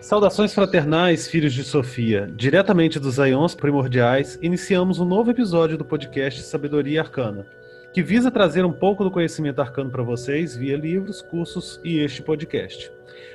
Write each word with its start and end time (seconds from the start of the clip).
Saudações 0.00 0.54
fraternais, 0.54 1.26
filhos 1.26 1.52
de 1.52 1.64
Sofia. 1.64 2.30
Diretamente 2.36 3.00
dos 3.00 3.18
Aions 3.18 3.56
Primordiais, 3.56 4.38
iniciamos 4.40 5.00
um 5.00 5.04
novo 5.04 5.32
episódio 5.32 5.76
do 5.76 5.84
podcast 5.84 6.42
Sabedoria 6.42 7.00
Arcana, 7.02 7.44
que 7.92 8.02
visa 8.02 8.30
trazer 8.30 8.64
um 8.64 8.72
pouco 8.72 9.02
do 9.02 9.10
conhecimento 9.10 9.60
arcano 9.60 9.90
para 9.90 10.02
vocês 10.02 10.56
via 10.56 10.76
livros, 10.76 11.20
cursos 11.20 11.80
e 11.82 11.98
este 11.98 12.22
podcast. 12.22 12.92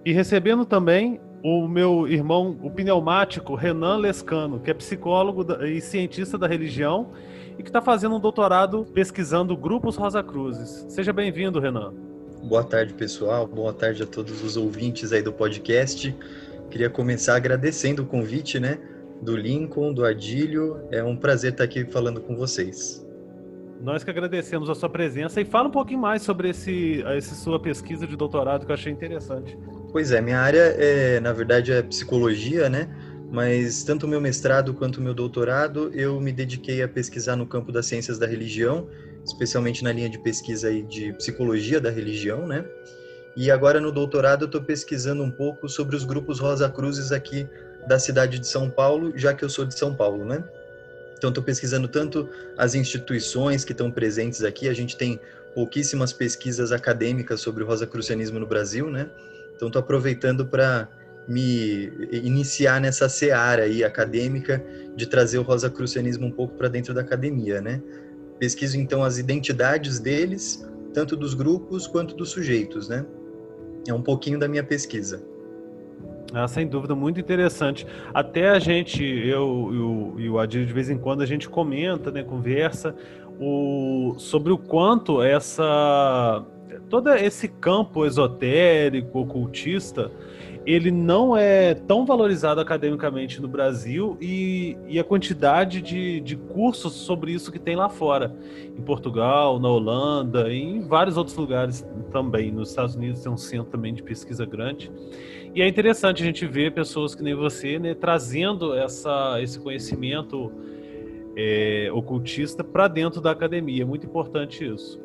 E 0.05 0.11
recebendo 0.11 0.65
também 0.65 1.19
o 1.43 1.67
meu 1.67 2.07
irmão, 2.07 2.57
o 2.63 2.71
pneumático 2.71 3.53
Renan 3.53 3.97
Lescano, 3.97 4.59
que 4.59 4.71
é 4.71 4.73
psicólogo 4.73 5.45
e 5.63 5.79
cientista 5.79 6.37
da 6.37 6.47
religião 6.47 7.11
e 7.57 7.63
que 7.63 7.69
está 7.69 7.81
fazendo 7.81 8.15
um 8.15 8.19
doutorado 8.19 8.85
pesquisando 8.93 9.55
grupos 9.55 9.95
Rosa 9.95 10.23
Cruzes. 10.23 10.85
Seja 10.89 11.13
bem-vindo, 11.13 11.59
Renan. 11.59 11.93
Boa 12.43 12.63
tarde, 12.63 12.93
pessoal. 12.93 13.45
Boa 13.45 13.71
tarde 13.71 14.03
a 14.03 14.05
todos 14.05 14.43
os 14.43 14.57
ouvintes 14.57 15.13
aí 15.13 15.21
do 15.21 15.31
podcast. 15.31 16.15
Queria 16.69 16.89
começar 16.89 17.35
agradecendo 17.35 18.01
o 18.01 18.05
convite, 18.05 18.59
né, 18.59 18.79
do 19.23 19.35
Lincoln, 19.35 19.93
do 19.93 20.05
Adílio. 20.05 20.81
É 20.91 21.03
um 21.03 21.15
prazer 21.15 21.53
estar 21.53 21.63
aqui 21.63 21.85
falando 21.85 22.21
com 22.21 22.35
vocês. 22.35 23.03
Nós 23.81 24.03
que 24.03 24.09
agradecemos 24.09 24.69
a 24.69 24.75
sua 24.75 24.89
presença 24.89 25.41
e 25.41 25.45
fala 25.45 25.67
um 25.67 25.71
pouquinho 25.71 25.99
mais 25.99 26.21
sobre 26.21 26.49
esse, 26.49 27.01
essa 27.03 27.35
sua 27.35 27.59
pesquisa 27.59 28.07
de 28.07 28.15
doutorado 28.15 28.65
que 28.65 28.71
eu 28.71 28.75
achei 28.75 28.91
interessante. 28.91 29.57
Pois 29.91 30.11
é, 30.11 30.21
minha 30.21 30.39
área 30.39 30.75
é, 30.77 31.19
na 31.19 31.33
verdade, 31.33 31.71
é 31.71 31.81
psicologia, 31.81 32.69
né? 32.69 32.89
Mas 33.29 33.83
tanto 33.83 34.05
o 34.05 34.09
meu 34.09 34.21
mestrado 34.21 34.73
quanto 34.73 34.97
o 34.97 35.01
meu 35.01 35.13
doutorado 35.13 35.91
eu 35.93 36.19
me 36.21 36.31
dediquei 36.31 36.81
a 36.81 36.87
pesquisar 36.87 37.35
no 37.35 37.45
campo 37.45 37.71
das 37.71 37.85
ciências 37.87 38.17
da 38.17 38.27
religião, 38.27 38.87
especialmente 39.25 39.83
na 39.83 39.91
linha 39.91 40.09
de 40.09 40.19
pesquisa 40.19 40.67
aí 40.67 40.83
de 40.83 41.11
psicologia 41.13 41.81
da 41.81 41.89
religião, 41.89 42.47
né? 42.47 42.63
E 43.35 43.49
agora 43.49 43.81
no 43.81 43.91
doutorado 43.91 44.43
eu 44.43 44.45
estou 44.45 44.61
pesquisando 44.61 45.23
um 45.23 45.31
pouco 45.31 45.67
sobre 45.67 45.95
os 45.95 46.05
grupos 46.05 46.39
Rosa 46.39 46.69
Cruzes 46.69 47.11
aqui 47.11 47.47
da 47.87 47.99
cidade 47.99 48.39
de 48.39 48.47
São 48.47 48.69
Paulo, 48.69 49.11
já 49.15 49.33
que 49.33 49.43
eu 49.43 49.49
sou 49.49 49.65
de 49.65 49.77
São 49.77 49.93
Paulo, 49.93 50.25
né? 50.25 50.43
Então, 51.17 51.29
estou 51.29 51.43
pesquisando 51.43 51.87
tanto 51.87 52.29
as 52.57 52.75
instituições 52.75 53.63
que 53.63 53.71
estão 53.71 53.89
presentes 53.89 54.43
aqui. 54.43 54.67
A 54.67 54.73
gente 54.73 54.97
tem 54.97 55.19
pouquíssimas 55.55 56.11
pesquisas 56.11 56.71
acadêmicas 56.71 57.39
sobre 57.39 57.63
o 57.63 57.67
rosacrucianismo 57.67 58.39
no 58.39 58.45
Brasil, 58.45 58.89
né? 58.89 59.09
Então, 59.55 59.69
estou 59.69 59.79
aproveitando 59.79 60.45
para 60.45 60.89
me 61.25 61.89
iniciar 62.11 62.81
nessa 62.81 63.07
seara 63.07 63.63
aí 63.63 63.83
acadêmica 63.83 64.61
de 64.95 65.07
trazer 65.07 65.37
o 65.37 65.43
rosacrucianismo 65.43 66.27
um 66.27 66.31
pouco 66.31 66.55
para 66.55 66.67
dentro 66.67 66.93
da 66.93 67.01
academia, 67.01 67.61
né? 67.61 67.81
Pesquiso 68.37 68.77
então 68.77 69.03
as 69.03 69.17
identidades 69.17 69.99
deles, 69.99 70.67
tanto 70.93 71.15
dos 71.15 71.33
grupos 71.33 71.87
quanto 71.87 72.15
dos 72.15 72.31
sujeitos, 72.31 72.89
né? 72.89 73.05
É 73.87 73.93
um 73.93 74.01
pouquinho 74.01 74.37
da 74.37 74.47
minha 74.47 74.63
pesquisa. 74.63 75.23
Ah, 76.33 76.47
sem 76.47 76.67
dúvida, 76.67 76.95
muito 76.95 77.19
interessante. 77.19 77.85
Até 78.11 78.49
a 78.49 78.57
gente, 78.57 79.03
eu 79.03 80.15
e 80.17 80.27
o 80.27 80.39
Adil, 80.39 80.65
de 80.65 80.73
vez 80.73 80.89
em 80.89 80.97
quando, 80.97 81.21
a 81.21 81.27
gente 81.27 81.47
comenta, 81.47 82.09
né, 82.09 82.23
conversa 82.23 82.95
o, 83.39 84.15
sobre 84.17 84.51
o 84.51 84.57
quanto 84.57 85.21
essa 85.21 86.43
todo 86.89 87.13
esse 87.13 87.47
campo 87.47 88.05
esotérico, 88.05 89.19
ocultista, 89.19 90.11
ele 90.65 90.91
não 90.91 91.35
é 91.35 91.73
tão 91.73 92.05
valorizado 92.05 92.61
academicamente 92.61 93.41
no 93.41 93.47
Brasil 93.47 94.17
e, 94.21 94.77
e 94.87 94.97
a 94.97 95.03
quantidade 95.03 95.81
de, 95.81 96.21
de 96.21 96.37
cursos 96.37 96.93
sobre 96.93 97.33
isso 97.33 97.51
que 97.51 97.59
tem 97.59 97.75
lá 97.75 97.89
fora, 97.89 98.33
em 98.77 98.81
Portugal, 98.81 99.59
na 99.59 99.67
Holanda, 99.69 100.51
em 100.53 100.81
vários 100.81 101.17
outros 101.17 101.35
lugares 101.35 101.85
também. 102.11 102.51
Nos 102.51 102.69
Estados 102.69 102.95
Unidos 102.95 103.21
tem 103.21 103.31
um 103.31 103.37
centro 103.37 103.71
também 103.71 103.93
de 103.93 104.01
pesquisa 104.01 104.45
grande. 104.45 104.89
E 105.53 105.61
é 105.61 105.67
interessante 105.67 106.23
a 106.23 106.25
gente 106.25 106.47
ver 106.47 106.73
pessoas 106.73 107.13
que 107.13 107.21
nem 107.21 107.35
você 107.35 107.77
né, 107.77 107.93
trazendo 107.93 108.73
essa, 108.73 109.39
esse 109.41 109.59
conhecimento 109.59 110.51
é, 111.35 111.89
ocultista 111.93 112.63
para 112.63 112.87
dentro 112.87 113.19
da 113.19 113.31
academia. 113.31 113.83
É 113.83 113.85
muito 113.85 114.05
importante 114.05 114.65
isso. 114.65 115.02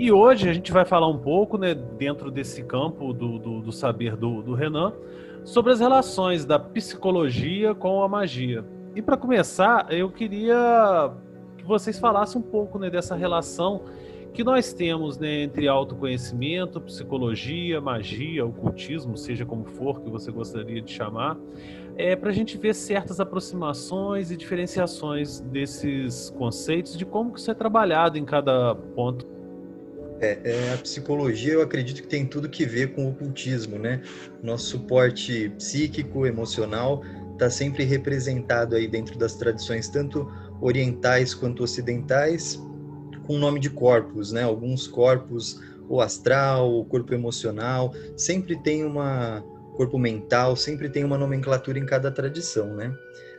E 0.00 0.10
hoje 0.10 0.48
a 0.48 0.52
gente 0.54 0.72
vai 0.72 0.86
falar 0.86 1.08
um 1.08 1.18
pouco, 1.18 1.58
né, 1.58 1.74
dentro 1.74 2.30
desse 2.30 2.62
campo 2.62 3.12
do, 3.12 3.38
do, 3.38 3.60
do 3.60 3.70
saber 3.70 4.16
do, 4.16 4.40
do 4.40 4.54
Renan, 4.54 4.94
sobre 5.44 5.72
as 5.72 5.80
relações 5.80 6.46
da 6.46 6.58
psicologia 6.58 7.74
com 7.74 8.02
a 8.02 8.08
magia. 8.08 8.64
E 8.96 9.02
para 9.02 9.14
começar, 9.14 9.92
eu 9.92 10.10
queria 10.10 11.12
que 11.58 11.64
vocês 11.64 11.98
falassem 11.98 12.40
um 12.40 12.42
pouco 12.42 12.78
né, 12.78 12.88
dessa 12.88 13.14
relação 13.14 13.82
que 14.32 14.42
nós 14.42 14.72
temos 14.72 15.18
né, 15.18 15.42
entre 15.42 15.68
autoconhecimento, 15.68 16.80
psicologia, 16.80 17.78
magia, 17.78 18.46
ocultismo, 18.46 19.18
seja 19.18 19.44
como 19.44 19.66
for 19.66 20.00
que 20.00 20.08
você 20.08 20.32
gostaria 20.32 20.80
de 20.80 20.90
chamar, 20.90 21.36
é, 21.94 22.16
para 22.16 22.30
a 22.30 22.32
gente 22.32 22.56
ver 22.56 22.74
certas 22.74 23.20
aproximações 23.20 24.30
e 24.30 24.36
diferenciações 24.38 25.40
desses 25.40 26.30
conceitos, 26.30 26.96
de 26.96 27.04
como 27.04 27.34
que 27.34 27.38
isso 27.38 27.50
é 27.50 27.54
trabalhado 27.54 28.16
em 28.16 28.24
cada 28.24 28.74
ponto. 28.74 29.39
É, 30.20 30.38
é, 30.44 30.74
a 30.74 30.76
psicologia, 30.76 31.54
eu 31.54 31.62
acredito 31.62 32.02
que 32.02 32.08
tem 32.08 32.26
tudo 32.26 32.48
que 32.48 32.66
ver 32.66 32.92
com 32.92 33.06
o 33.06 33.10
ocultismo, 33.10 33.78
né? 33.78 34.02
Nosso 34.42 34.66
suporte 34.66 35.48
psíquico, 35.56 36.26
emocional, 36.26 37.02
está 37.32 37.48
sempre 37.48 37.84
representado 37.84 38.76
aí 38.76 38.86
dentro 38.86 39.18
das 39.18 39.34
tradições, 39.34 39.88
tanto 39.88 40.30
orientais 40.60 41.32
quanto 41.32 41.62
ocidentais, 41.62 42.60
com 43.26 43.36
o 43.36 43.38
nome 43.38 43.58
de 43.58 43.70
corpos, 43.70 44.30
né? 44.30 44.42
Alguns 44.42 44.86
corpos, 44.86 45.58
o 45.88 46.02
astral, 46.02 46.70
o 46.70 46.84
corpo 46.84 47.14
emocional, 47.14 47.94
sempre 48.14 48.56
tem 48.62 48.84
uma 48.84 49.42
corpo 49.74 49.98
mental, 49.98 50.54
sempre 50.54 50.90
tem 50.90 51.02
uma 51.02 51.16
nomenclatura 51.16 51.78
em 51.78 51.86
cada 51.86 52.10
tradição, 52.10 52.76
né? 52.76 52.94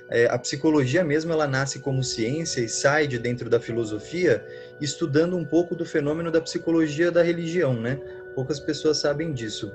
É, 0.09 0.25
a 0.25 0.37
psicologia 0.37 1.05
mesmo 1.05 1.31
ela 1.31 1.47
nasce 1.47 1.79
como 1.79 2.03
ciência 2.03 2.59
e 2.59 2.67
sai 2.67 3.07
de 3.07 3.17
dentro 3.17 3.49
da 3.49 3.61
filosofia, 3.61 4.45
estudando 4.81 5.37
um 5.37 5.45
pouco 5.45 5.75
do 5.75 5.85
fenômeno 5.85 6.31
da 6.31 6.41
psicologia 6.41 7.11
da 7.11 7.21
religião, 7.21 7.79
né? 7.79 7.99
Poucas 8.33 8.59
pessoas 8.59 8.97
sabem 8.97 9.31
disso. 9.31 9.71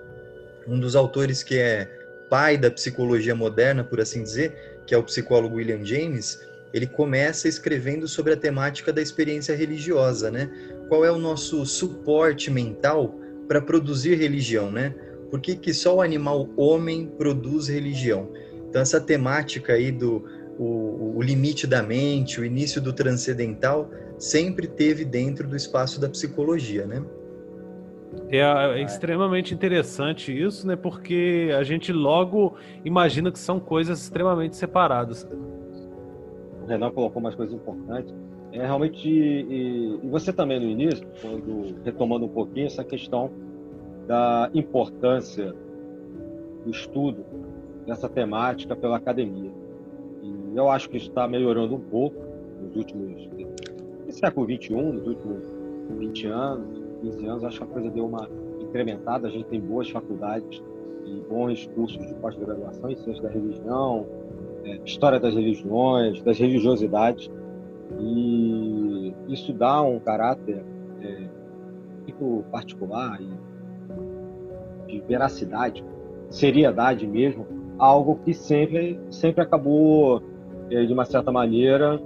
Um 0.66 0.78
dos 0.78 0.96
autores 0.96 1.42
que 1.42 1.56
é 1.56 1.88
pai 2.28 2.58
da 2.58 2.70
psicologia 2.70 3.34
moderna, 3.34 3.84
por 3.84 4.00
assim 4.00 4.22
dizer, 4.22 4.80
que 4.84 4.94
é 4.94 4.98
o 4.98 5.02
psicólogo 5.04 5.56
William 5.56 5.84
James, 5.84 6.44
ele 6.72 6.86
começa 6.86 7.48
escrevendo 7.48 8.08
sobre 8.08 8.32
a 8.32 8.36
temática 8.36 8.92
da 8.92 9.00
experiência 9.00 9.54
religiosa, 9.54 10.30
né? 10.30 10.50
Qual 10.88 11.04
é 11.04 11.10
o 11.10 11.18
nosso 11.18 11.64
suporte 11.64 12.50
mental 12.50 13.14
para 13.46 13.62
produzir 13.62 14.16
religião, 14.16 14.70
né? 14.70 14.94
Por 15.30 15.40
que, 15.40 15.54
que 15.54 15.72
só 15.72 15.96
o 15.96 16.02
animal 16.02 16.48
homem 16.56 17.06
produz 17.06 17.68
religião? 17.68 18.30
Então 18.68 18.82
essa 18.82 19.00
temática 19.00 19.72
aí 19.72 19.90
do 19.90 20.24
o, 20.58 21.14
o 21.16 21.22
limite 21.22 21.66
da 21.66 21.82
mente, 21.82 22.40
o 22.40 22.44
início 22.44 22.80
do 22.80 22.92
transcendental, 22.92 23.90
sempre 24.18 24.66
teve 24.66 25.04
dentro 25.04 25.46
do 25.48 25.56
espaço 25.56 26.00
da 26.00 26.08
psicologia, 26.08 26.86
né? 26.86 27.04
É, 28.28 28.40
é, 28.40 28.82
extremamente 28.82 29.52
interessante 29.54 30.32
isso, 30.32 30.66
né? 30.66 30.74
Porque 30.74 31.50
a 31.56 31.62
gente 31.62 31.92
logo 31.92 32.54
imagina 32.84 33.30
que 33.30 33.38
são 33.38 33.60
coisas 33.60 34.00
extremamente 34.00 34.56
separadas. 34.56 35.28
Renan 36.66 36.90
colocou 36.90 37.20
umas 37.20 37.34
coisas 37.34 37.54
importantes. 37.54 38.12
É 38.52 38.64
realmente, 38.64 39.08
e, 39.08 39.98
e 40.02 40.08
você 40.08 40.32
também 40.32 40.58
no 40.58 40.66
início, 40.66 41.06
quando, 41.20 41.76
retomando 41.84 42.24
um 42.24 42.28
pouquinho 42.28 42.66
essa 42.66 42.82
questão 42.82 43.30
da 44.06 44.50
importância 44.54 45.54
do 46.64 46.70
estudo 46.70 47.24
dessa 47.86 48.08
temática 48.08 48.74
pela 48.74 48.96
academia. 48.96 49.52
Eu 50.56 50.70
acho 50.70 50.88
que 50.88 50.96
está 50.96 51.28
melhorando 51.28 51.74
um 51.74 51.80
pouco 51.80 52.16
nos 52.62 52.74
últimos, 52.74 53.28
século 54.08 54.46
XXI, 54.46 54.74
nos 54.74 55.06
últimos 55.06 55.44
20 55.98 56.26
anos, 56.28 56.82
15 57.02 57.26
anos, 57.26 57.44
acho 57.44 57.58
que 57.58 57.64
a 57.64 57.66
coisa 57.66 57.90
deu 57.90 58.06
uma 58.06 58.26
incrementada, 58.58 59.28
a 59.28 59.30
gente 59.30 59.44
tem 59.48 59.60
boas 59.60 59.90
faculdades 59.90 60.62
e 61.04 61.20
bons 61.28 61.66
cursos 61.74 62.04
de 62.06 62.14
pós-graduação 62.14 62.90
em 62.90 62.96
ciência 62.96 63.22
da 63.22 63.28
religião, 63.28 64.06
é, 64.64 64.80
história 64.82 65.20
das 65.20 65.34
religiões, 65.34 66.22
das 66.22 66.38
religiosidades, 66.38 67.30
e 68.00 69.14
isso 69.28 69.52
dá 69.52 69.82
um 69.82 69.98
caráter 69.98 70.64
é, 71.02 71.28
muito 72.00 72.44
particular 72.50 73.20
e 73.20 74.90
de 74.90 75.00
veracidade, 75.06 75.84
seriedade 76.30 77.06
mesmo, 77.06 77.46
algo 77.78 78.18
que 78.24 78.32
sempre, 78.32 78.98
sempre 79.10 79.42
acabou, 79.42 80.22
de 80.68 80.92
uma 80.92 81.04
certa 81.04 81.30
maneira, 81.30 82.00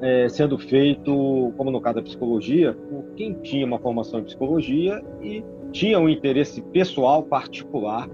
é, 0.00 0.28
sendo 0.28 0.58
feito, 0.58 1.52
como 1.56 1.70
no 1.70 1.80
caso 1.80 1.96
da 1.96 2.02
psicologia, 2.02 2.72
por 2.72 3.04
quem 3.16 3.34
tinha 3.34 3.66
uma 3.66 3.78
formação 3.78 4.20
em 4.20 4.24
psicologia 4.24 5.02
e 5.20 5.44
tinha 5.72 5.98
um 5.98 6.08
interesse 6.08 6.62
pessoal 6.62 7.22
particular 7.22 8.08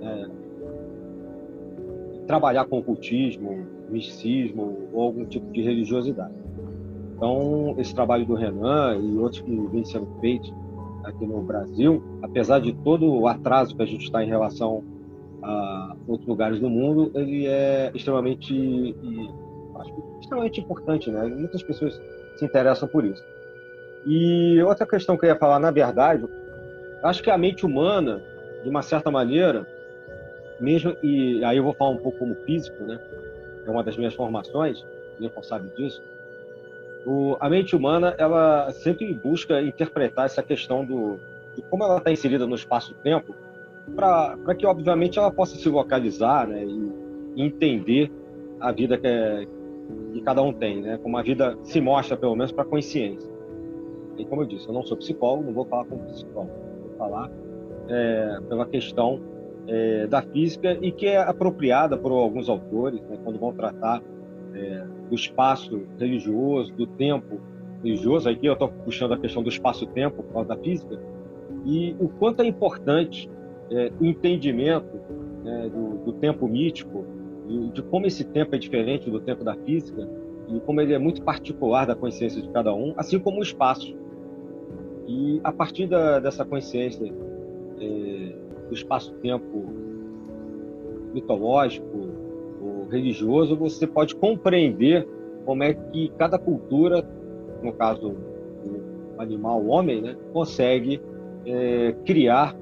é, 0.00 0.26
trabalhar 2.26 2.64
com 2.66 2.78
ocultismo, 2.78 3.66
misticismo 3.90 4.88
ou 4.92 5.02
algum 5.02 5.24
tipo 5.24 5.50
de 5.52 5.62
religiosidade. 5.62 6.34
Então, 7.16 7.74
esse 7.78 7.94
trabalho 7.94 8.24
do 8.26 8.34
Renan 8.34 8.98
e 8.98 9.16
outros 9.18 9.40
que 9.40 9.50
vêm 9.68 9.84
sendo 9.84 10.06
feitos 10.20 10.52
aqui 11.04 11.26
no 11.26 11.42
Brasil, 11.42 12.02
apesar 12.22 12.60
de 12.60 12.72
todo 12.72 13.06
o 13.06 13.26
atraso 13.26 13.76
que 13.76 13.82
a 13.82 13.86
gente 13.86 14.04
está 14.04 14.24
em 14.24 14.28
relação 14.28 14.82
a 15.44 15.96
outros 16.06 16.28
lugares 16.28 16.58
do 16.58 16.70
mundo, 16.70 17.12
ele 17.14 17.46
é 17.46 17.90
extremamente, 17.94 18.96
acho, 19.76 20.18
extremamente 20.20 20.60
importante, 20.60 21.10
né? 21.10 21.24
Muitas 21.24 21.62
pessoas 21.62 22.00
se 22.36 22.44
interessam 22.44 22.88
por 22.88 23.04
isso. 23.04 23.22
E 24.06 24.60
outra 24.62 24.86
questão 24.86 25.16
que 25.16 25.24
eu 25.24 25.30
ia 25.30 25.36
falar, 25.36 25.58
na 25.58 25.70
verdade, 25.70 26.26
acho 27.02 27.22
que 27.22 27.30
a 27.30 27.38
mente 27.38 27.64
humana, 27.64 28.22
de 28.62 28.68
uma 28.68 28.82
certa 28.82 29.10
maneira, 29.10 29.66
mesmo 30.60 30.96
e 31.02 31.44
aí 31.44 31.56
eu 31.56 31.64
vou 31.64 31.74
falar 31.74 31.90
um 31.90 31.98
pouco 31.98 32.18
como 32.18 32.34
físico, 32.46 32.82
né? 32.84 32.98
É 33.66 33.70
uma 33.70 33.82
das 33.82 33.96
minhas 33.96 34.14
formações, 34.14 34.84
Lincoln 35.20 35.42
sabe 35.42 35.68
disso. 35.76 36.02
O, 37.06 37.36
a 37.38 37.50
mente 37.50 37.76
humana, 37.76 38.14
ela 38.16 38.70
sempre 38.70 39.12
busca 39.12 39.60
interpretar 39.60 40.26
essa 40.26 40.42
questão 40.42 40.84
do 40.84 41.18
de 41.54 41.62
como 41.62 41.84
ela 41.84 41.98
está 41.98 42.10
inserida 42.10 42.46
no 42.46 42.54
espaço-tempo, 42.54 43.34
para 43.94 44.54
que, 44.54 44.66
obviamente, 44.66 45.18
ela 45.18 45.30
possa 45.30 45.56
se 45.56 45.68
localizar 45.68 46.48
né, 46.48 46.64
e, 46.64 47.04
entender 47.36 48.12
a 48.60 48.70
vida 48.70 48.96
que, 48.96 49.06
é, 49.06 49.46
que 50.12 50.20
cada 50.22 50.40
um 50.40 50.52
tem, 50.52 50.80
né? 50.80 50.98
Como 51.02 51.16
a 51.18 51.22
vida 51.22 51.58
se 51.62 51.80
mostra, 51.80 52.16
pelo 52.16 52.36
menos, 52.36 52.52
para 52.52 52.62
a 52.62 52.66
consciência. 52.66 53.28
E 54.16 54.24
como 54.24 54.42
eu 54.42 54.46
disse, 54.46 54.68
eu 54.68 54.74
não 54.74 54.84
sou 54.84 54.96
psicólogo, 54.96 55.44
não 55.44 55.52
vou 55.52 55.64
falar 55.64 55.84
como 55.86 56.04
psicólogo, 56.04 56.52
vou 56.80 56.96
falar 56.96 57.30
é, 57.88 58.38
pela 58.48 58.66
questão 58.66 59.20
é, 59.66 60.06
da 60.06 60.22
física 60.22 60.78
e 60.80 60.92
que 60.92 61.06
é 61.06 61.18
apropriada 61.18 61.96
por 61.96 62.12
alguns 62.12 62.48
autores, 62.48 63.00
né, 63.02 63.18
quando 63.24 63.38
vão 63.38 63.52
tratar 63.52 64.02
é, 64.54 64.84
do 65.08 65.14
espaço 65.14 65.82
religioso, 65.98 66.72
do 66.74 66.86
tempo 66.86 67.40
religioso. 67.82 68.28
Aqui 68.28 68.46
eu 68.46 68.52
estou 68.52 68.68
puxando 68.68 69.14
a 69.14 69.18
questão 69.18 69.42
do 69.42 69.48
espaço-tempo 69.48 70.22
por 70.22 70.32
causa 70.32 70.48
da 70.48 70.56
física 70.56 71.00
e 71.64 71.96
o 71.98 72.08
quanto 72.08 72.42
é 72.42 72.46
importante 72.46 73.28
é, 73.70 73.92
entendimento 74.00 75.00
né, 75.42 75.68
do, 75.68 76.04
do, 76.04 76.12
tempo 76.14 76.46
mítico 76.46 77.04
e 77.48 77.68
de 77.70 77.82
como 77.82 78.06
esse 78.06 78.24
tempo 78.24 78.54
é 78.54 78.58
diferente 78.58 79.10
do 79.10 79.20
tempo 79.20 79.44
da 79.44 79.54
física 79.54 80.08
e 80.48 80.60
como 80.60 80.80
ele 80.80 80.94
é 80.94 80.98
muito 80.98 81.22
particular 81.22 81.86
da 81.86 81.94
consciência 81.94 82.40
de 82.40 82.48
cada 82.50 82.74
um, 82.74 82.94
assim 82.96 83.18
como 83.18 83.40
o 83.40 83.42
espaço. 83.42 83.96
E 85.06 85.40
a 85.42 85.52
partir 85.52 85.86
da, 85.86 86.18
dessa 86.18 86.44
consciência 86.44 87.12
é, 87.80 88.34
do 88.68 88.74
espaço-tempo 88.74 89.64
mitológico 91.12 92.08
ou 92.60 92.88
religioso, 92.88 93.56
você 93.56 93.86
pode 93.86 94.14
compreender 94.16 95.06
como 95.44 95.62
é 95.62 95.74
que 95.74 96.08
cada 96.18 96.38
cultura, 96.38 97.06
no 97.62 97.72
caso 97.72 98.14
o 99.16 99.20
animal, 99.20 99.60
o 99.60 99.68
homem, 99.68 100.00
né, 100.00 100.16
consegue 100.32 101.00
é, 101.46 101.92
criar 102.04 102.56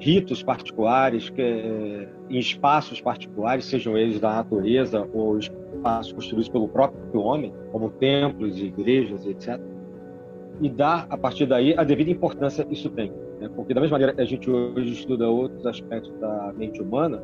ritos 0.00 0.42
particulares 0.42 1.28
que, 1.28 1.42
é, 1.42 2.08
em 2.30 2.38
espaços 2.38 3.00
particulares, 3.00 3.66
sejam 3.66 3.96
eles 3.96 4.18
da 4.18 4.36
natureza 4.36 5.06
ou 5.12 5.38
espaços 5.38 6.12
construídos 6.12 6.48
pelo 6.48 6.66
próprio 6.68 7.20
homem, 7.20 7.52
como 7.70 7.90
templos, 7.90 8.58
igrejas, 8.58 9.26
etc. 9.26 9.60
E 10.60 10.68
dar, 10.70 11.06
a 11.10 11.18
partir 11.18 11.46
daí, 11.46 11.74
a 11.76 11.84
devida 11.84 12.10
importância 12.10 12.66
isso 12.70 12.88
tem. 12.90 13.12
Né? 13.38 13.50
Porque, 13.54 13.74
da 13.74 13.80
mesma 13.80 13.94
maneira 13.94 14.14
que 14.14 14.22
a 14.22 14.24
gente 14.24 14.50
hoje 14.50 14.92
estuda 14.92 15.28
outros 15.28 15.66
aspectos 15.66 16.12
da 16.18 16.52
mente 16.56 16.80
humana, 16.80 17.22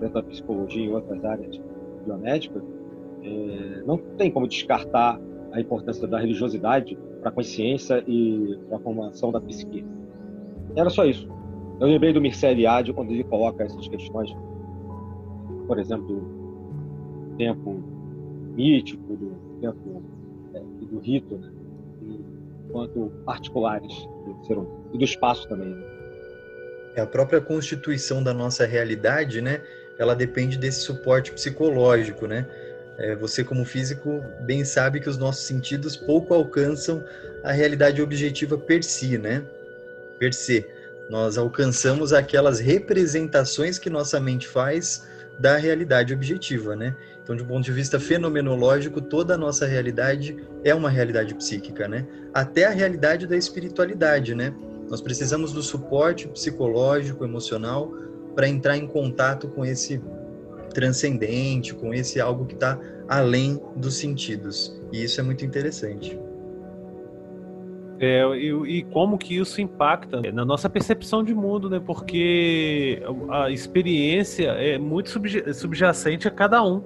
dentro 0.00 0.14
da 0.14 0.22
psicologia 0.22 0.86
e 0.86 0.88
outras 0.88 1.22
áreas 1.22 1.60
biomédicas, 2.04 2.62
é, 3.22 3.82
não 3.86 3.98
tem 4.16 4.30
como 4.30 4.48
descartar 4.48 5.20
a 5.52 5.60
importância 5.60 6.08
da 6.08 6.18
religiosidade 6.18 6.98
para 7.20 7.28
a 7.28 7.32
consciência 7.32 8.02
e 8.06 8.58
para 8.68 8.78
a 8.78 8.80
formação 8.80 9.30
da 9.30 9.40
psique. 9.40 9.84
Era 10.74 10.90
só 10.90 11.04
isso. 11.04 11.35
Eu 11.78 11.86
lembrei 11.88 12.12
do 12.12 12.20
Mircea 12.20 12.52
Eliade 12.52 12.92
quando 12.92 13.10
ele 13.10 13.24
coloca 13.24 13.64
essas 13.64 13.86
questões, 13.88 14.34
por 15.66 15.78
exemplo, 15.78 16.06
do 16.06 17.36
tempo 17.36 17.82
mítico, 18.54 19.14
do 19.14 19.36
tempo 19.60 20.02
é, 20.54 20.60
do 20.86 20.98
rito, 20.98 21.36
né? 21.36 21.50
particulares 23.24 23.92
do 24.24 24.46
ser 24.46 24.54
humano 24.54 24.90
e 24.92 24.98
do 24.98 25.04
espaço 25.04 25.48
também. 25.48 25.68
Né? 25.68 25.84
É 26.96 27.00
a 27.00 27.06
própria 27.06 27.40
constituição 27.40 28.22
da 28.22 28.32
nossa 28.32 28.66
realidade, 28.66 29.40
né? 29.40 29.60
Ela 29.98 30.14
depende 30.14 30.58
desse 30.58 30.80
suporte 30.80 31.32
psicológico, 31.32 32.26
né? 32.26 32.46
É, 32.98 33.14
você 33.14 33.44
como 33.44 33.64
físico 33.64 34.22
bem 34.46 34.64
sabe 34.64 35.00
que 35.00 35.08
os 35.08 35.18
nossos 35.18 35.46
sentidos 35.46 35.96
pouco 35.96 36.32
alcançam 36.32 37.04
a 37.44 37.52
realidade 37.52 38.00
objetiva 38.00 38.56
per 38.56 38.82
si, 38.82 39.18
né? 39.18 39.44
Per 40.18 40.32
se. 40.32 40.66
Nós 41.08 41.38
alcançamos 41.38 42.12
aquelas 42.12 42.58
representações 42.58 43.78
que 43.78 43.88
nossa 43.88 44.18
mente 44.18 44.48
faz 44.48 45.06
da 45.38 45.56
realidade 45.56 46.14
objetiva, 46.14 46.74
né? 46.74 46.96
Então, 47.22 47.36
de 47.36 47.42
um 47.42 47.46
ponto 47.46 47.64
de 47.64 47.72
vista 47.72 48.00
fenomenológico, 48.00 49.00
toda 49.00 49.34
a 49.34 49.38
nossa 49.38 49.66
realidade 49.66 50.36
é 50.64 50.74
uma 50.74 50.88
realidade 50.88 51.34
psíquica, 51.34 51.86
né? 51.86 52.06
Até 52.32 52.64
a 52.64 52.70
realidade 52.70 53.26
da 53.26 53.36
espiritualidade, 53.36 54.34
né? 54.34 54.54
Nós 54.88 55.00
precisamos 55.00 55.52
do 55.52 55.62
suporte 55.62 56.28
psicológico, 56.28 57.24
emocional, 57.24 57.92
para 58.34 58.48
entrar 58.48 58.76
em 58.76 58.86
contato 58.86 59.48
com 59.48 59.64
esse 59.64 60.00
transcendente, 60.72 61.74
com 61.74 61.92
esse 61.92 62.20
algo 62.20 62.46
que 62.46 62.54
está 62.54 62.78
além 63.08 63.60
dos 63.76 63.96
sentidos. 63.96 64.80
E 64.92 65.02
isso 65.02 65.20
é 65.20 65.24
muito 65.24 65.44
interessante. 65.44 66.18
É, 67.98 68.22
e, 68.36 68.78
e, 68.78 68.82
como 68.82 69.16
que 69.16 69.38
isso 69.38 69.60
impacta 69.60 70.20
na 70.32 70.44
nossa 70.44 70.68
percepção 70.68 71.24
de 71.24 71.34
mundo, 71.34 71.70
né? 71.70 71.80
Porque 71.84 73.02
a 73.30 73.50
experiência 73.50 74.50
é 74.50 74.76
muito 74.76 75.10
subjacente 75.54 76.28
a 76.28 76.30
cada 76.30 76.62
um. 76.62 76.82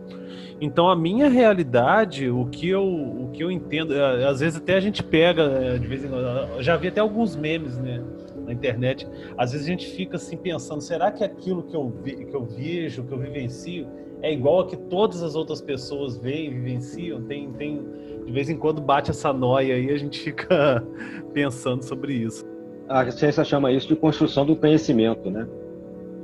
Então 0.60 0.88
a 0.88 0.94
minha 0.94 1.28
realidade, 1.28 2.28
o 2.28 2.46
que 2.46 2.68
eu, 2.68 2.84
o 2.84 3.30
que 3.32 3.42
eu 3.42 3.50
entendo, 3.50 3.94
é, 3.94 4.26
às 4.26 4.40
vezes 4.40 4.58
até 4.58 4.74
a 4.76 4.80
gente 4.80 5.02
pega 5.02 5.42
é, 5.42 5.78
de 5.78 5.86
vez 5.86 6.04
em 6.04 6.08
quando, 6.08 6.62
já 6.62 6.76
vi 6.76 6.88
até 6.88 7.00
alguns 7.00 7.34
memes, 7.34 7.78
né? 7.78 8.02
Na 8.44 8.52
internet, 8.52 9.06
às 9.36 9.52
vezes 9.52 9.66
a 9.66 9.70
gente 9.70 9.86
fica 9.86 10.16
assim 10.16 10.36
pensando, 10.36 10.80
será 10.80 11.10
que 11.10 11.22
aquilo 11.22 11.62
que 11.62 11.74
eu, 11.74 11.88
vi, 12.02 12.24
que 12.24 12.34
eu 12.34 12.44
vejo, 12.44 13.04
que 13.04 13.12
eu 13.12 13.18
vivencio, 13.18 13.86
é 14.22 14.32
igual 14.32 14.60
a 14.60 14.66
que 14.66 14.76
todas 14.76 15.22
as 15.22 15.34
outras 15.34 15.60
pessoas 15.60 16.16
veem 16.18 16.50
vivenciam? 16.50 17.22
Tem, 17.22 17.50
tem 17.52 17.82
de 18.24 18.32
vez 18.32 18.50
em 18.50 18.56
quando 18.56 18.80
bate 18.80 19.10
essa 19.10 19.32
noia 19.32 19.78
e 19.78 19.90
a 19.90 19.96
gente 19.96 20.20
fica 20.20 20.84
pensando 21.32 21.82
sobre 21.82 22.14
isso. 22.14 22.44
A 22.88 23.10
ciência 23.10 23.44
chama 23.44 23.72
isso 23.72 23.88
de 23.88 23.96
construção 23.96 24.44
do 24.44 24.56
conhecimento, 24.56 25.30
né? 25.30 25.46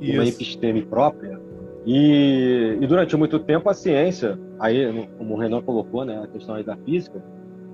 Isso. 0.01 0.13
Uma 0.13 0.25
episteme 0.25 0.81
própria. 0.83 1.39
E, 1.85 2.77
e, 2.81 2.85
durante 2.85 3.15
muito 3.15 3.39
tempo 3.39 3.69
a 3.69 3.73
ciência, 3.73 4.37
aí 4.59 5.07
como 5.17 5.35
o 5.35 5.37
Renan 5.37 5.61
colocou, 5.61 6.03
né, 6.03 6.21
a 6.21 6.27
questão 6.27 6.55
aí 6.55 6.63
da 6.63 6.75
física, 6.75 7.23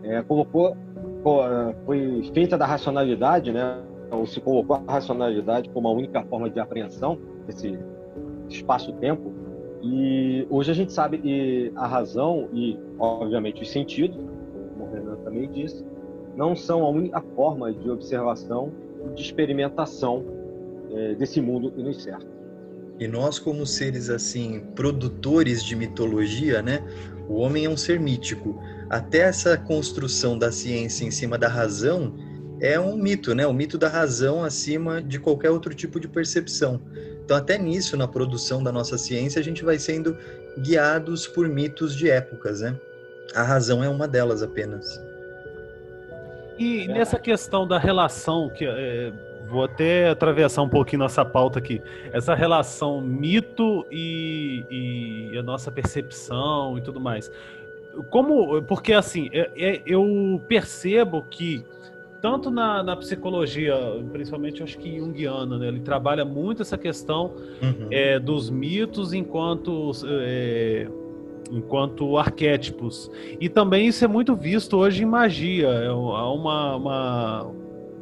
é, 0.03 0.21
colocou, 0.21 0.77
foi 1.85 2.29
feita 2.33 2.55
da 2.55 2.65
racionalidade, 2.65 3.51
né? 3.51 3.81
Ou 4.11 4.27
se 4.27 4.39
colocou 4.39 4.83
a 4.87 4.93
racionalidade 4.93 5.69
como 5.69 5.87
a 5.87 5.91
única 5.91 6.23
forma 6.25 6.47
de 6.47 6.59
apreensão 6.59 7.17
desse 7.47 7.79
espaço-tempo 8.47 9.42
e 9.83 10.47
hoje 10.49 10.71
a 10.71 10.73
gente 10.73 10.93
sabe 10.93 11.17
que 11.17 11.71
a 11.75 11.85
razão 11.85 12.47
e, 12.53 12.79
obviamente, 12.97 13.61
os 13.61 13.69
sentidos, 13.69 14.15
como 14.15 14.89
o 14.89 14.93
Renan 14.93 15.15
também 15.17 15.51
disse, 15.51 15.85
não 16.37 16.55
são 16.55 16.83
a 16.85 16.89
única 16.89 17.21
forma 17.35 17.71
de 17.73 17.89
observação 17.89 18.71
e 19.05 19.13
de 19.13 19.21
experimentação 19.21 20.23
é, 20.89 21.15
desse 21.15 21.41
mundo 21.41 21.69
que 21.69 21.83
nos 21.83 22.01
cerca. 22.01 22.25
E 22.97 23.07
nós, 23.07 23.37
como 23.39 23.65
seres 23.65 24.09
assim, 24.09 24.61
produtores 24.73 25.61
de 25.61 25.75
mitologia, 25.75 26.61
né? 26.61 26.81
O 27.27 27.35
homem 27.35 27.65
é 27.65 27.69
um 27.69 27.75
ser 27.75 27.99
mítico. 27.99 28.57
Até 28.89 29.19
essa 29.19 29.57
construção 29.57 30.37
da 30.37 30.51
ciência 30.51 31.03
em 31.03 31.11
cima 31.11 31.37
da 31.37 31.49
razão 31.49 32.13
é 32.63 32.79
um 32.79 32.95
mito, 32.95 33.35
né? 33.35 33.45
O 33.45 33.51
mito 33.51 33.77
da 33.77 33.89
razão 33.89 34.41
acima 34.41 35.01
de 35.01 35.19
qualquer 35.19 35.49
outro 35.49 35.73
tipo 35.73 35.99
de 35.99 36.07
percepção. 36.07 36.79
Então, 37.23 37.35
até 37.35 37.57
nisso, 37.57 37.97
na 37.97 38.07
produção 38.07 38.63
da 38.63 38.71
nossa 38.71 38.97
ciência, 38.97 39.37
a 39.39 39.43
gente 39.43 39.65
vai 39.65 39.77
sendo 39.77 40.17
guiados 40.57 41.27
por 41.27 41.49
mitos 41.49 41.93
de 41.93 42.09
épocas, 42.09 42.61
né? 42.61 42.79
A 43.35 43.43
razão 43.43 43.83
é 43.83 43.89
uma 43.89 44.07
delas 44.07 44.41
apenas. 44.41 45.03
E 46.57 46.87
nessa 46.87 47.19
questão 47.19 47.67
da 47.67 47.77
relação, 47.77 48.49
que 48.49 48.63
é, 48.65 49.11
vou 49.49 49.65
até 49.65 50.07
atravessar 50.09 50.61
um 50.61 50.69
pouquinho 50.69 51.01
nossa 51.01 51.25
pauta 51.25 51.59
aqui, 51.59 51.81
essa 52.13 52.33
relação 52.33 53.01
mito 53.01 53.85
e, 53.91 55.31
e 55.33 55.37
a 55.37 55.43
nossa 55.43 55.69
percepção 55.69 56.77
e 56.77 56.81
tudo 56.81 56.99
mais. 56.99 57.29
Como, 58.09 58.61
porque 58.63 58.93
assim, 58.93 59.29
é, 59.33 59.51
é, 59.57 59.81
eu 59.85 60.41
percebo 60.47 61.23
que 61.29 61.65
tanto 62.23 62.49
na, 62.49 62.81
na, 62.81 62.95
psicologia, 62.95 63.75
principalmente 64.13 64.63
acho 64.63 64.77
que 64.77 64.97
junguiana, 64.97 65.57
né? 65.57 65.67
Ele 65.67 65.81
trabalha 65.81 66.23
muito 66.23 66.61
essa 66.61 66.77
questão 66.77 67.33
uhum. 67.61 67.89
é, 67.91 68.17
dos 68.17 68.49
mitos 68.49 69.11
enquanto 69.11 69.91
é, 70.05 70.87
enquanto 71.51 72.17
arquétipos. 72.17 73.11
E 73.41 73.49
também 73.49 73.87
isso 73.87 74.05
é 74.05 74.07
muito 74.07 74.37
visto 74.37 74.77
hoje 74.77 75.03
em 75.03 75.05
magia. 75.05 75.67
É 75.67 75.91
uma, 75.91 76.77
uma 76.77 77.51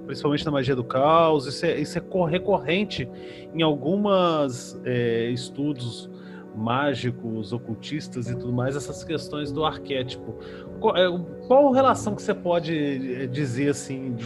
principalmente 0.06 0.46
na 0.46 0.52
magia 0.52 0.76
do 0.76 0.84
caos, 0.84 1.48
isso 1.48 1.66
é, 1.66 1.80
isso 1.80 1.98
é 1.98 2.02
recorrente 2.30 3.10
em 3.56 3.64
alguns 3.64 4.80
é, 4.86 5.32
estudos 5.32 6.08
mágicos, 6.56 7.54
ocultistas 7.54 8.30
e 8.30 8.36
tudo 8.36 8.52
mais, 8.52 8.76
essas 8.76 9.04
questões 9.04 9.52
do 9.52 9.64
arquétipo. 9.64 10.36
Qual, 10.80 10.96
é, 10.98 11.08
qual 11.48 11.72
relação 11.72 12.16
que 12.16 12.22
você 12.22 12.34
pode 12.34 13.16
é, 13.24 13.28
dizer 13.28 13.70
assim 13.70 14.16
de, 14.16 14.26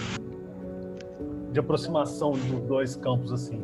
de 1.51 1.59
aproximação 1.59 2.31
dos 2.31 2.61
dois 2.67 2.95
campos 2.95 3.31
assim? 3.31 3.63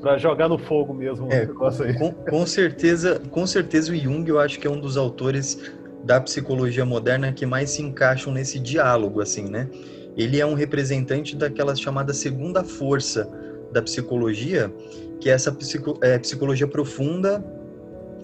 para 0.00 0.18
jogar 0.18 0.48
no 0.48 0.58
fogo 0.58 0.92
mesmo 0.92 1.32
é, 1.32 1.46
com, 1.46 2.12
com, 2.12 2.44
certeza, 2.44 3.20
com 3.30 3.46
certeza 3.46 3.92
o 3.92 3.94
Jung 3.94 4.28
eu 4.28 4.40
acho 4.40 4.58
que 4.58 4.66
é 4.66 4.70
um 4.70 4.80
dos 4.80 4.96
autores 4.96 5.72
da 6.04 6.20
psicologia 6.20 6.84
moderna 6.84 7.32
que 7.32 7.46
mais 7.46 7.70
se 7.70 7.82
encaixam 7.82 8.32
nesse 8.32 8.58
diálogo, 8.58 9.20
assim, 9.20 9.48
né? 9.48 9.68
Ele 10.16 10.40
é 10.40 10.44
um 10.44 10.54
representante 10.54 11.36
daquela 11.36 11.74
chamada 11.74 12.12
segunda 12.12 12.64
força 12.64 13.30
da 13.72 13.80
psicologia, 13.80 14.72
que 15.20 15.30
é 15.30 15.32
essa 15.32 15.52
psico, 15.52 15.98
é, 16.02 16.18
psicologia 16.18 16.66
profunda 16.66 17.42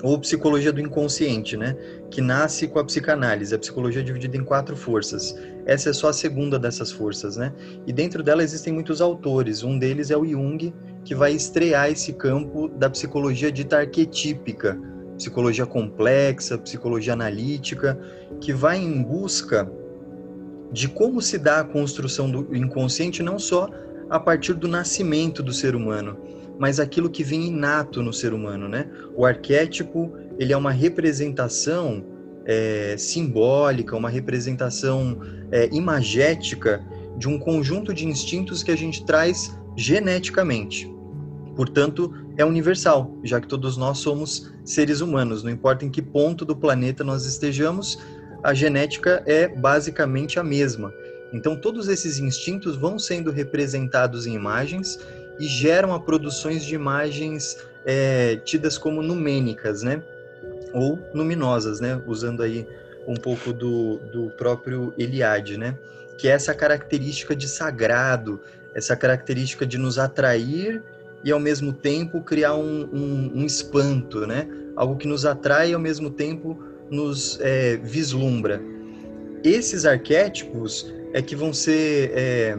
ou 0.02 0.18
psicologia 0.18 0.72
do 0.72 0.80
inconsciente, 0.80 1.56
né? 1.56 1.76
Que 2.10 2.20
nasce 2.20 2.68
com 2.68 2.78
a 2.78 2.84
psicanálise. 2.84 3.54
A 3.54 3.58
psicologia 3.58 4.00
é 4.00 4.04
dividida 4.04 4.36
em 4.36 4.44
quatro 4.44 4.76
forças. 4.76 5.36
Essa 5.66 5.90
é 5.90 5.92
só 5.92 6.08
a 6.08 6.12
segunda 6.12 6.58
dessas 6.58 6.92
forças, 6.92 7.36
né? 7.36 7.52
E 7.86 7.92
dentro 7.92 8.22
dela 8.22 8.42
existem 8.42 8.72
muitos 8.72 9.00
autores. 9.00 9.62
Um 9.62 9.78
deles 9.78 10.10
é 10.10 10.16
o 10.16 10.24
Jung, 10.24 10.72
que 11.04 11.14
vai 11.14 11.32
estrear 11.32 11.90
esse 11.90 12.12
campo 12.12 12.68
da 12.68 12.88
psicologia 12.88 13.50
dita 13.50 13.78
arquetípica, 13.78 14.78
psicologia 15.16 15.66
complexa, 15.66 16.56
psicologia 16.56 17.12
analítica, 17.12 17.98
que 18.40 18.52
vai 18.52 18.78
em 18.78 19.02
busca 19.02 19.70
de 20.70 20.86
como 20.86 21.20
se 21.20 21.38
dá 21.38 21.60
a 21.60 21.64
construção 21.64 22.30
do 22.30 22.54
inconsciente 22.54 23.22
não 23.22 23.38
só 23.38 23.68
a 24.08 24.20
partir 24.20 24.54
do 24.54 24.68
nascimento 24.68 25.42
do 25.42 25.52
ser 25.52 25.74
humano, 25.74 26.16
mas 26.58 26.80
aquilo 26.80 27.08
que 27.08 27.22
vem 27.22 27.46
inato 27.46 28.02
no 28.02 28.12
ser 28.12 28.32
humano, 28.32 28.68
né? 28.68 28.88
O 29.14 29.24
arquétipo 29.24 30.12
ele 30.38 30.52
é 30.52 30.56
uma 30.56 30.70
representação 30.70 32.04
é, 32.44 32.96
simbólica, 32.96 33.96
uma 33.96 34.08
representação 34.08 35.20
é, 35.50 35.68
imagética 35.72 36.84
de 37.16 37.28
um 37.28 37.38
conjunto 37.38 37.92
de 37.92 38.06
instintos 38.06 38.62
que 38.62 38.70
a 38.70 38.76
gente 38.76 39.04
traz 39.04 39.56
geneticamente. 39.76 40.90
Portanto, 41.54 42.14
é 42.36 42.44
universal, 42.44 43.18
já 43.24 43.40
que 43.40 43.48
todos 43.48 43.76
nós 43.76 43.98
somos 43.98 44.52
seres 44.64 45.00
humanos, 45.00 45.42
não 45.42 45.50
importa 45.50 45.84
em 45.84 45.90
que 45.90 46.00
ponto 46.00 46.44
do 46.44 46.54
planeta 46.54 47.02
nós 47.02 47.26
estejamos, 47.26 47.98
a 48.44 48.54
genética 48.54 49.22
é 49.26 49.48
basicamente 49.48 50.38
a 50.38 50.44
mesma. 50.44 50.92
Então, 51.32 51.60
todos 51.60 51.88
esses 51.88 52.18
instintos 52.18 52.76
vão 52.76 52.98
sendo 52.98 53.30
representados 53.30 54.26
em 54.26 54.34
imagens 54.34 54.98
e 55.38 55.46
geram 55.46 55.94
a 55.94 56.00
produções 56.00 56.64
de 56.64 56.74
imagens 56.74 57.56
é, 57.84 58.36
tidas 58.36 58.76
como 58.76 59.02
numênicas, 59.02 59.82
né? 59.82 60.02
Ou 60.72 60.98
luminosas, 61.14 61.80
né? 61.80 62.00
Usando 62.06 62.42
aí 62.42 62.66
um 63.06 63.14
pouco 63.14 63.52
do, 63.52 63.98
do 64.12 64.30
próprio 64.30 64.92
Eliade, 64.98 65.56
né? 65.56 65.76
Que 66.18 66.28
é 66.28 66.32
essa 66.32 66.54
característica 66.54 67.34
de 67.34 67.48
sagrado, 67.48 68.40
essa 68.74 68.96
característica 68.96 69.64
de 69.64 69.78
nos 69.78 69.98
atrair 69.98 70.82
e 71.24 71.32
ao 71.32 71.40
mesmo 71.40 71.72
tempo 71.72 72.20
criar 72.20 72.54
um, 72.54 72.88
um, 72.92 73.32
um 73.36 73.46
espanto, 73.46 74.26
né? 74.26 74.46
Algo 74.76 74.96
que 74.96 75.08
nos 75.08 75.24
atrai 75.24 75.70
e 75.70 75.74
ao 75.74 75.80
mesmo 75.80 76.10
tempo 76.10 76.62
nos 76.90 77.40
é, 77.40 77.76
vislumbra. 77.76 78.60
Esses 79.42 79.84
arquétipos 79.84 80.92
é 81.12 81.22
que 81.22 81.34
vão 81.34 81.52
ser 81.52 82.12
é, 82.14 82.58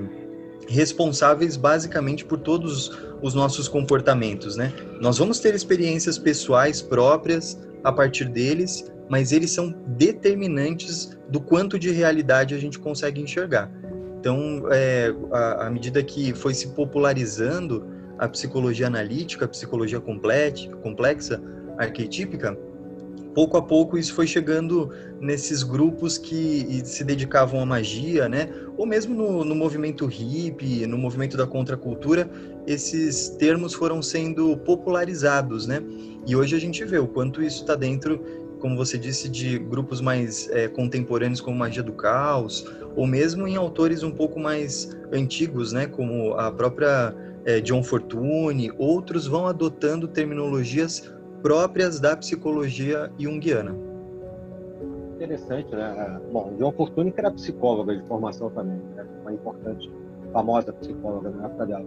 responsáveis 0.69 1.57
basicamente 1.57 2.23
por 2.23 2.39
todos 2.39 2.91
os 3.21 3.33
nossos 3.33 3.67
comportamentos, 3.67 4.55
né? 4.55 4.71
Nós 5.01 5.17
vamos 5.17 5.39
ter 5.39 5.55
experiências 5.55 6.17
pessoais 6.17 6.81
próprias 6.81 7.59
a 7.83 7.91
partir 7.91 8.25
deles, 8.25 8.89
mas 9.09 9.31
eles 9.31 9.51
são 9.51 9.73
determinantes 9.87 11.17
do 11.27 11.41
quanto 11.41 11.79
de 11.79 11.89
realidade 11.89 12.53
a 12.53 12.59
gente 12.59 12.77
consegue 12.77 13.19
enxergar. 13.19 13.71
Então, 14.19 14.63
é, 14.69 15.13
à 15.31 15.69
medida 15.69 16.03
que 16.03 16.33
foi 16.33 16.53
se 16.53 16.67
popularizando 16.69 17.87
a 18.19 18.27
psicologia 18.27 18.85
analítica, 18.85 19.45
a 19.45 19.47
psicologia 19.47 19.99
complexa, 19.99 21.41
arquetípica, 21.77 22.57
pouco 23.39 23.55
a 23.55 23.61
pouco 23.61 23.97
isso 23.97 24.13
foi 24.13 24.27
chegando 24.27 24.91
nesses 25.21 25.63
grupos 25.63 26.17
que 26.17 26.81
se 26.83 27.05
dedicavam 27.05 27.61
à 27.61 27.65
magia, 27.65 28.27
né? 28.27 28.49
Ou 28.75 28.85
mesmo 28.85 29.15
no, 29.15 29.45
no 29.45 29.55
movimento 29.55 30.05
hippie, 30.05 30.85
no 30.85 30.97
movimento 30.97 31.37
da 31.37 31.47
contracultura, 31.47 32.29
esses 32.67 33.29
termos 33.29 33.73
foram 33.73 34.01
sendo 34.01 34.57
popularizados, 34.57 35.65
né? 35.65 35.81
E 36.27 36.35
hoje 36.35 36.53
a 36.53 36.59
gente 36.59 36.83
vê 36.83 36.97
o 36.97 37.07
quanto 37.07 37.41
isso 37.41 37.61
está 37.61 37.75
dentro, 37.75 38.21
como 38.59 38.75
você 38.75 38.97
disse, 38.97 39.29
de 39.29 39.57
grupos 39.57 40.01
mais 40.01 40.49
é, 40.49 40.67
contemporâneos 40.67 41.39
como 41.39 41.57
Magia 41.57 41.81
do 41.81 41.93
Caos, 41.93 42.65
ou 42.93 43.07
mesmo 43.07 43.47
em 43.47 43.55
autores 43.55 44.03
um 44.03 44.11
pouco 44.11 44.37
mais 44.37 44.97
antigos, 45.13 45.71
né? 45.71 45.87
Como 45.87 46.33
a 46.33 46.51
própria 46.51 47.15
é, 47.45 47.61
John 47.61 47.83
Fortune, 47.83 48.69
outros 48.77 49.27
vão 49.27 49.47
adotando 49.47 50.09
terminologias 50.09 51.09
próprias 51.41 51.99
da 51.99 52.15
psicologia 52.15 53.11
junguiana. 53.17 53.75
Interessante, 55.15 55.75
né? 55.75 56.19
Bom, 56.31 56.53
John 56.57 56.71
Fortune 56.71 57.11
que 57.11 57.19
era 57.19 57.31
psicóloga 57.31 57.95
de 57.95 58.01
formação 58.07 58.49
também, 58.49 58.79
né? 58.95 59.05
uma 59.21 59.33
importante, 59.33 59.91
famosa 60.31 60.71
psicóloga 60.73 61.29
na 61.29 61.45
época 61.45 61.65
dela. 61.65 61.85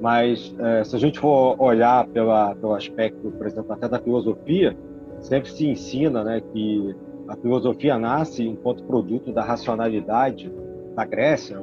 Mas 0.00 0.54
é, 0.58 0.84
se 0.84 0.94
a 0.94 0.98
gente 0.98 1.18
for 1.18 1.56
olhar 1.60 2.06
pela, 2.08 2.54
pelo 2.56 2.74
aspecto, 2.74 3.30
por 3.30 3.46
exemplo, 3.46 3.72
até 3.72 3.88
da 3.88 3.98
filosofia, 3.98 4.76
sempre 5.20 5.50
se 5.50 5.66
ensina 5.66 6.22
né, 6.22 6.42
que 6.52 6.94
a 7.26 7.36
filosofia 7.36 7.98
nasce 7.98 8.46
enquanto 8.46 8.84
produto 8.84 9.32
da 9.32 9.42
racionalidade 9.42 10.52
da 10.94 11.04
Grécia, 11.04 11.58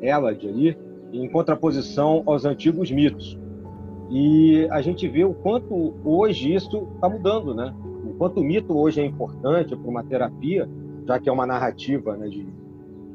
ela 0.00 0.34
de 0.34 0.48
ali, 0.48 0.78
em 1.12 1.28
contraposição 1.28 2.22
aos 2.24 2.44
antigos 2.44 2.90
mitos. 2.90 3.38
E 4.10 4.66
a 4.70 4.80
gente 4.82 5.08
vê 5.08 5.24
o 5.24 5.34
quanto 5.34 5.94
hoje 6.04 6.54
isso 6.54 6.88
está 6.94 7.08
mudando, 7.08 7.54
né? 7.54 7.74
O 8.04 8.14
quanto 8.14 8.40
o 8.40 8.44
mito 8.44 8.76
hoje 8.76 9.00
é 9.00 9.04
importante 9.04 9.74
para 9.74 9.90
uma 9.90 10.04
terapia, 10.04 10.68
já 11.06 11.18
que 11.18 11.28
é 11.28 11.32
uma 11.32 11.46
narrativa 11.46 12.16
né, 12.16 12.28
de, 12.28 12.46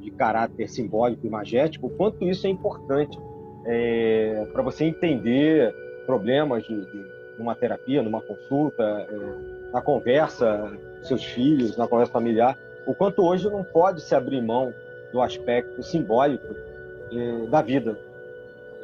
de 0.02 0.12
caráter 0.12 0.68
simbólico 0.68 1.26
e 1.26 1.30
magético, 1.30 1.88
o 1.88 1.90
quanto 1.90 2.26
isso 2.26 2.48
é 2.48 2.50
importante 2.50 3.18
é, 3.66 4.48
para 4.52 4.64
você 4.64 4.86
entender 4.86 5.74
problemas 6.06 6.64
de, 6.64 6.74
de, 6.74 7.06
numa 7.38 7.54
terapia, 7.54 8.02
numa 8.02 8.22
consulta, 8.22 8.84
é, 8.84 9.72
na 9.74 9.82
conversa 9.82 10.72
seus 11.04 11.24
filhos, 11.24 11.78
na 11.78 11.88
conversa 11.88 12.12
familiar, 12.12 12.58
o 12.86 12.96
quanto 12.96 13.22
hoje 13.22 13.50
não 13.50 13.64
pode 13.64 14.02
se 14.02 14.16
abrir 14.16 14.42
mão 14.42 14.74
do 15.12 15.22
aspecto 15.22 15.84
simbólico 15.84 16.56
é, 17.12 17.48
da 17.48 17.62
vida. 17.62 17.98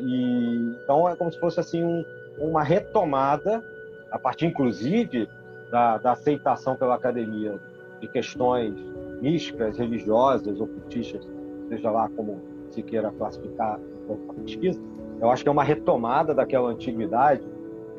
E, 0.03 0.75
então 0.83 1.07
é 1.07 1.15
como 1.15 1.31
se 1.31 1.39
fosse 1.39 1.59
assim 1.59 1.83
um, 1.83 2.05
uma 2.37 2.61
retomada, 2.61 3.63
a 4.11 4.19
partir 4.19 4.47
inclusive 4.47 5.29
da, 5.71 5.97
da, 5.97 6.11
aceitação 6.11 6.75
pela 6.75 6.95
academia 6.95 7.55
de 8.01 8.07
questões 8.07 8.73
místicas, 9.21 9.77
religiosas, 9.77 10.59
ocultistas, 10.59 11.25
seja 11.69 11.89
lá 11.89 12.09
como 12.15 12.39
se 12.69 12.83
queira 12.83 13.11
classificar 13.11 13.79
a 14.09 14.33
pesquisa, 14.41 14.79
eu 15.21 15.31
acho 15.31 15.43
que 15.43 15.49
é 15.49 15.51
uma 15.51 15.63
retomada 15.63 16.33
daquela 16.33 16.69
antiguidade 16.69 17.43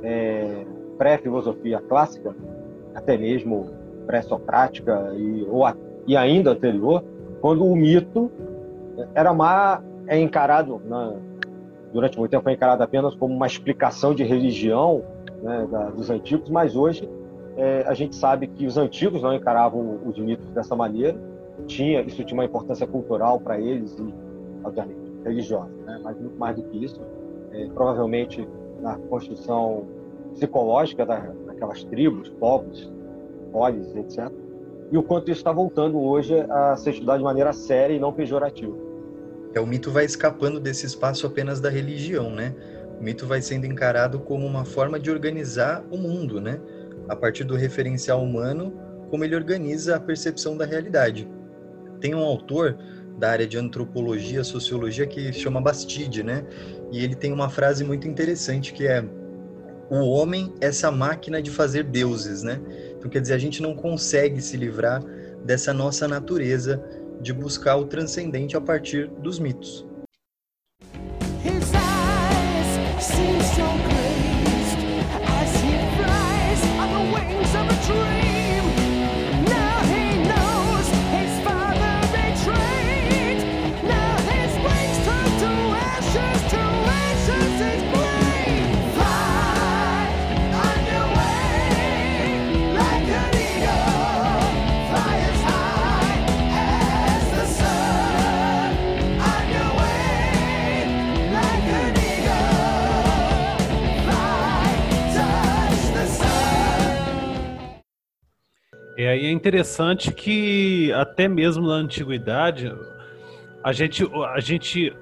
é, 0.03 0.67
pré-filosofia 0.99 1.81
clássica, 1.89 2.37
até 2.95 3.17
mesmo 3.17 3.71
pré-socrática 4.07 5.11
e, 5.17 5.47
e 6.07 6.17
ainda 6.17 6.51
anterior, 6.51 7.03
quando 7.41 7.65
o 7.65 7.75
mito 7.75 8.31
era 9.15 9.33
má, 9.33 9.83
é 10.07 10.19
encarado 10.19 10.81
na, 10.85 11.15
durante 11.95 12.19
muito 12.19 12.33
tempo 12.33 12.43
foi 12.43 12.53
encarada 12.53 12.83
apenas 12.83 13.15
como 13.15 13.33
uma 13.33 13.47
explicação 13.47 14.13
de 14.13 14.25
religião 14.25 15.05
né, 15.41 15.67
da, 15.71 15.91
dos 15.91 16.11
antigos, 16.11 16.51
mas 16.51 16.75
hoje 16.75 17.09
é, 17.57 17.85
a 17.87 17.95
gente 17.95 18.17
sabe 18.17 18.49
que 18.49 18.67
os 18.67 18.77
antigos 18.77 19.23
não 19.23 19.33
encaravam 19.33 20.01
os 20.05 20.19
mitos 20.19 20.51
dessa 20.51 20.75
maneira, 20.75 21.17
tinha 21.69 22.03
isso 22.03 22.25
tinha 22.25 22.37
uma 22.37 22.45
importância 22.45 22.85
cultural 22.85 23.39
para 23.39 23.61
eles 23.61 23.97
e, 23.97 24.13
obviamente, 24.65 25.13
religiosa, 25.25 25.71
né? 25.87 26.01
mas 26.03 26.19
muito 26.19 26.37
mais 26.37 26.57
do 26.57 26.65
que 26.65 26.85
isso. 26.85 27.01
É, 27.53 27.69
provavelmente 27.73 28.47
na 28.81 28.99
construção 28.99 29.87
psicológica 30.33 31.07
da, 31.07 31.21
daquelas 31.47 31.85
tribos, 31.85 32.29
povos, 32.29 32.93
polis, 33.53 33.95
etc. 33.95 34.33
E 34.91 34.99
o 34.99 35.03
quanto 35.03 35.31
isso 35.31 35.39
está 35.39 35.53
voltando 35.53 36.01
hoje 36.01 36.35
a 36.51 36.75
ser 36.75 36.91
estudado 36.91 37.19
de 37.19 37.25
maneira 37.25 37.53
séria 37.53 37.95
e 37.95 38.01
não 38.01 38.13
pejorativa. 38.13 38.84
É, 39.55 39.61
o 39.61 39.67
mito 39.67 39.91
vai 39.91 40.05
escapando 40.05 40.59
desse 40.59 40.85
espaço 40.85 41.27
apenas 41.27 41.61
da 41.61 41.71
religião, 41.71 42.31
né? 42.31 42.55
O 42.99 43.03
mito 43.03 43.27
vai 43.27 43.41
sendo 43.41 43.67
encarado 43.67 44.19
como 44.19 44.47
uma 44.47 44.65
forma 44.65 44.99
de 44.99 45.11
organizar 45.11 45.85
o 45.91 45.97
mundo, 45.97 46.41
né? 46.41 46.61
A 47.09 47.15
partir 47.15 47.45
do 47.45 47.55
referencial 47.55 48.23
humano, 48.23 48.73
como 49.11 49.25
ele 49.25 49.37
organiza 49.37 49.97
a 49.97 50.01
percepção 50.01 50.57
da 50.57 50.65
realidade. 50.65 51.29
Tem 52.01 52.15
um 52.15 52.23
autor 52.23 52.77
da 53.19 53.31
área 53.31 53.47
de 53.47 53.57
antropologia, 53.57 54.43
sociologia 54.43 55.07
que 55.07 55.33
chama 55.33 55.61
Bastide, 55.61 56.23
né? 56.23 56.45
E 56.91 57.03
ele 57.03 57.15
tem 57.15 57.33
uma 57.33 57.49
frase 57.49 57.85
muito 57.85 58.09
interessante 58.09 58.73
que 58.73 58.87
é 58.87 59.05
o 59.91 59.97
homem 60.11 60.53
é 60.61 60.67
essa 60.67 60.91
máquina 60.91 61.43
de 61.43 61.51
fazer 61.51 61.85
deuses, 61.85 62.43
né? 62.43 62.61
Então 62.97 63.11
quer 63.11 63.21
dizer, 63.21 63.35
a 63.35 63.39
gente 63.39 63.63
não 63.63 63.75
consegue 63.75 64.41
se 64.41 64.57
livrar 64.57 65.03
dessa 65.45 65.73
nossa 65.73 66.09
natureza 66.09 66.83
de 67.25 67.33
buscar 67.33 67.77
o 67.77 67.87
transcendente 67.87 68.55
a 68.55 68.61
partir 68.61 69.09
dos 69.09 69.39
mitos. 69.39 69.85
É, 109.05 109.19
e 109.19 109.27
é 109.27 109.31
interessante 109.31 110.11
que 110.13 110.91
até 110.93 111.29
mesmo 111.29 111.67
na 111.67 111.75
antiguidade 111.75 112.75
a 113.63 113.71
gente, 113.71 114.03
a 114.35 114.41
gente, 114.41 114.95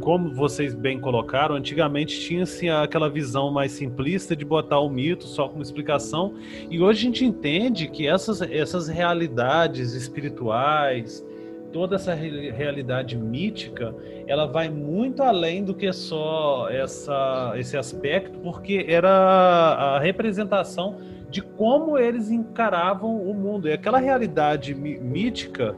como 0.00 0.34
vocês 0.34 0.74
bem 0.74 1.00
colocaram, 1.00 1.54
antigamente 1.54 2.20
tinha-se 2.20 2.68
aquela 2.68 3.08
visão 3.08 3.50
mais 3.50 3.72
simplista 3.72 4.36
de 4.36 4.44
botar 4.44 4.80
o 4.80 4.90
mito 4.90 5.24
só 5.24 5.48
como 5.48 5.62
explicação, 5.62 6.34
e 6.70 6.80
hoje 6.80 7.00
a 7.00 7.02
gente 7.04 7.24
entende 7.24 7.88
que 7.88 8.06
essas, 8.06 8.42
essas 8.42 8.86
realidades 8.86 9.94
espirituais, 9.94 11.24
toda 11.72 11.96
essa 11.96 12.14
realidade 12.14 13.16
mítica, 13.16 13.94
ela 14.26 14.46
vai 14.46 14.68
muito 14.68 15.22
além 15.22 15.64
do 15.64 15.74
que 15.74 15.90
só 15.92 16.68
essa, 16.70 17.54
esse 17.56 17.76
aspecto, 17.76 18.38
porque 18.40 18.84
era 18.88 19.10
a 19.10 19.98
representação 19.98 20.96
de 21.30 21.42
como 21.42 21.98
eles 21.98 22.30
encaravam 22.30 23.16
o 23.16 23.34
mundo. 23.34 23.68
E 23.68 23.72
aquela 23.72 23.98
realidade 23.98 24.74
mítica 24.74 25.74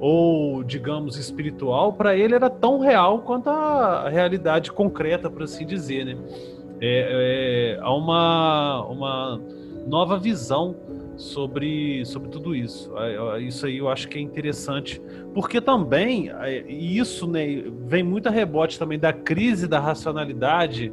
ou, 0.00 0.62
digamos, 0.62 1.16
espiritual, 1.16 1.92
para 1.92 2.16
ele 2.16 2.34
era 2.34 2.50
tão 2.50 2.78
real 2.78 3.20
quanto 3.20 3.48
a 3.48 4.08
realidade 4.08 4.72
concreta, 4.72 5.30
por 5.30 5.42
assim 5.44 5.64
dizer, 5.64 6.04
né? 6.04 6.16
É, 6.80 7.76
é, 7.76 7.78
há 7.80 7.94
uma, 7.94 8.84
uma 8.86 9.40
nova 9.86 10.18
visão 10.18 10.76
sobre, 11.16 12.04
sobre 12.04 12.28
tudo 12.28 12.54
isso. 12.54 12.92
Isso 13.40 13.66
aí 13.66 13.78
eu 13.78 13.88
acho 13.88 14.08
que 14.08 14.18
é 14.18 14.20
interessante, 14.20 15.00
porque 15.32 15.60
também 15.60 16.30
é, 16.30 16.64
isso 16.70 17.26
né, 17.26 17.62
vem 17.86 18.02
muito 18.02 18.28
a 18.28 18.32
rebote 18.32 18.78
também 18.78 18.98
da 18.98 19.12
crise 19.12 19.68
da 19.68 19.78
racionalidade 19.78 20.92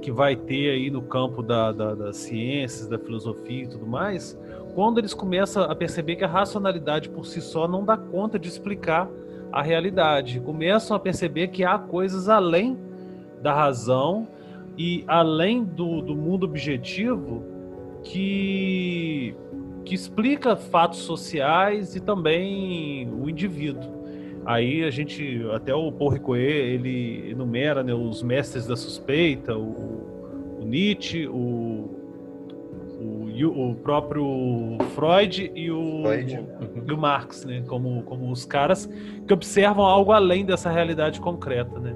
que 0.00 0.10
vai 0.10 0.34
ter 0.34 0.70
aí 0.70 0.90
no 0.90 1.02
campo 1.02 1.42
da, 1.42 1.70
da, 1.72 1.94
das 1.94 2.16
ciências, 2.16 2.88
da 2.88 2.98
filosofia 2.98 3.64
e 3.64 3.68
tudo 3.68 3.86
mais, 3.86 4.38
quando 4.74 4.98
eles 4.98 5.14
começam 5.14 5.62
a 5.62 5.74
perceber 5.74 6.16
que 6.16 6.24
a 6.24 6.28
racionalidade 6.28 7.08
por 7.08 7.26
si 7.26 7.40
só 7.40 7.68
não 7.68 7.84
dá 7.84 7.96
conta 7.96 8.38
de 8.38 8.48
explicar 8.48 9.08
a 9.52 9.62
realidade, 9.62 10.40
começam 10.40 10.96
a 10.96 11.00
perceber 11.00 11.48
que 11.48 11.64
há 11.64 11.78
coisas 11.78 12.28
além 12.28 12.78
da 13.42 13.52
razão 13.52 14.28
e 14.78 15.04
além 15.06 15.64
do, 15.64 16.00
do 16.00 16.14
mundo 16.14 16.44
objetivo 16.44 17.44
que, 18.04 19.34
que 19.84 19.94
explica 19.94 20.56
fatos 20.56 21.00
sociais 21.00 21.96
e 21.96 22.00
também 22.00 23.12
o 23.12 23.28
indivíduo. 23.28 23.99
Aí 24.44 24.84
a 24.84 24.90
gente, 24.90 25.44
até 25.52 25.74
o 25.74 25.92
Paul 25.92 26.10
Ricoeur, 26.10 26.40
ele 26.40 27.30
enumera 27.30 27.82
né, 27.82 27.92
os 27.92 28.22
mestres 28.22 28.66
da 28.66 28.76
suspeita, 28.76 29.56
o, 29.56 30.58
o 30.60 30.64
Nietzsche, 30.64 31.26
o, 31.26 31.90
o, 33.00 33.70
o, 33.70 33.74
próprio 33.76 34.78
Freud 34.94 35.52
e 35.54 35.70
o, 35.70 36.02
Freud. 36.02 36.38
o, 36.38 36.90
e 36.90 36.92
o 36.92 36.98
Marx, 36.98 37.44
né, 37.44 37.62
como, 37.66 38.02
como 38.04 38.30
os 38.30 38.46
caras 38.46 38.88
que 39.26 39.32
observam 39.32 39.84
algo 39.84 40.12
além 40.12 40.44
dessa 40.44 40.70
realidade 40.70 41.20
concreta, 41.20 41.78
né. 41.78 41.94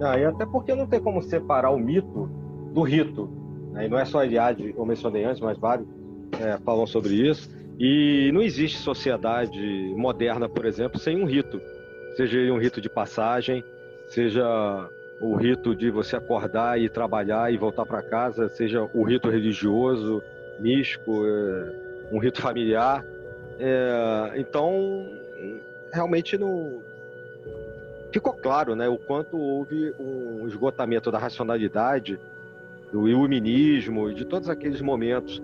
Ah, 0.00 0.18
e 0.18 0.24
até 0.24 0.46
porque 0.46 0.74
não 0.74 0.86
tem 0.86 1.00
como 1.00 1.22
separar 1.22 1.70
o 1.70 1.78
mito 1.78 2.28
do 2.72 2.82
rito. 2.82 3.28
Né? 3.72 3.86
E 3.86 3.88
não 3.88 3.98
é 3.98 4.04
só 4.04 4.20
a 4.20 4.26
Eliade, 4.26 4.74
eu 4.76 4.84
mencionei 4.84 5.24
antes, 5.24 5.40
mas 5.40 5.56
vários 5.58 5.86
é, 6.40 6.56
falam 6.58 6.86
sobre 6.86 7.14
isso 7.14 7.61
e 7.84 8.30
não 8.30 8.40
existe 8.40 8.78
sociedade 8.78 9.58
moderna, 9.96 10.48
por 10.48 10.64
exemplo, 10.64 11.00
sem 11.00 11.20
um 11.20 11.24
rito. 11.24 11.60
Seja 12.14 12.38
ele 12.38 12.52
um 12.52 12.58
rito 12.58 12.80
de 12.80 12.88
passagem, 12.88 13.64
seja 14.06 14.88
o 15.20 15.34
rito 15.34 15.74
de 15.74 15.90
você 15.90 16.14
acordar 16.14 16.80
e 16.80 16.88
trabalhar 16.88 17.52
e 17.52 17.56
voltar 17.56 17.84
para 17.84 18.00
casa, 18.00 18.48
seja 18.50 18.88
o 18.94 19.02
rito 19.02 19.28
religioso, 19.28 20.22
místico, 20.60 21.26
é, 21.26 21.72
um 22.12 22.20
rito 22.20 22.40
familiar. 22.40 23.04
É, 23.58 24.34
então, 24.36 25.04
realmente 25.92 26.38
não 26.38 26.80
ficou 28.12 28.32
claro, 28.32 28.76
né, 28.76 28.88
o 28.88 28.96
quanto 28.96 29.36
houve 29.36 29.92
um 29.98 30.46
esgotamento 30.46 31.10
da 31.10 31.18
racionalidade, 31.18 32.16
do 32.92 33.08
iluminismo 33.08 34.08
e 34.08 34.14
de 34.14 34.24
todos 34.24 34.48
aqueles 34.48 34.80
momentos 34.80 35.42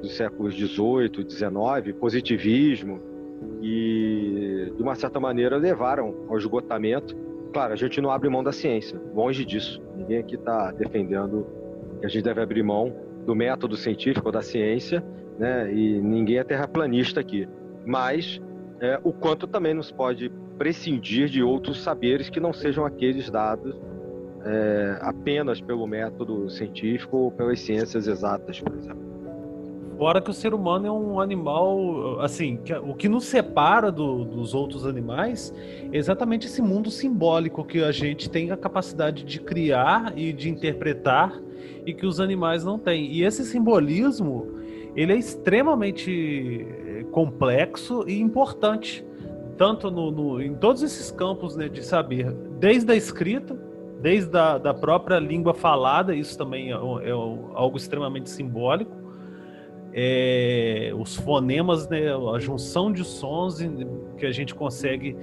dos 0.00 0.16
séculos 0.16 0.54
XVIII, 0.54 1.28
XIX, 1.28 1.96
positivismo, 1.98 3.00
e 3.62 4.72
de 4.76 4.82
uma 4.82 4.94
certa 4.94 5.18
maneira 5.20 5.56
levaram 5.56 6.14
ao 6.28 6.36
esgotamento. 6.36 7.16
Claro, 7.52 7.72
a 7.72 7.76
gente 7.76 8.00
não 8.00 8.10
abre 8.10 8.28
mão 8.28 8.42
da 8.42 8.52
ciência, 8.52 9.00
longe 9.14 9.44
disso. 9.44 9.82
Ninguém 9.96 10.18
aqui 10.18 10.34
está 10.34 10.70
defendendo 10.72 11.46
que 12.00 12.06
a 12.06 12.08
gente 12.08 12.22
deve 12.22 12.40
abrir 12.40 12.62
mão 12.62 12.94
do 13.24 13.34
método 13.34 13.76
científico, 13.76 14.30
da 14.30 14.42
ciência, 14.42 15.04
né? 15.38 15.72
E 15.72 16.00
ninguém 16.00 16.38
é 16.38 16.44
terraplanista 16.44 17.20
aqui. 17.20 17.48
Mas 17.84 18.40
é, 18.80 19.00
o 19.02 19.12
quanto 19.12 19.46
também 19.46 19.74
nos 19.74 19.90
pode 19.90 20.30
prescindir 20.56 21.28
de 21.28 21.42
outros 21.42 21.82
saberes 21.82 22.28
que 22.28 22.40
não 22.40 22.52
sejam 22.52 22.84
aqueles 22.84 23.30
dados 23.30 23.74
é, 24.44 24.98
apenas 25.00 25.60
pelo 25.60 25.86
método 25.86 26.48
científico 26.50 27.16
ou 27.16 27.30
pelas 27.30 27.60
ciências 27.60 28.06
exatas, 28.06 28.60
por 28.60 28.74
exemplo. 28.74 29.07
Fora 29.98 30.20
que 30.20 30.30
o 30.30 30.32
ser 30.32 30.54
humano 30.54 30.86
é 30.86 30.92
um 30.92 31.18
animal, 31.18 32.20
assim, 32.20 32.56
que, 32.64 32.72
o 32.72 32.94
que 32.94 33.08
nos 33.08 33.24
separa 33.24 33.90
do, 33.90 34.24
dos 34.24 34.54
outros 34.54 34.86
animais 34.86 35.52
é 35.92 35.96
exatamente 35.96 36.46
esse 36.46 36.62
mundo 36.62 36.88
simbólico 36.88 37.64
que 37.64 37.82
a 37.82 37.90
gente 37.90 38.30
tem 38.30 38.52
a 38.52 38.56
capacidade 38.56 39.24
de 39.24 39.40
criar 39.40 40.16
e 40.16 40.32
de 40.32 40.48
interpretar 40.48 41.36
e 41.84 41.92
que 41.92 42.06
os 42.06 42.20
animais 42.20 42.64
não 42.64 42.78
têm. 42.78 43.10
E 43.10 43.24
esse 43.24 43.44
simbolismo, 43.44 44.46
ele 44.94 45.14
é 45.14 45.16
extremamente 45.16 46.64
eh, 46.64 47.04
complexo 47.10 48.04
e 48.06 48.20
importante, 48.20 49.04
tanto 49.56 49.90
no, 49.90 50.12
no 50.12 50.40
em 50.40 50.54
todos 50.54 50.80
esses 50.84 51.10
campos 51.10 51.56
né, 51.56 51.68
de 51.68 51.84
saber, 51.84 52.32
desde 52.60 52.92
a 52.92 52.94
escrita, 52.94 53.58
desde 54.00 54.38
a 54.38 54.58
da 54.58 54.72
própria 54.72 55.18
língua 55.18 55.54
falada, 55.54 56.14
isso 56.14 56.38
também 56.38 56.70
é, 56.70 56.74
é 56.74 57.10
algo 57.10 57.76
extremamente 57.76 58.30
simbólico, 58.30 58.97
é, 59.92 60.92
os 60.96 61.16
fonemas, 61.16 61.88
né, 61.88 62.02
a 62.34 62.38
junção 62.38 62.92
de 62.92 63.04
sons 63.04 63.58
que 64.16 64.26
a 64.26 64.32
gente 64.32 64.54
consegue 64.54 65.16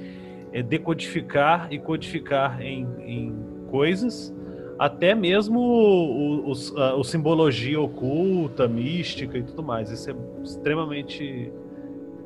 é, 0.51 0.63
decodificar 0.63 1.67
e 1.71 1.80
codificar 1.80 2.62
em, 2.62 2.88
em 2.99 3.36
coisas, 3.69 4.34
até 4.78 5.15
mesmo 5.15 5.60
o, 5.60 6.51
o, 6.51 6.99
o, 6.99 7.04
simbologia 7.04 7.80
oculta, 7.80 8.67
mística 8.67 9.38
e 9.38 9.43
tudo 9.43 9.63
mais. 9.63 9.91
Isso 9.91 10.10
é 10.10 10.15
extremamente 10.43 11.51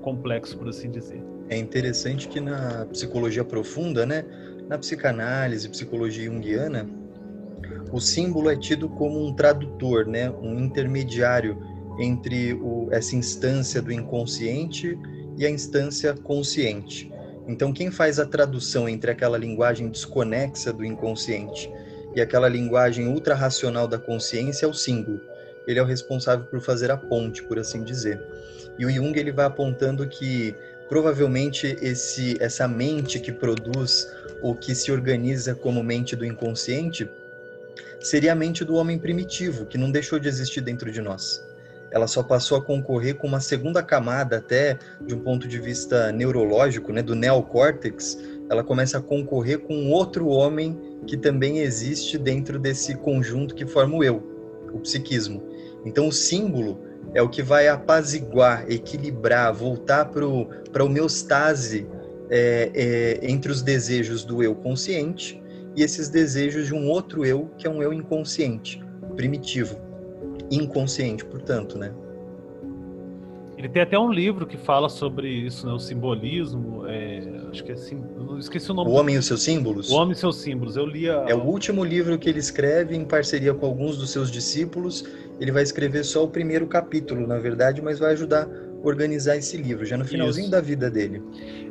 complexo, 0.01 0.57
por 0.57 0.69
assim 0.69 0.89
dizer. 0.89 1.21
É 1.49 1.57
interessante 1.57 2.27
que 2.27 2.39
na 2.39 2.85
psicologia 2.85 3.43
profunda, 3.43 4.05
né, 4.05 4.25
na 4.67 4.77
psicanálise, 4.77 5.67
psicologia 5.69 6.25
junguiana, 6.25 6.87
o 7.91 7.99
símbolo 7.99 8.49
é 8.49 8.55
tido 8.55 8.87
como 8.87 9.25
um 9.25 9.33
tradutor, 9.33 10.05
né, 10.05 10.29
um 10.29 10.59
intermediário 10.59 11.57
entre 11.97 12.53
o, 12.53 12.87
essa 12.91 13.15
instância 13.15 13.81
do 13.81 13.91
inconsciente 13.91 14.97
e 15.37 15.45
a 15.45 15.49
instância 15.49 16.13
consciente. 16.13 17.11
Então, 17.47 17.73
quem 17.73 17.89
faz 17.89 18.19
a 18.19 18.25
tradução 18.25 18.87
entre 18.87 19.09
aquela 19.09 19.37
linguagem 19.37 19.89
desconexa 19.89 20.71
do 20.71 20.85
inconsciente 20.85 21.69
e 22.15 22.21
aquela 22.21 22.47
linguagem 22.47 23.07
ultrarracional 23.07 23.87
da 23.87 23.97
consciência 23.97 24.65
é 24.65 24.69
o 24.69 24.73
símbolo. 24.73 25.19
Ele 25.65 25.79
é 25.79 25.81
o 25.81 25.85
responsável 25.85 26.45
por 26.45 26.61
fazer 26.61 26.91
a 26.91 26.97
ponte, 26.97 27.43
por 27.43 27.57
assim 27.57 27.83
dizer. 27.83 28.21
E 28.77 28.85
o 28.85 28.89
Jung 28.89 29.17
ele 29.17 29.31
vai 29.31 29.45
apontando 29.45 30.07
que 30.07 30.55
provavelmente 30.87 31.77
esse 31.81 32.37
essa 32.39 32.67
mente 32.67 33.19
que 33.19 33.31
produz 33.31 34.07
ou 34.41 34.55
que 34.55 34.73
se 34.73 34.91
organiza 34.91 35.53
como 35.53 35.83
mente 35.83 36.15
do 36.15 36.25
inconsciente 36.25 37.09
seria 37.99 38.31
a 38.31 38.35
mente 38.35 38.63
do 38.63 38.75
homem 38.75 38.97
primitivo, 38.97 39.65
que 39.65 39.77
não 39.77 39.91
deixou 39.91 40.19
de 40.19 40.27
existir 40.27 40.61
dentro 40.61 40.91
de 40.91 41.01
nós. 41.01 41.43
Ela 41.91 42.07
só 42.07 42.21
passou 42.21 42.57
a 42.57 42.61
concorrer 42.61 43.15
com 43.15 43.27
uma 43.27 43.39
segunda 43.39 43.81
camada, 43.81 44.37
até 44.37 44.77
de 45.05 45.15
um 45.15 45.19
ponto 45.19 45.47
de 45.47 45.59
vista 45.59 46.11
neurológico, 46.11 46.91
né, 46.91 47.01
do 47.01 47.15
neocórtex, 47.15 48.17
ela 48.49 48.63
começa 48.63 48.97
a 48.97 49.01
concorrer 49.01 49.59
com 49.59 49.89
outro 49.91 50.27
homem 50.27 50.77
que 51.05 51.15
também 51.15 51.59
existe 51.59 52.17
dentro 52.17 52.57
desse 52.57 52.95
conjunto 52.95 53.53
que 53.53 53.65
forma 53.65 53.97
o 53.97 54.03
eu, 54.03 54.23
o 54.73 54.79
psiquismo. 54.79 55.43
Então, 55.85 56.07
o 56.07 56.11
símbolo 56.11 56.79
é 57.13 57.21
o 57.21 57.29
que 57.29 57.43
vai 57.43 57.67
apaziguar, 57.67 58.65
equilibrar, 58.69 59.53
voltar 59.53 60.05
para 60.05 60.25
a 60.81 60.83
homeostase 60.83 61.87
é, 62.29 62.71
é, 62.73 63.19
entre 63.29 63.51
os 63.51 63.61
desejos 63.61 64.23
do 64.23 64.43
eu 64.43 64.55
consciente 64.55 65.41
e 65.75 65.83
esses 65.83 66.09
desejos 66.09 66.67
de 66.67 66.73
um 66.73 66.89
outro 66.89 67.25
eu, 67.25 67.49
que 67.57 67.67
é 67.67 67.69
um 67.69 67.81
eu 67.81 67.93
inconsciente, 67.93 68.83
primitivo. 69.15 69.88
Inconsciente, 70.51 71.25
portanto, 71.25 71.77
né? 71.77 71.91
Ele 73.57 73.67
tem 73.67 73.81
até 73.81 73.99
um 73.99 74.09
livro 74.09 74.47
que 74.47 74.55
fala 74.55 74.87
sobre 74.87 75.27
isso, 75.27 75.67
né? 75.67 75.73
O 75.73 75.79
simbolismo. 75.79 76.87
É, 76.87 77.21
acho 77.51 77.61
que 77.61 77.73
é 77.73 77.75
sim, 77.75 78.01
esqueci 78.37 78.71
o 78.71 78.73
nome. 78.73 78.89
O 78.89 78.93
Homem 78.93 79.15
e 79.15 79.17
os 79.17 79.25
seus 79.25 79.43
símbolos. 79.43 79.89
O 79.89 79.95
Homem 79.95 80.13
e 80.13 80.15
seus 80.15 80.37
símbolos. 80.37 80.77
Eu 80.77 80.85
li 80.85 81.09
a... 81.09 81.25
É 81.27 81.35
o 81.35 81.43
último 81.43 81.83
livro 81.83 82.17
que 82.17 82.29
ele 82.29 82.39
escreve 82.39 82.95
em 82.95 83.03
parceria 83.03 83.53
com 83.53 83.65
alguns 83.65 83.97
dos 83.97 84.11
seus 84.11 84.31
discípulos. 84.31 85.03
Ele 85.41 85.51
vai 85.51 85.61
escrever 85.61 86.05
só 86.05 86.23
o 86.23 86.27
primeiro 86.29 86.67
capítulo, 86.67 87.27
na 87.27 87.37
verdade, 87.37 87.81
mas 87.81 87.99
vai 87.99 88.13
ajudar 88.13 88.47
organizar 88.81 89.35
esse 89.35 89.57
livro, 89.57 89.85
já 89.85 89.97
no 89.97 90.05
finalzinho 90.05 90.43
Isso. 90.43 90.51
da 90.51 90.61
vida 90.61 90.89
dele. 90.89 91.21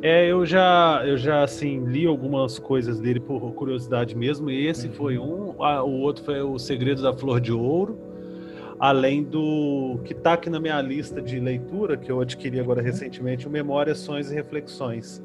É, 0.01 0.27
eu 0.27 0.45
já, 0.45 1.01
eu 1.05 1.17
já 1.17 1.43
assim 1.43 1.83
li 1.85 2.05
algumas 2.05 2.59
coisas 2.59 2.99
dele 2.99 3.19
por 3.19 3.39
curiosidade 3.53 4.15
mesmo. 4.15 4.49
E 4.49 4.67
esse 4.67 4.87
uhum. 4.87 4.93
foi 4.93 5.17
um, 5.17 5.63
a, 5.63 5.83
o 5.83 6.01
outro 6.01 6.23
foi 6.23 6.41
o 6.41 6.57
Segredos 6.59 7.03
da 7.03 7.13
Flor 7.13 7.41
de 7.41 7.51
Ouro, 7.51 7.99
além 8.79 9.23
do 9.23 9.99
que 10.05 10.13
está 10.13 10.33
aqui 10.33 10.49
na 10.49 10.59
minha 10.59 10.81
lista 10.81 11.21
de 11.21 11.39
leitura 11.39 11.97
que 11.97 12.09
eu 12.09 12.21
adquiri 12.21 12.59
agora 12.59 12.79
uhum. 12.79 12.85
recentemente, 12.85 13.45
o 13.45 13.49
Memórias, 13.49 13.97
Sonhos 13.97 14.31
e 14.31 14.35
Reflexões. 14.35 15.21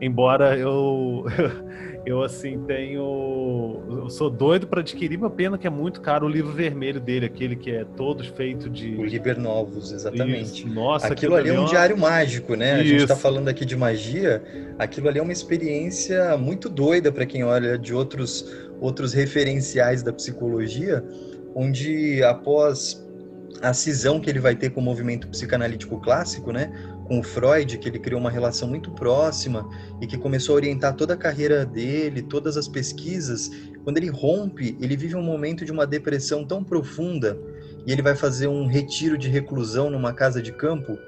Embora 0.00 0.56
eu 0.56 1.24
eu 2.04 2.22
assim 2.22 2.58
tenho 2.64 3.80
eu 3.88 4.10
sou 4.10 4.28
doido 4.28 4.66
para 4.66 4.80
adquirir 4.80 5.16
uma 5.16 5.30
pena 5.30 5.56
que 5.56 5.66
é 5.66 5.70
muito 5.70 6.00
caro 6.00 6.26
o 6.26 6.28
livro 6.28 6.50
vermelho 6.50 7.00
dele 7.00 7.26
aquele 7.26 7.54
que 7.54 7.70
é 7.70 7.84
todo 7.84 8.24
feito 8.24 8.68
de 8.68 8.96
o 8.96 9.04
Liber 9.04 9.38
Novos 9.38 9.92
exatamente 9.92 10.64
Isso. 10.64 10.68
nossa 10.68 11.06
aquilo 11.06 11.36
ali 11.36 11.50
é 11.50 11.60
um 11.60 11.66
diário 11.66 11.96
mágico 11.96 12.56
né 12.56 12.72
Isso. 12.72 12.80
a 12.80 12.84
gente 12.84 13.02
está 13.02 13.14
falando 13.14 13.46
aqui 13.46 13.64
de 13.64 13.76
magia 13.76 14.42
aquilo 14.76 15.08
ali 15.08 15.20
é 15.20 15.22
uma 15.22 15.32
experiência 15.32 16.36
muito 16.36 16.68
doida 16.68 17.12
para 17.12 17.24
quem 17.24 17.44
olha 17.44 17.78
de 17.78 17.94
outros 17.94 18.52
outros 18.80 19.12
referenciais 19.12 20.02
da 20.02 20.12
psicologia 20.12 21.04
onde 21.54 22.22
após 22.22 23.02
a 23.60 23.72
cisão 23.72 24.20
que 24.20 24.28
ele 24.28 24.40
vai 24.40 24.56
ter 24.56 24.70
com 24.70 24.80
o 24.80 24.82
movimento 24.82 25.28
psicanalítico 25.28 26.00
clássico, 26.00 26.50
né, 26.52 26.72
com 27.06 27.20
o 27.20 27.22
Freud, 27.22 27.78
que 27.78 27.88
ele 27.88 27.98
criou 27.98 28.20
uma 28.20 28.30
relação 28.30 28.68
muito 28.68 28.90
próxima 28.90 29.68
e 30.00 30.06
que 30.06 30.16
começou 30.16 30.54
a 30.54 30.56
orientar 30.56 30.94
toda 30.94 31.14
a 31.14 31.16
carreira 31.16 31.64
dele, 31.64 32.22
todas 32.22 32.56
as 32.56 32.66
pesquisas. 32.66 33.50
Quando 33.84 33.98
ele 33.98 34.08
rompe, 34.08 34.76
ele 34.80 34.96
vive 34.96 35.14
um 35.14 35.22
momento 35.22 35.64
de 35.64 35.70
uma 35.70 35.86
depressão 35.86 36.44
tão 36.44 36.64
profunda 36.64 37.38
e 37.86 37.92
ele 37.92 38.02
vai 38.02 38.16
fazer 38.16 38.46
um 38.46 38.66
retiro 38.66 39.18
de 39.18 39.28
reclusão 39.28 39.90
numa 39.90 40.12
casa 40.12 40.40
de 40.40 40.52
campo 40.52 40.98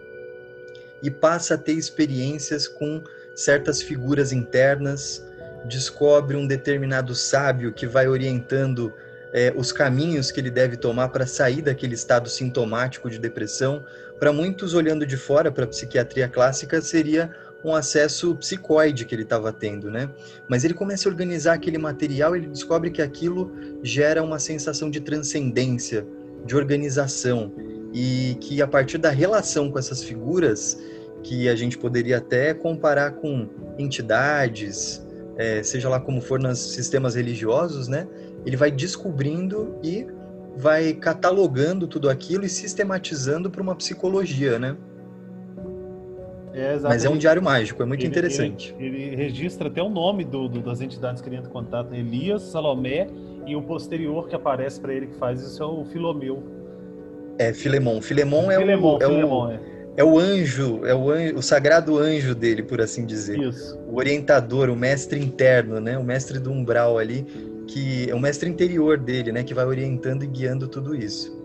e 1.02 1.10
passa 1.10 1.54
a 1.54 1.58
ter 1.58 1.72
experiências 1.72 2.66
com 2.68 3.02
certas 3.34 3.82
figuras 3.82 4.32
internas, 4.32 5.24
descobre 5.68 6.36
um 6.36 6.46
determinado 6.46 7.14
sábio 7.14 7.72
que 7.72 7.86
vai 7.86 8.06
orientando 8.08 8.92
é, 9.34 9.52
os 9.56 9.72
caminhos 9.72 10.30
que 10.30 10.38
ele 10.38 10.50
deve 10.50 10.76
tomar 10.76 11.08
para 11.08 11.26
sair 11.26 11.60
daquele 11.60 11.94
estado 11.94 12.28
sintomático 12.30 13.10
de 13.10 13.18
depressão, 13.18 13.84
para 14.20 14.32
muitos 14.32 14.74
olhando 14.74 15.04
de 15.04 15.16
fora 15.16 15.50
para 15.50 15.64
a 15.64 15.66
psiquiatria 15.66 16.28
clássica 16.28 16.80
seria 16.80 17.34
um 17.64 17.74
acesso 17.74 18.36
psicoide 18.36 19.04
que 19.04 19.12
ele 19.12 19.22
estava 19.22 19.52
tendo, 19.52 19.90
né? 19.90 20.08
Mas 20.48 20.64
ele 20.64 20.74
começa 20.74 21.08
a 21.08 21.10
organizar 21.10 21.54
aquele 21.54 21.78
material, 21.78 22.36
ele 22.36 22.46
descobre 22.46 22.90
que 22.92 23.02
aquilo 23.02 23.50
gera 23.82 24.22
uma 24.22 24.38
sensação 24.38 24.88
de 24.88 25.00
transcendência, 25.00 26.06
de 26.44 26.54
organização 26.54 27.52
e 27.92 28.36
que 28.40 28.62
a 28.62 28.68
partir 28.68 28.98
da 28.98 29.10
relação 29.10 29.68
com 29.68 29.78
essas 29.78 30.04
figuras 30.04 30.78
que 31.24 31.48
a 31.48 31.56
gente 31.56 31.76
poderia 31.76 32.18
até 32.18 32.54
comparar 32.54 33.12
com 33.12 33.48
entidades, 33.78 35.04
é, 35.36 35.62
seja 35.62 35.88
lá 35.88 35.98
como 35.98 36.20
for 36.20 36.38
nos 36.38 36.74
sistemas 36.74 37.14
religiosos, 37.16 37.88
né? 37.88 38.06
Ele 38.44 38.56
vai 38.56 38.70
descobrindo 38.70 39.78
e 39.82 40.06
vai 40.56 40.92
catalogando 40.92 41.86
tudo 41.86 42.08
aquilo 42.08 42.44
e 42.44 42.48
sistematizando 42.48 43.50
para 43.50 43.62
uma 43.62 43.74
psicologia, 43.74 44.58
né? 44.58 44.76
É, 46.52 46.78
Mas 46.78 47.04
é 47.04 47.10
um 47.10 47.18
diário 47.18 47.42
mágico, 47.42 47.82
é 47.82 47.86
muito 47.86 48.02
ele, 48.02 48.08
interessante. 48.08 48.72
Ele, 48.78 49.02
ele, 49.02 49.16
registra 49.16 49.66
até 49.66 49.82
o 49.82 49.88
nome 49.88 50.24
do, 50.24 50.48
do, 50.48 50.60
das 50.60 50.80
entidades 50.80 51.20
que 51.20 51.28
ele 51.28 51.36
entra 51.36 51.50
em 51.50 51.52
contato: 51.52 51.92
Elias, 51.92 52.42
Salomé, 52.42 53.08
e 53.44 53.56
o 53.56 53.62
posterior 53.62 54.28
que 54.28 54.36
aparece 54.36 54.80
para 54.80 54.94
ele 54.94 55.08
que 55.08 55.16
faz 55.16 55.42
isso 55.42 55.60
é 55.60 55.66
o 55.66 55.84
Filomeu. 55.84 56.44
É, 57.38 57.52
Filemon. 57.52 58.00
Filemon 58.00 58.52
é 58.52 58.58
Filemon, 58.58 58.94
o. 58.94 59.02
É 59.02 59.06
Filemon, 59.06 59.46
o... 59.46 59.50
É. 59.50 59.60
é 59.96 60.04
o 60.04 60.16
anjo, 60.16 60.86
é 60.86 60.94
o, 60.94 61.10
anjo, 61.10 61.34
o 61.34 61.42
sagrado 61.42 61.98
anjo 61.98 62.36
dele, 62.36 62.62
por 62.62 62.80
assim 62.80 63.04
dizer. 63.04 63.36
Isso. 63.36 63.76
O 63.90 63.96
orientador, 63.96 64.70
o 64.70 64.76
mestre 64.76 65.18
interno, 65.18 65.80
né? 65.80 65.98
O 65.98 66.04
mestre 66.04 66.38
do 66.38 66.52
umbral 66.52 66.98
ali, 66.98 67.26
que 67.66 68.10
é 68.10 68.14
o 68.14 68.20
mestre 68.20 68.48
interior 68.48 68.98
dele, 68.98 69.32
né, 69.32 69.42
que 69.42 69.54
vai 69.54 69.64
orientando 69.64 70.22
e 70.22 70.26
guiando 70.26 70.68
tudo 70.68 70.94
isso. 70.94 71.44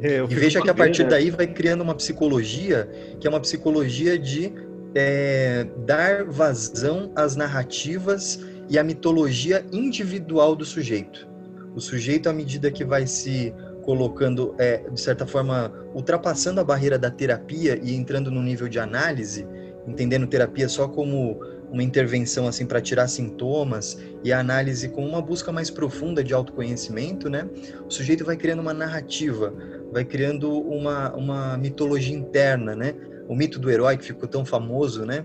É, 0.00 0.18
e 0.18 0.34
veja 0.34 0.60
que 0.60 0.68
a 0.68 0.74
partir 0.74 1.04
né? 1.04 1.10
daí 1.10 1.30
vai 1.30 1.46
criando 1.46 1.82
uma 1.82 1.94
psicologia 1.94 2.88
que 3.20 3.26
é 3.26 3.30
uma 3.30 3.38
psicologia 3.38 4.18
de 4.18 4.52
é, 4.94 5.64
dar 5.86 6.24
vazão 6.24 7.12
às 7.14 7.36
narrativas 7.36 8.40
e 8.68 8.78
à 8.78 8.82
mitologia 8.82 9.64
individual 9.72 10.56
do 10.56 10.64
sujeito. 10.64 11.28
O 11.74 11.80
sujeito, 11.80 12.28
à 12.28 12.32
medida 12.32 12.70
que 12.70 12.84
vai 12.84 13.06
se 13.06 13.54
colocando, 13.82 14.54
é, 14.58 14.78
de 14.90 15.00
certa 15.00 15.26
forma, 15.26 15.72
ultrapassando 15.94 16.60
a 16.60 16.64
barreira 16.64 16.98
da 16.98 17.10
terapia 17.10 17.78
e 17.82 17.94
entrando 17.94 18.30
no 18.30 18.42
nível 18.42 18.68
de 18.68 18.78
análise, 18.78 19.46
entendendo 19.86 20.26
terapia 20.26 20.68
só 20.68 20.86
como 20.88 21.40
uma 21.72 21.82
intervenção 21.82 22.46
assim 22.46 22.66
para 22.66 22.80
tirar 22.80 23.08
sintomas 23.08 23.98
e 24.22 24.30
a 24.30 24.38
análise 24.38 24.88
com 24.90 25.06
uma 25.06 25.22
busca 25.22 25.50
mais 25.50 25.70
profunda 25.70 26.22
de 26.22 26.34
autoconhecimento, 26.34 27.30
né? 27.30 27.48
O 27.86 27.90
sujeito 27.90 28.24
vai 28.24 28.36
criando 28.36 28.60
uma 28.60 28.74
narrativa, 28.74 29.54
vai 29.90 30.04
criando 30.04 30.52
uma, 30.52 31.14
uma 31.14 31.56
mitologia 31.56 32.14
interna, 32.14 32.76
né? 32.76 32.94
O 33.26 33.34
mito 33.34 33.58
do 33.58 33.70
herói 33.70 33.96
que 33.96 34.04
ficou 34.04 34.28
tão 34.28 34.44
famoso, 34.44 35.06
né? 35.06 35.24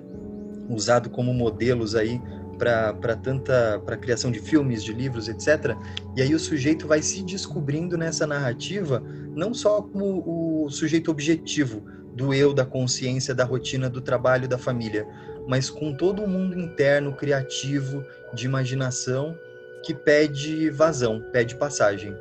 Usado 0.69 1.09
como 1.09 1.33
modelos 1.33 1.95
aí 1.95 2.19
para 2.57 3.15
tanta 3.17 3.79
para 3.85 3.97
criação 3.97 4.31
de 4.31 4.39
filmes, 4.39 4.83
de 4.83 4.93
livros, 4.93 5.27
etc. 5.27 5.75
E 6.15 6.21
aí 6.21 6.33
o 6.33 6.39
sujeito 6.39 6.87
vai 6.87 7.01
se 7.01 7.23
descobrindo 7.23 7.97
nessa 7.97 8.25
narrativa 8.25 9.03
não 9.35 9.53
só 9.53 9.81
como 9.81 10.63
o 10.65 10.69
sujeito 10.69 11.11
objetivo 11.11 11.83
do 12.15 12.33
eu, 12.33 12.51
da 12.51 12.65
consciência, 12.65 13.35
da 13.35 13.43
rotina, 13.43 13.87
do 13.87 14.01
trabalho, 14.01 14.47
da 14.47 14.57
família, 14.57 15.07
mas 15.47 15.69
com 15.69 15.93
todo 15.93 16.23
o 16.23 16.27
mundo 16.27 16.59
interno, 16.59 17.13
criativo, 17.13 18.05
de 18.33 18.45
imaginação, 18.45 19.35
que 19.81 19.93
pede 19.93 20.69
vazão, 20.69 21.21
pede 21.31 21.55
passagem. 21.55 22.15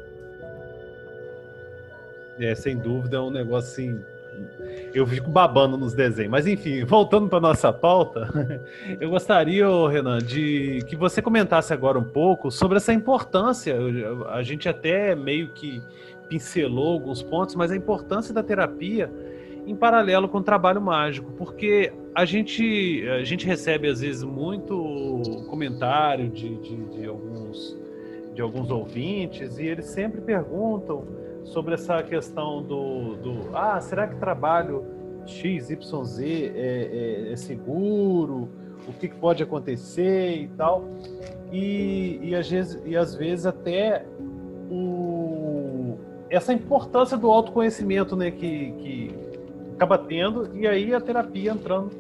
É, 2.38 2.54
sem 2.54 2.76
dúvida, 2.76 3.16
é 3.16 3.20
um 3.20 3.30
negócio 3.30 3.72
assim. 3.72 4.00
eu 4.94 5.06
fico 5.06 5.28
babando 5.28 5.76
nos 5.76 5.92
desenhos. 5.92 6.30
Mas 6.30 6.46
enfim, 6.46 6.84
voltando 6.84 7.28
para 7.28 7.40
nossa 7.40 7.72
pauta, 7.72 8.28
eu 9.00 9.10
gostaria, 9.10 9.66
Renan, 9.90 10.18
de 10.18 10.80
que 10.86 10.94
você 10.94 11.20
comentasse 11.20 11.72
agora 11.72 11.98
um 11.98 12.04
pouco 12.04 12.50
sobre 12.52 12.76
essa 12.76 12.92
importância. 12.92 13.74
A 14.28 14.42
gente 14.42 14.68
até 14.68 15.16
meio 15.16 15.48
que 15.48 15.82
pincelou 16.28 16.92
alguns 16.92 17.22
pontos, 17.22 17.54
mas 17.56 17.72
a 17.72 17.76
importância 17.76 18.32
da 18.32 18.42
terapia 18.42 19.10
em 19.66 19.74
paralelo 19.74 20.28
com 20.28 20.38
o 20.38 20.42
trabalho 20.42 20.80
mágico, 20.80 21.32
porque 21.32 21.92
a 22.14 22.24
gente, 22.24 23.06
a 23.08 23.24
gente 23.24 23.44
recebe 23.46 23.88
às 23.88 24.00
vezes 24.00 24.22
muito 24.22 25.44
comentário 25.50 26.28
de, 26.28 26.56
de, 26.56 26.76
de 26.86 27.06
alguns, 27.06 27.76
de 28.32 28.40
alguns 28.40 28.70
ouvintes 28.70 29.58
e 29.58 29.66
eles 29.66 29.86
sempre 29.86 30.20
perguntam 30.20 31.04
sobre 31.44 31.74
essa 31.74 32.02
questão 32.02 32.62
do, 32.62 33.16
do 33.16 33.56
ah, 33.56 33.80
será 33.80 34.06
que 34.06 34.16
trabalho 34.16 34.84
XYZ 35.26 36.20
é, 36.20 37.28
é, 37.28 37.32
é 37.32 37.36
seguro? 37.36 38.48
O 38.88 38.92
que, 38.92 39.08
pode 39.08 39.42
acontecer 39.42 40.36
e 40.36 40.48
tal? 40.48 40.84
E, 41.50 42.20
e, 42.22 42.34
às 42.34 42.48
vezes, 42.48 42.80
e 42.84 42.96
às 42.96 43.14
vezes 43.14 43.44
até 43.44 44.06
o, 44.70 45.96
essa 46.30 46.52
importância 46.52 47.16
do 47.16 47.30
autoconhecimento 47.30 48.14
né, 48.14 48.30
que, 48.30 48.72
que 48.72 49.25
acaba 49.76 49.98
tendo, 49.98 50.50
e 50.54 50.66
aí 50.66 50.94
a 50.94 51.00
terapia 51.00 51.52
entrando 51.52 51.90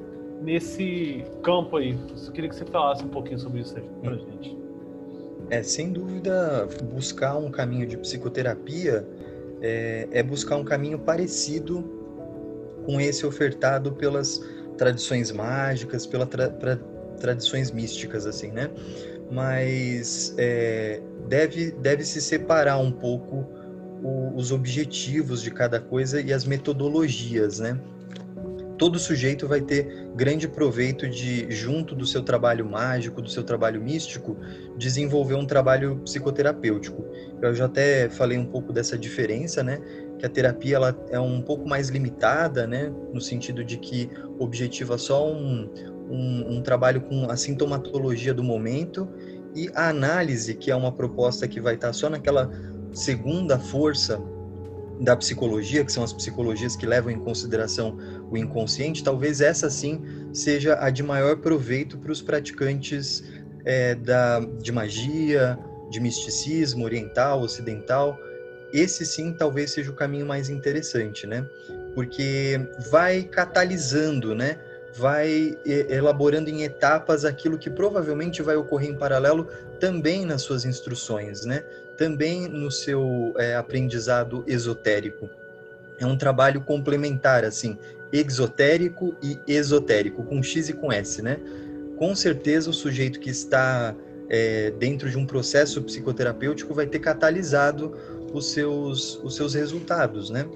nesse 0.42 1.24
campo 1.42 1.76
aí. 1.76 1.96
Eu 2.26 2.32
queria 2.32 2.50
que 2.50 2.56
você 2.56 2.64
falasse 2.64 3.04
um 3.04 3.08
pouquinho 3.08 3.38
sobre 3.38 3.60
isso 3.60 3.76
aí 3.76 3.84
pra 4.02 4.14
gente. 4.14 4.56
É, 5.50 5.62
sem 5.62 5.92
dúvida, 5.92 6.66
buscar 6.92 7.36
um 7.36 7.50
caminho 7.50 7.86
de 7.86 7.96
psicoterapia 7.96 9.06
é, 9.60 10.08
é 10.10 10.22
buscar 10.22 10.56
um 10.56 10.64
caminho 10.64 10.98
parecido 10.98 11.84
com 12.84 13.00
esse 13.00 13.24
ofertado 13.24 13.92
pelas 13.92 14.42
tradições 14.76 15.30
mágicas, 15.30 16.06
pelas 16.06 16.28
tra 16.28 16.50
tradições 17.20 17.70
místicas, 17.70 18.26
assim, 18.26 18.50
né? 18.50 18.70
Mas 19.30 20.34
é, 20.36 21.00
deve, 21.28 21.70
deve 21.70 22.04
se 22.04 22.20
separar 22.20 22.78
um 22.78 22.92
pouco 22.92 23.46
o, 24.02 24.34
os 24.36 24.52
objetivos 24.52 25.42
de 25.42 25.50
cada 25.50 25.80
coisa 25.80 26.20
e 26.20 26.32
as 26.32 26.44
metodologias, 26.44 27.60
né? 27.60 27.78
Todo 28.78 28.98
sujeito 28.98 29.48
vai 29.48 29.62
ter 29.62 30.06
grande 30.14 30.46
proveito 30.46 31.08
de, 31.08 31.50
junto 31.50 31.94
do 31.94 32.04
seu 32.04 32.22
trabalho 32.22 32.66
mágico, 32.66 33.22
do 33.22 33.30
seu 33.30 33.42
trabalho 33.42 33.80
místico, 33.80 34.36
desenvolver 34.76 35.34
um 35.34 35.46
trabalho 35.46 35.96
psicoterapêutico. 36.04 37.02
Eu 37.40 37.54
já 37.54 37.64
até 37.64 38.10
falei 38.10 38.36
um 38.36 38.44
pouco 38.44 38.74
dessa 38.74 38.98
diferença, 38.98 39.62
né? 39.62 39.80
Que 40.18 40.26
a 40.26 40.28
terapia 40.28 40.76
ela 40.76 41.06
é 41.10 41.18
um 41.18 41.40
pouco 41.40 41.66
mais 41.66 41.88
limitada, 41.88 42.66
né? 42.66 42.92
No 43.14 43.20
sentido 43.20 43.64
de 43.64 43.78
que 43.78 44.10
objetiva 44.38 44.98
só 44.98 45.26
um, 45.26 45.70
um, 46.10 46.56
um 46.56 46.62
trabalho 46.62 47.00
com 47.00 47.30
a 47.30 47.36
sintomatologia 47.36 48.34
do 48.34 48.44
momento 48.44 49.08
e 49.54 49.70
a 49.74 49.88
análise, 49.88 50.54
que 50.54 50.70
é 50.70 50.76
uma 50.76 50.92
proposta 50.92 51.48
que 51.48 51.62
vai 51.62 51.76
estar 51.76 51.94
só 51.94 52.10
naquela 52.10 52.50
segunda 52.96 53.58
força 53.58 54.18
da 54.98 55.14
psicologia, 55.14 55.84
que 55.84 55.92
são 55.92 56.02
as 56.02 56.14
psicologias 56.14 56.74
que 56.74 56.86
levam 56.86 57.12
em 57.12 57.18
consideração 57.18 57.98
o 58.30 58.38
inconsciente, 58.38 59.04
talvez 59.04 59.42
essa 59.42 59.68
sim 59.68 60.02
seja 60.32 60.78
a 60.80 60.88
de 60.88 61.02
maior 61.02 61.36
proveito 61.36 61.98
para 61.98 62.10
os 62.10 62.22
praticantes 62.22 63.22
é, 63.66 63.94
da, 63.94 64.40
de 64.40 64.72
magia, 64.72 65.58
de 65.90 66.00
misticismo 66.00 66.84
oriental, 66.84 67.42
ocidental. 67.42 68.18
Esse 68.72 69.04
sim 69.04 69.34
talvez 69.34 69.72
seja 69.72 69.90
o 69.90 69.94
caminho 69.94 70.24
mais 70.24 70.48
interessante, 70.48 71.26
né? 71.26 71.46
Porque 71.94 72.58
vai 72.90 73.22
catalisando, 73.24 74.34
né? 74.34 74.58
Vai 74.98 75.58
elaborando 75.66 76.48
em 76.48 76.62
etapas 76.62 77.26
aquilo 77.26 77.58
que 77.58 77.68
provavelmente 77.68 78.40
vai 78.40 78.56
ocorrer 78.56 78.88
em 78.88 78.96
paralelo 78.96 79.46
também 79.78 80.24
nas 80.24 80.42
suas 80.42 80.64
instruções, 80.64 81.44
né? 81.44 81.64
também 81.96 82.46
no 82.46 82.70
seu 82.70 83.34
é, 83.38 83.56
aprendizado 83.56 84.44
esotérico. 84.46 85.28
É 85.98 86.06
um 86.06 86.16
trabalho 86.16 86.60
complementar, 86.60 87.44
assim, 87.44 87.76
exotérico 88.12 89.16
e 89.22 89.38
esotérico, 89.48 90.22
com 90.22 90.42
X 90.42 90.68
e 90.68 90.72
com 90.74 90.92
S, 90.92 91.22
né? 91.22 91.38
Com 91.96 92.14
certeza 92.14 92.68
o 92.68 92.74
sujeito 92.74 93.18
que 93.18 93.30
está 93.30 93.94
é, 94.28 94.70
dentro 94.72 95.08
de 95.08 95.16
um 95.16 95.26
processo 95.26 95.82
psicoterapêutico 95.82 96.74
vai 96.74 96.86
ter 96.86 96.98
catalisado 96.98 97.96
os 98.32 98.52
seus, 98.52 99.18
os 99.24 99.34
seus 99.34 99.54
resultados, 99.54 100.28
né? 100.28 100.46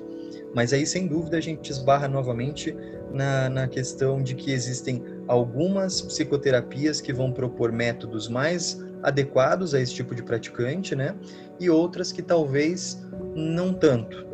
Mas 0.54 0.72
aí, 0.72 0.84
sem 0.84 1.06
dúvida, 1.06 1.38
a 1.38 1.40
gente 1.40 1.70
esbarra 1.70 2.08
novamente 2.08 2.76
na, 3.12 3.48
na 3.48 3.68
questão 3.68 4.22
de 4.22 4.34
que 4.34 4.52
existem 4.52 5.02
algumas 5.30 6.02
psicoterapias 6.02 7.00
que 7.00 7.12
vão 7.12 7.30
propor 7.30 7.70
métodos 7.70 8.28
mais 8.28 8.84
adequados 9.00 9.76
a 9.76 9.80
esse 9.80 9.94
tipo 9.94 10.12
de 10.12 10.24
praticante, 10.24 10.96
né? 10.96 11.14
E 11.60 11.70
outras 11.70 12.10
que 12.10 12.20
talvez 12.20 13.00
não 13.36 13.72
tanto. 13.72 14.26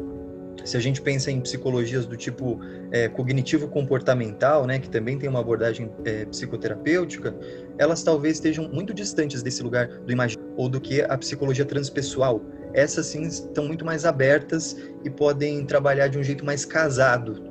Se 0.64 0.74
a 0.74 0.80
gente 0.80 1.02
pensa 1.02 1.30
em 1.30 1.38
psicologias 1.38 2.06
do 2.06 2.16
tipo 2.16 2.58
é, 2.90 3.08
cognitivo-comportamental, 3.10 4.66
né, 4.66 4.78
que 4.78 4.88
também 4.88 5.18
tem 5.18 5.28
uma 5.28 5.38
abordagem 5.38 5.92
é, 6.06 6.24
psicoterapêutica, 6.24 7.36
elas 7.78 8.02
talvez 8.02 8.36
estejam 8.38 8.66
muito 8.66 8.94
distantes 8.94 9.42
desse 9.42 9.62
lugar 9.62 9.86
do 9.86 10.10
imaginário 10.10 10.50
ou 10.56 10.66
do 10.66 10.80
que 10.80 11.02
a 11.02 11.18
psicologia 11.18 11.66
transpessoal. 11.66 12.40
Essas 12.72 13.06
sim 13.06 13.22
estão 13.24 13.66
muito 13.66 13.84
mais 13.84 14.06
abertas 14.06 14.74
e 15.04 15.10
podem 15.10 15.64
trabalhar 15.66 16.08
de 16.08 16.18
um 16.18 16.22
jeito 16.22 16.44
mais 16.44 16.64
casado 16.64 17.44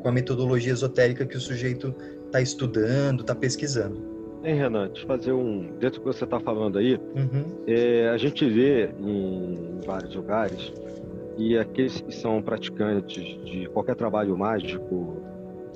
com 0.00 0.08
a 0.08 0.12
metodologia 0.12 0.72
esotérica 0.72 1.26
que 1.26 1.36
o 1.36 1.40
sujeito 1.40 1.94
está 2.32 2.40
estudando, 2.40 3.20
está 3.20 3.34
pesquisando. 3.34 4.00
Hein, 4.42 4.56
Renan, 4.56 4.88
deixa 4.88 5.02
eu 5.02 5.06
fazer 5.06 5.32
um. 5.32 5.76
Dentro 5.78 6.00
do 6.00 6.04
que 6.04 6.16
você 6.16 6.24
está 6.24 6.40
falando 6.40 6.78
aí, 6.78 6.94
uhum. 6.94 7.62
é, 7.66 8.08
a 8.08 8.16
gente 8.16 8.48
vê 8.48 8.90
em 8.98 9.80
vários 9.86 10.14
lugares 10.14 10.72
e 11.36 11.56
aqueles 11.56 12.00
que 12.00 12.12
são 12.12 12.42
praticantes 12.42 13.22
de 13.44 13.68
qualquer 13.68 13.94
trabalho 13.94 14.36
mágico, 14.36 15.22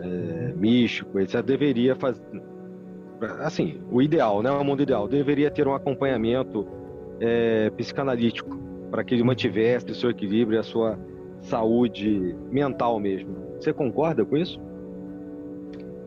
é, 0.01 0.53
místico, 0.57 1.21
etc., 1.21 1.43
deveria 1.43 1.95
fazer. 1.95 2.21
Assim, 3.41 3.81
o 3.91 4.03
ideal, 4.03 4.43
né? 4.43 4.51
O 4.51 4.65
mundo 4.65 4.83
ideal 4.83 5.07
deveria 5.07 5.51
ter 5.51 5.69
um 5.69 5.75
acompanhamento 5.75 6.67
é, 7.21 7.71
psicanalítico 7.71 8.59
para 8.91 9.05
que 9.05 9.15
ele 9.15 9.23
mantivesse 9.23 9.91
o 9.91 9.95
seu 9.95 10.11
equilíbrio 10.11 10.57
e 10.57 10.61
a 10.61 10.63
sua 10.63 10.99
saúde 11.41 12.35
mental 12.51 12.99
mesmo. 12.99 13.37
Você 13.61 13.73
concorda 13.73 14.25
com 14.25 14.37
isso? 14.37 14.61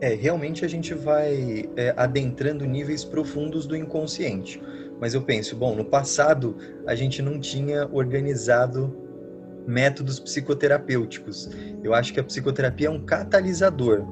É, 0.00 0.14
realmente 0.14 0.64
a 0.64 0.68
gente 0.68 0.94
vai 0.94 1.68
é, 1.76 1.92
adentrando 1.96 2.64
níveis 2.64 3.04
profundos 3.04 3.66
do 3.66 3.76
inconsciente. 3.76 4.60
Mas 4.98 5.14
eu 5.14 5.22
penso, 5.22 5.54
bom, 5.56 5.74
no 5.74 5.84
passado 5.84 6.56
a 6.86 6.94
gente 6.94 7.20
não 7.20 7.38
tinha 7.38 7.88
organizado 7.92 8.96
métodos 9.66 10.18
psicoterapêuticos. 10.18 11.50
Eu 11.82 11.92
acho 11.94 12.14
que 12.14 12.20
a 12.20 12.24
psicoterapia 12.24 12.88
é 12.88 12.90
um 12.90 13.04
catalisador, 13.04 14.04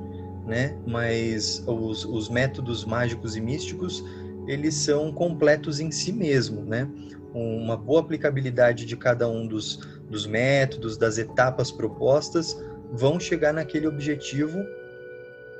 né? 0.46 0.76
Mas 0.86 1.62
os, 1.66 2.04
os 2.04 2.28
métodos 2.28 2.84
mágicos 2.84 3.36
e 3.36 3.40
místicos, 3.40 4.04
eles 4.46 4.74
são 4.74 5.10
completos 5.10 5.80
em 5.80 5.90
si 5.90 6.12
mesmo, 6.12 6.64
né? 6.64 6.88
Uma 7.34 7.76
boa 7.76 8.00
aplicabilidade 8.00 8.84
de 8.84 8.96
cada 8.96 9.28
um 9.28 9.46
dos, 9.46 9.76
dos 10.08 10.26
métodos, 10.26 10.96
das 10.96 11.18
etapas 11.18 11.70
propostas, 11.70 12.58
vão 12.92 13.18
chegar 13.20 13.52
naquele 13.52 13.86
objetivo 13.86 14.58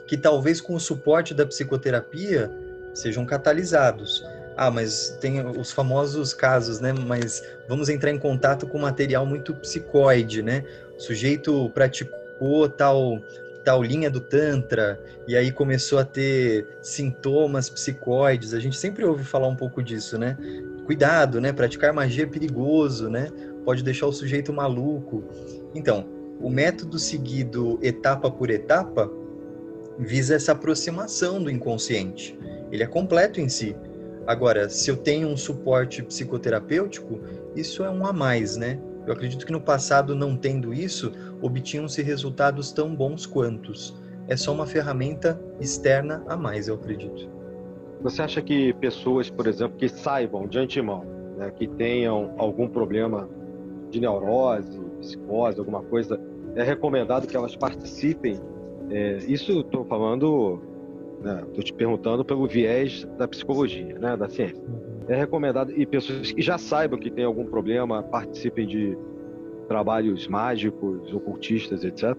que 0.09 0.17
talvez 0.17 0.61
com 0.61 0.75
o 0.75 0.81
suporte 0.81 1.35
da 1.35 1.47
psicoterapia 1.47 2.51
sejam 2.95 3.25
catalisados. 3.25 4.25
Ah, 4.57 4.71
mas 4.71 5.17
tem 5.21 5.47
os 5.47 5.71
famosos 5.71 6.35
casos, 6.35 6.81
né? 6.81 6.93
Mas 6.93 7.45
vamos 7.69 7.89
entrar 7.89 8.11
em 8.11 8.19
contato 8.19 8.67
com 8.67 8.79
material 8.79 9.25
muito 9.25 9.55
psicoide, 9.55 10.43
né? 10.43 10.65
O 10.97 11.01
sujeito 11.01 11.71
praticou 11.75 12.69
tal 12.69 13.23
tal 13.65 13.83
linha 13.83 14.11
do 14.11 14.19
tantra 14.19 14.99
e 15.27 15.37
aí 15.37 15.53
começou 15.53 15.99
a 15.99 16.05
ter 16.05 16.67
sintomas 16.81 17.69
psicoides. 17.69 18.55
A 18.55 18.61
gente 18.61 18.79
sempre 18.79 19.05
ouve 19.05 19.25
falar 19.25 19.47
um 19.47 19.55
pouco 19.55 19.83
disso, 19.83 20.19
né? 20.19 20.37
Cuidado, 20.87 21.39
né? 21.39 21.53
Praticar 21.53 21.93
magia 21.93 22.25
é 22.25 22.27
perigoso, 22.27 23.11
né? 23.11 23.31
Pode 23.65 23.85
deixar 23.85 24.07
o 24.07 24.13
sujeito 24.13 24.55
maluco. 24.55 25.23
Então, 25.75 26.07
o 26.41 26.49
método 26.49 26.99
seguido 26.99 27.79
etapa 27.83 28.31
por 28.31 28.49
etapa 28.49 29.11
visa 29.99 30.35
essa 30.35 30.53
aproximação 30.53 31.43
do 31.43 31.51
inconsciente. 31.51 32.39
Ele 32.71 32.83
é 32.83 32.87
completo 32.87 33.41
em 33.41 33.49
si. 33.49 33.75
Agora, 34.27 34.69
se 34.69 34.91
eu 34.91 34.97
tenho 34.97 35.29
um 35.29 35.37
suporte 35.37 36.03
psicoterapêutico, 36.03 37.19
isso 37.57 37.83
é 37.83 37.91
um 37.91 38.07
a 38.07 38.13
mais, 38.13 38.57
né? 38.57 38.79
Eu 39.07 39.15
acredito 39.15 39.47
que 39.47 39.53
no 39.53 39.61
passado, 39.61 40.15
não 40.15 40.37
tendo 40.37 40.75
isso, 40.75 41.11
obtinham-se 41.41 42.03
resultados 42.03 42.71
tão 42.73 42.95
bons 42.95 43.25
quantos. 43.25 43.97
É 44.29 44.37
só 44.37 44.53
uma 44.53 44.67
ferramenta 44.67 45.41
externa 45.59 46.23
a 46.29 46.37
mais, 46.37 46.69
eu 46.69 46.75
acredito. 46.75 47.31
Você 48.03 48.21
acha 48.21 48.43
que 48.43 48.75
pessoas, 48.75 49.31
por 49.31 49.47
exemplo, 49.47 49.79
que 49.79 49.89
saibam 49.89 50.47
de 50.47 50.59
antemão, 50.59 51.05
né, 51.39 51.51
que 51.51 51.67
tenham 51.67 52.35
algum 52.37 52.69
problema 52.69 53.29
de 53.91 53.99
neurose, 53.99 54.79
psicose, 55.01 55.59
alguma 55.59 55.83
coisa, 55.83 56.21
é 56.55 56.63
recomendado 56.63 57.27
que 57.27 57.37
elas 57.37 57.57
participem. 57.57 58.39
É, 58.91 59.19
isso 59.27 59.61
estou 59.61 59.85
falando, 59.85 60.63
estou 61.17 61.57
né, 61.57 61.63
te 61.63 61.73
perguntando 61.73 62.25
pelo 62.25 62.47
viés 62.47 63.07
da 63.19 63.29
psicologia, 63.29 63.99
né, 63.99 64.17
da 64.17 64.29
ciência. 64.29 64.63
É 65.09 65.17
recomendado 65.17 65.73
e 65.73 65.87
pessoas 65.87 66.33
que 66.33 66.43
já 66.43 66.59
saibam 66.59 66.99
que 66.99 67.11
tem 67.11 67.25
algum 67.25 67.47
problema 67.47 68.03
participem 68.03 68.67
de 68.67 68.97
trabalhos 69.67 70.27
mágicos, 70.29 71.13
ocultistas, 71.13 71.85
etc. 71.85 72.17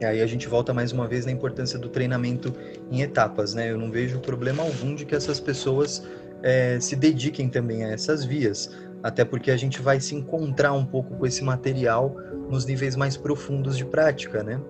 E 0.00 0.04
aí 0.04 0.20
a 0.20 0.26
gente 0.26 0.48
volta 0.48 0.74
mais 0.74 0.92
uma 0.92 1.06
vez 1.06 1.26
na 1.26 1.32
importância 1.32 1.78
do 1.78 1.88
treinamento 1.88 2.52
em 2.90 3.02
etapas, 3.02 3.54
né? 3.54 3.70
Eu 3.70 3.78
não 3.78 3.90
vejo 3.90 4.18
problema 4.20 4.62
algum 4.62 4.94
de 4.94 5.04
que 5.04 5.14
essas 5.14 5.38
pessoas 5.38 6.04
é, 6.42 6.80
se 6.80 6.96
dediquem 6.96 7.48
também 7.48 7.84
a 7.84 7.88
essas 7.88 8.24
vias, 8.24 8.70
até 9.00 9.24
porque 9.24 9.50
a 9.50 9.56
gente 9.56 9.80
vai 9.80 10.00
se 10.00 10.14
encontrar 10.14 10.72
um 10.72 10.84
pouco 10.84 11.14
com 11.16 11.24
esse 11.24 11.44
material 11.44 12.16
nos 12.48 12.66
níveis 12.66 12.96
mais 12.96 13.16
profundos 13.16 13.76
de 13.76 13.84
prática, 13.84 14.42
né? 14.42 14.60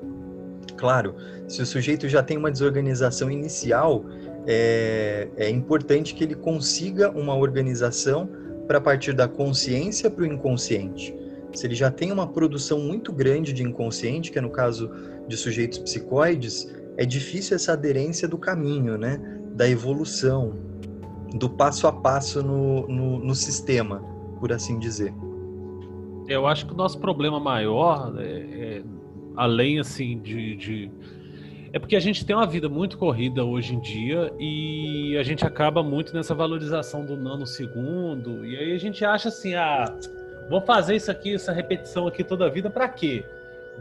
Claro, 0.83 1.15
se 1.47 1.63
o 1.63 1.65
sujeito 1.65 2.09
já 2.09 2.25
tem 2.25 2.37
uma 2.37 2.51
desorganização 2.51 3.31
inicial, 3.31 4.05
é, 4.49 5.29
é 5.37 5.49
importante 5.49 6.13
que 6.13 6.25
ele 6.25 6.35
consiga 6.35 7.09
uma 7.13 7.37
organização 7.37 8.29
para 8.67 8.81
partir 8.81 9.13
da 9.13 9.29
consciência 9.29 10.11
para 10.11 10.25
o 10.25 10.27
inconsciente. 10.27 11.15
Se 11.53 11.69
ele 11.69 11.77
já 11.77 11.89
tem 11.89 12.11
uma 12.11 12.27
produção 12.27 12.81
muito 12.81 13.13
grande 13.13 13.53
de 13.53 13.63
inconsciente, 13.63 14.33
que 14.33 14.41
é 14.41 14.43
no 14.43 14.51
caso 14.51 14.91
de 15.29 15.37
sujeitos 15.37 15.79
psicoides, 15.79 16.69
é 16.97 17.07
difícil 17.07 17.55
essa 17.55 17.75
aderência 17.75 18.27
do 18.27 18.37
caminho, 18.37 18.99
né? 18.99 19.21
Da 19.55 19.69
evolução, 19.69 20.53
do 21.33 21.49
passo 21.49 21.87
a 21.87 21.93
passo 21.93 22.43
no, 22.43 22.89
no, 22.89 23.19
no 23.21 23.35
sistema, 23.37 24.03
por 24.41 24.53
assim 24.53 24.81
dizer. 24.81 25.15
Eu 26.27 26.45
acho 26.45 26.67
que 26.67 26.73
o 26.73 26.77
nosso 26.77 26.99
problema 26.99 27.39
maior, 27.39 28.17
é, 28.19 28.25
é, 28.25 28.83
além 29.37 29.79
assim 29.79 30.19
de, 30.21 30.57
de, 30.57 30.91
é 31.73 31.79
porque 31.79 31.97
a 31.97 32.01
gente 32.01 32.25
tem 32.25 32.37
uma 32.37 32.47
vida 32.47 32.69
muito 32.69 32.99
corrida 32.99 33.45
hoje 33.45 33.75
em 33.75 33.81
dia 33.81 34.33
e 34.39 35.17
a 35.19 35.23
gente 35.23 35.45
acaba 35.47 35.83
muito 35.83 36.15
nessa 36.15 36.35
valorização 36.35 37.05
do 37.05 37.17
nanosegundo 37.17 38.45
e 38.45 38.57
aí 38.57 38.73
a 38.75 38.79
gente 38.79 39.05
acha 39.05 39.29
assim, 39.29 39.55
ah, 39.55 39.85
vou 40.51 40.61
fazer 40.61 40.97
isso 40.97 41.11
aqui, 41.11 41.35
essa 41.35 41.53
repetição 41.53 42.07
aqui 42.07 42.23
toda 42.23 42.47
a 42.47 42.49
vida 42.51 42.69
para 42.69 42.89
quê? 42.89 43.25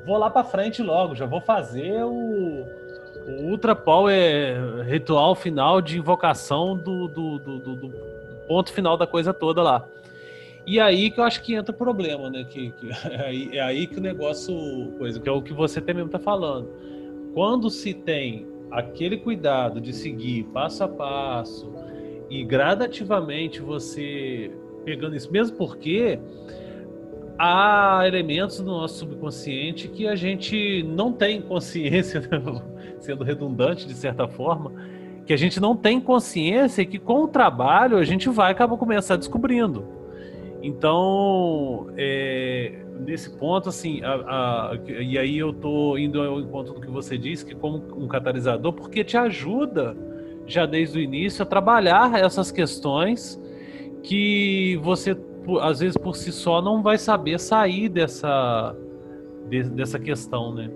Vou 0.06 0.18
lá 0.18 0.30
para 0.30 0.44
frente 0.44 0.82
logo, 0.82 1.16
já 1.16 1.26
vou 1.26 1.42
fazer 1.42 2.04
o, 2.04 2.66
o 3.28 3.44
Ultra 3.50 3.76
Power 3.76 4.84
ritual 4.86 5.36
final 5.36 5.82
de 5.82 5.98
invocação 5.98 6.78
do, 6.78 7.08
do, 7.08 7.40
do, 7.40 7.76
do, 7.76 7.94
ponto 8.48 8.72
final 8.72 8.98
da 8.98 9.06
coisa 9.06 9.34
toda 9.34 9.62
lá. 9.62 9.86
E 10.66 10.80
aí 10.80 11.10
que 11.10 11.20
eu 11.20 11.24
acho 11.24 11.42
que 11.42 11.54
entra 11.54 11.74
o 11.74 11.78
problema, 11.78 12.30
né? 12.30 12.44
Que, 12.44 12.72
que 12.72 12.90
é, 13.10 13.26
aí, 13.26 13.50
é 13.54 13.62
aí 13.62 13.88
que 13.88 13.98
o 13.98 14.02
negócio, 14.02 14.54
coisa, 14.98 15.20
que 15.20 15.28
é 15.28 15.32
o 15.32 15.42
que 15.42 15.54
você 15.54 15.80
até 15.80 15.94
mesmo 15.94 16.10
tá 16.10 16.20
falando. 16.20 16.70
Quando 17.34 17.70
se 17.70 17.94
tem 17.94 18.48
aquele 18.70 19.18
cuidado 19.18 19.82
de 19.82 19.94
seguir 19.94 20.44
passo 20.46 20.84
a 20.84 20.88
passo 20.88 21.72
e 22.30 22.44
gradativamente 22.44 23.62
você 23.62 24.52
pegando 24.86 25.16
isso, 25.16 25.32
mesmo 25.32 25.58
porque 25.58 26.20
há 27.38 28.04
elementos 28.06 28.60
do 28.60 28.66
nosso 28.66 29.00
subconsciente 29.00 29.88
que 29.88 30.08
a 30.08 30.16
gente 30.16 30.84
não 30.84 31.12
tem 31.12 31.42
consciência, 31.42 32.22
né? 32.32 32.40
sendo 33.00 33.24
redundante 33.24 33.88
de 33.88 33.94
certa 33.94 34.28
forma, 34.28 34.72
que 35.26 35.34
a 35.34 35.38
gente 35.38 35.60
não 35.60 35.76
tem 35.76 36.00
consciência 36.00 36.82
e 36.82 36.86
que 36.86 37.00
com 37.00 37.24
o 37.24 37.28
trabalho 37.28 37.98
a 37.98 38.04
gente 38.04 38.30
vai 38.30 38.52
acabar 38.52 38.78
começar 38.78 39.16
descobrindo. 39.16 40.01
Então, 40.62 41.88
é, 41.98 42.84
nesse 43.00 43.36
ponto, 43.38 43.70
assim, 43.70 44.02
a, 44.04 44.14
a, 44.14 44.80
e 44.88 45.18
aí 45.18 45.38
eu 45.38 45.52
tô 45.52 45.98
indo 45.98 46.22
ao 46.22 46.40
encontro 46.40 46.74
do 46.74 46.82
que 46.82 46.90
você 46.90 47.18
disse, 47.18 47.46
que 47.46 47.56
como 47.56 47.78
um 47.98 48.08
catalisador, 48.08 48.72
porque 48.74 49.04
te 49.04 49.18
ajuda 49.18 49.96
já 50.46 50.66
desde 50.66 51.00
o 51.00 51.02
início 51.02 51.44
a 51.44 51.46
trabalhar 51.46 52.20
essas 52.20 52.52
questões 52.52 53.42
que 54.04 54.80
você 54.84 55.18
às 55.62 55.80
vezes 55.80 55.98
por 55.98 56.16
si 56.16 56.32
só 56.32 56.62
não 56.62 56.84
vai 56.84 56.98
saber 56.98 57.40
sair 57.40 57.90
dessa 57.90 58.76
dessa 59.74 60.00
questão, 60.00 60.54
né? 60.54 60.72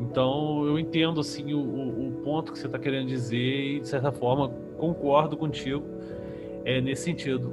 Então 0.00 0.64
eu 0.66 0.78
entendo 0.78 1.20
assim 1.20 1.52
o, 1.52 1.60
o 1.60 2.12
ponto 2.24 2.52
que 2.52 2.58
você 2.58 2.66
está 2.66 2.78
querendo 2.78 3.06
dizer 3.06 3.76
e 3.76 3.80
de 3.80 3.88
certa 3.88 4.10
forma 4.10 4.48
concordo 4.78 5.36
contigo 5.36 5.84
é, 6.64 6.80
nesse 6.80 7.04
sentido. 7.04 7.52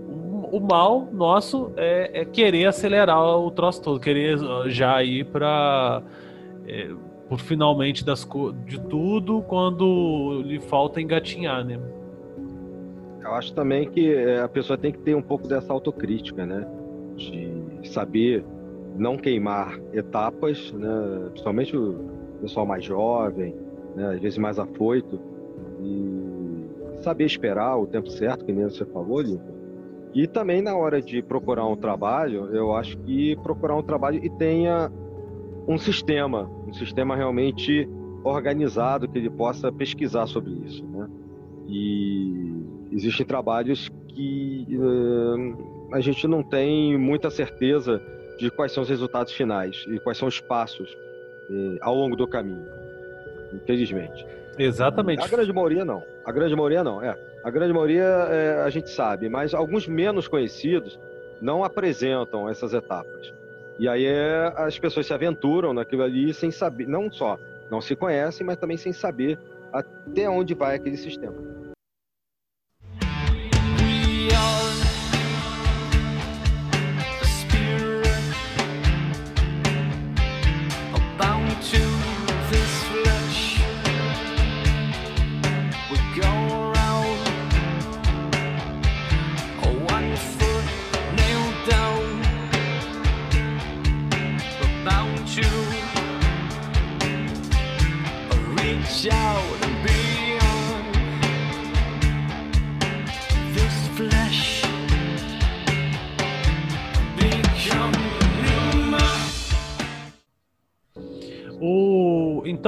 O, 0.52 0.60
mal 0.60 1.08
nosso 1.12 1.72
é, 1.76 2.22
é, 2.22 2.26
querer 2.26 2.66
acelerar 2.66 3.20
o 3.38 3.52
troço 3.52 3.82
todo, 3.82 4.00
querer 4.00 4.38
já 4.70 5.04
ir 5.04 5.26
para 5.26 6.02
é, 6.68 6.90
por 7.28 7.40
finalmente 7.40 8.06
das 8.06 8.28
de 8.66 8.80
tudo 8.82 9.42
quando 9.44 10.42
lhe 10.46 10.60
falta 10.60 11.02
engatinhar, 11.02 11.66
né? 11.66 11.80
Eu 13.22 13.34
acho 13.34 13.54
também 13.54 13.90
que 13.90 14.14
é, 14.14 14.42
a 14.42 14.48
pessoa 14.48 14.78
tem 14.78 14.92
que 14.92 15.00
ter 15.00 15.16
um 15.16 15.22
pouco 15.22 15.48
dessa 15.48 15.74
autocrítica, 15.74 16.46
né? 16.46 16.66
De 17.16 17.90
saber 17.90 18.46
não 18.96 19.18
queimar 19.18 19.78
etapas, 19.94 20.72
né? 20.72 21.28
Principalmente 21.32 21.76
o 21.76 22.00
pessoal 22.42 22.66
mais 22.66 22.84
jovem, 22.84 23.54
né? 23.96 24.14
às 24.14 24.20
vezes 24.20 24.38
mais 24.38 24.60
afoito, 24.60 25.20
e 25.82 27.02
saber 27.02 27.26
esperar 27.26 27.78
o 27.78 27.88
tempo 27.88 28.10
certo, 28.10 28.46
que 28.46 28.54
nem 28.54 28.64
você 28.64 28.86
falou, 28.86 29.22
Lincoln. 29.22 29.57
E 30.18 30.26
também 30.26 30.64
na 30.64 30.76
hora 30.76 31.00
de 31.00 31.22
procurar 31.22 31.68
um 31.68 31.76
trabalho, 31.76 32.50
eu 32.52 32.76
acho 32.76 32.98
que 32.98 33.36
procurar 33.44 33.76
um 33.76 33.84
trabalho 33.84 34.20
e 34.26 34.28
tenha 34.32 34.92
um 35.68 35.78
sistema, 35.78 36.50
um 36.68 36.74
sistema 36.74 37.16
realmente 37.16 37.88
organizado 38.24 39.08
que 39.08 39.16
ele 39.16 39.30
possa 39.30 39.72
pesquisar 39.72 40.26
sobre 40.26 40.54
isso, 40.66 40.84
né? 40.88 41.08
E 41.68 42.52
existem 42.92 43.28
trabalhos 43.28 43.92
que 44.08 44.66
uh, 44.72 45.94
a 45.94 46.00
gente 46.00 46.28
não 46.28 46.42
tem 46.42 46.98
muita 46.98 47.30
certeza 47.30 48.02
de 48.40 48.50
quais 48.50 48.72
são 48.72 48.82
os 48.82 48.90
resultados 48.90 49.34
finais 49.34 49.86
e 49.88 50.00
quais 50.00 50.18
são 50.18 50.28
os 50.28 50.42
passos 50.42 50.92
uh, 50.92 51.78
ao 51.80 51.94
longo 51.94 52.16
do 52.16 52.28
caminho, 52.28 52.66
infelizmente. 53.54 54.26
Exatamente. 54.58 55.24
A 55.24 55.28
grande 55.28 55.54
maioria 55.54 55.86
não. 55.86 56.02
A 56.26 56.32
grande 56.32 56.56
maioria 56.56 56.84
não, 56.84 57.04
é. 57.04 57.16
A 57.48 57.50
grande 57.50 57.72
maioria 57.72 58.04
é, 58.04 58.62
a 58.62 58.70
gente 58.70 58.90
sabe, 58.90 59.30
mas 59.30 59.54
alguns 59.54 59.88
menos 59.88 60.28
conhecidos 60.28 61.00
não 61.42 61.64
apresentam 61.64 62.50
essas 62.50 62.74
etapas. 62.74 63.34
E 63.80 63.88
aí 63.88 64.06
é, 64.06 64.52
as 64.58 64.78
pessoas 64.78 65.06
se 65.08 65.14
aventuram 65.14 65.74
naquilo 65.74 66.04
ali 66.04 66.34
sem 66.34 66.52
saber, 66.52 66.86
não 66.90 67.10
só 67.10 67.40
não 67.72 67.80
se 67.80 67.96
conhecem, 67.96 68.46
mas 68.46 68.58
também 68.58 68.76
sem 68.76 68.92
saber 68.92 69.40
até 69.72 70.30
onde 70.30 70.54
vai 70.54 70.76
aquele 70.76 70.98
sistema. 70.98 71.36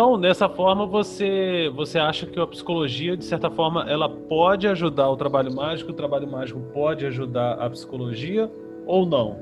Então, 0.10 0.20
dessa 0.20 0.50
forma, 0.50 0.88
você, 0.88 1.72
você 1.76 2.00
acha 2.00 2.26
que 2.26 2.40
a 2.40 2.48
psicologia, 2.48 3.16
de 3.16 3.24
certa 3.24 3.48
forma, 3.52 3.88
ela 3.88 4.10
pode 4.10 4.68
ajudar 4.68 5.08
o 5.08 5.16
trabalho 5.16 5.54
mágico, 5.54 5.92
o 5.92 5.94
trabalho 5.94 6.28
mágico 6.28 6.60
pode 6.74 7.06
ajudar 7.06 7.52
a 7.60 7.70
psicologia 7.70 8.52
ou 8.88 9.06
não? 9.06 9.38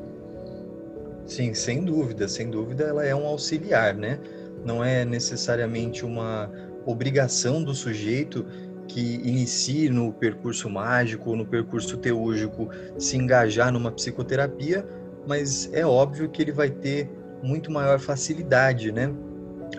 Sim, 1.25 1.53
sem 1.53 1.85
dúvida, 1.85 2.27
sem 2.27 2.49
dúvida, 2.49 2.83
ela 2.83 3.05
é 3.05 3.15
um 3.15 3.25
auxiliar, 3.25 3.95
né? 3.95 4.19
Não 4.65 4.83
é 4.83 5.05
necessariamente 5.05 6.05
uma 6.05 6.51
obrigação 6.85 7.63
do 7.63 7.73
sujeito 7.73 8.45
que 8.89 9.21
inicie 9.23 9.89
no 9.89 10.11
percurso 10.11 10.69
mágico, 10.69 11.33
no 11.33 11.45
percurso 11.45 11.95
teúrgico, 11.95 12.67
se 12.97 13.15
engajar 13.15 13.71
numa 13.71 13.89
psicoterapia, 13.89 14.85
mas 15.25 15.71
é 15.71 15.85
óbvio 15.85 16.27
que 16.27 16.41
ele 16.41 16.51
vai 16.51 16.69
ter 16.69 17.09
muito 17.41 17.71
maior 17.71 17.99
facilidade, 17.99 18.91
né? 18.91 19.13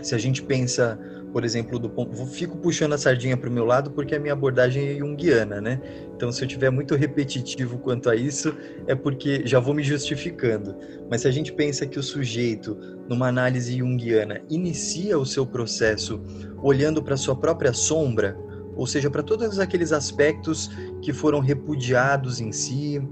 Se 0.03 0.14
a 0.14 0.18
gente 0.18 0.42
pensa 0.42 0.99
por 1.32 1.44
exemplo, 1.44 1.78
do 1.78 1.90
ponto, 1.90 2.26
fico 2.26 2.57
puxando 2.57 2.94
a 2.94 2.99
sardinha 2.99 3.36
para 3.36 3.49
o 3.49 3.53
meu 3.53 3.64
lado 3.64 3.90
porque 3.90 4.14
a 4.14 4.18
minha 4.18 4.32
abordagem 4.32 4.88
é 4.88 4.99
junguiana, 4.99 5.61
né? 5.61 5.80
Então, 6.14 6.32
se 6.32 6.42
eu 6.42 6.49
tiver 6.49 6.70
muito 6.70 6.94
repetitivo 6.94 7.78
quanto 7.78 8.09
a 8.09 8.16
isso, 8.16 8.55
é 8.86 8.94
porque 8.94 9.46
já 9.46 9.61
vou 9.61 9.74
me 9.74 9.82
justificando. 9.82 10.74
Mas 11.11 11.22
se 11.22 11.28
a 11.28 11.30
gente 11.30 11.53
pensa 11.53 11.86
que 11.86 11.99
o 11.99 12.03
sujeito, 12.03 12.76
numa 13.09 13.28
análise 13.28 13.76
junguiana, 13.78 14.40
inicia 14.49 15.18
o 15.18 15.26
seu 15.26 15.46
processo 15.46 16.20
olhando 16.62 17.03
para 17.03 17.16
sua 17.16 17.36
própria 17.36 17.72
sombra, 17.72 18.36
ou 18.74 18.86
seja, 18.86 19.11
para 19.11 19.22
todos 19.22 19.59
aqueles 19.59 19.92
aspectos 19.92 20.70
que 21.03 21.12
foram 21.12 21.40
repudiados 21.40 22.40
em 22.40 22.53
si, 22.53 23.03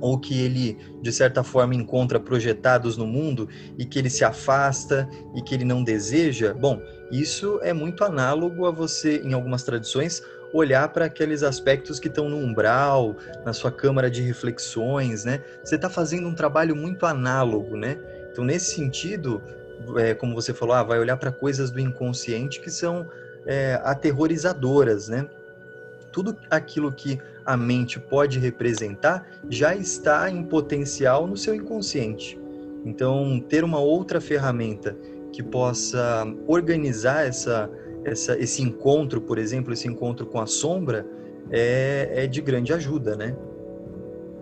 ou 0.00 0.18
que 0.18 0.40
ele, 0.40 0.78
de 1.02 1.12
certa 1.12 1.42
forma, 1.42 1.74
encontra 1.74 2.18
projetados 2.18 2.96
no 2.96 3.06
mundo 3.06 3.48
e 3.78 3.84
que 3.84 3.98
ele 3.98 4.10
se 4.10 4.24
afasta 4.24 5.08
e 5.34 5.42
que 5.42 5.54
ele 5.54 5.64
não 5.64 5.82
deseja, 5.82 6.54
bom, 6.54 6.80
isso 7.10 7.60
é 7.62 7.72
muito 7.72 8.04
análogo 8.04 8.66
a 8.66 8.70
você, 8.70 9.18
em 9.24 9.32
algumas 9.32 9.62
tradições, 9.62 10.22
olhar 10.52 10.88
para 10.88 11.06
aqueles 11.06 11.42
aspectos 11.42 11.98
que 11.98 12.06
estão 12.06 12.28
no 12.28 12.36
umbral, 12.36 13.16
na 13.44 13.52
sua 13.52 13.72
câmara 13.72 14.08
de 14.08 14.22
reflexões, 14.22 15.24
né? 15.24 15.42
Você 15.64 15.74
está 15.74 15.90
fazendo 15.90 16.28
um 16.28 16.34
trabalho 16.34 16.76
muito 16.76 17.04
análogo, 17.06 17.76
né? 17.76 17.98
Então, 18.30 18.44
nesse 18.44 18.74
sentido, 18.74 19.42
é, 19.96 20.14
como 20.14 20.34
você 20.34 20.54
falou, 20.54 20.74
ah, 20.74 20.82
vai 20.82 20.98
olhar 20.98 21.16
para 21.16 21.32
coisas 21.32 21.70
do 21.70 21.80
inconsciente 21.80 22.60
que 22.60 22.70
são 22.70 23.08
é, 23.46 23.80
aterrorizadoras, 23.82 25.08
né? 25.08 25.28
Tudo 26.12 26.36
aquilo 26.48 26.92
que 26.92 27.18
a 27.44 27.56
mente 27.56 28.00
pode 28.00 28.38
representar 28.38 29.26
já 29.48 29.74
está 29.74 30.30
em 30.30 30.42
potencial 30.42 31.26
no 31.26 31.36
seu 31.36 31.54
inconsciente. 31.54 32.38
Então, 32.84 33.40
ter 33.48 33.64
uma 33.64 33.80
outra 33.80 34.20
ferramenta 34.20 34.96
que 35.32 35.42
possa 35.42 36.26
organizar 36.46 37.26
essa, 37.26 37.70
essa, 38.04 38.38
esse 38.38 38.62
encontro, 38.62 39.20
por 39.20 39.38
exemplo, 39.38 39.72
esse 39.72 39.88
encontro 39.88 40.26
com 40.26 40.40
a 40.40 40.46
sombra, 40.46 41.06
é, 41.50 42.24
é 42.24 42.26
de 42.26 42.40
grande 42.40 42.72
ajuda, 42.72 43.16
né? 43.16 43.36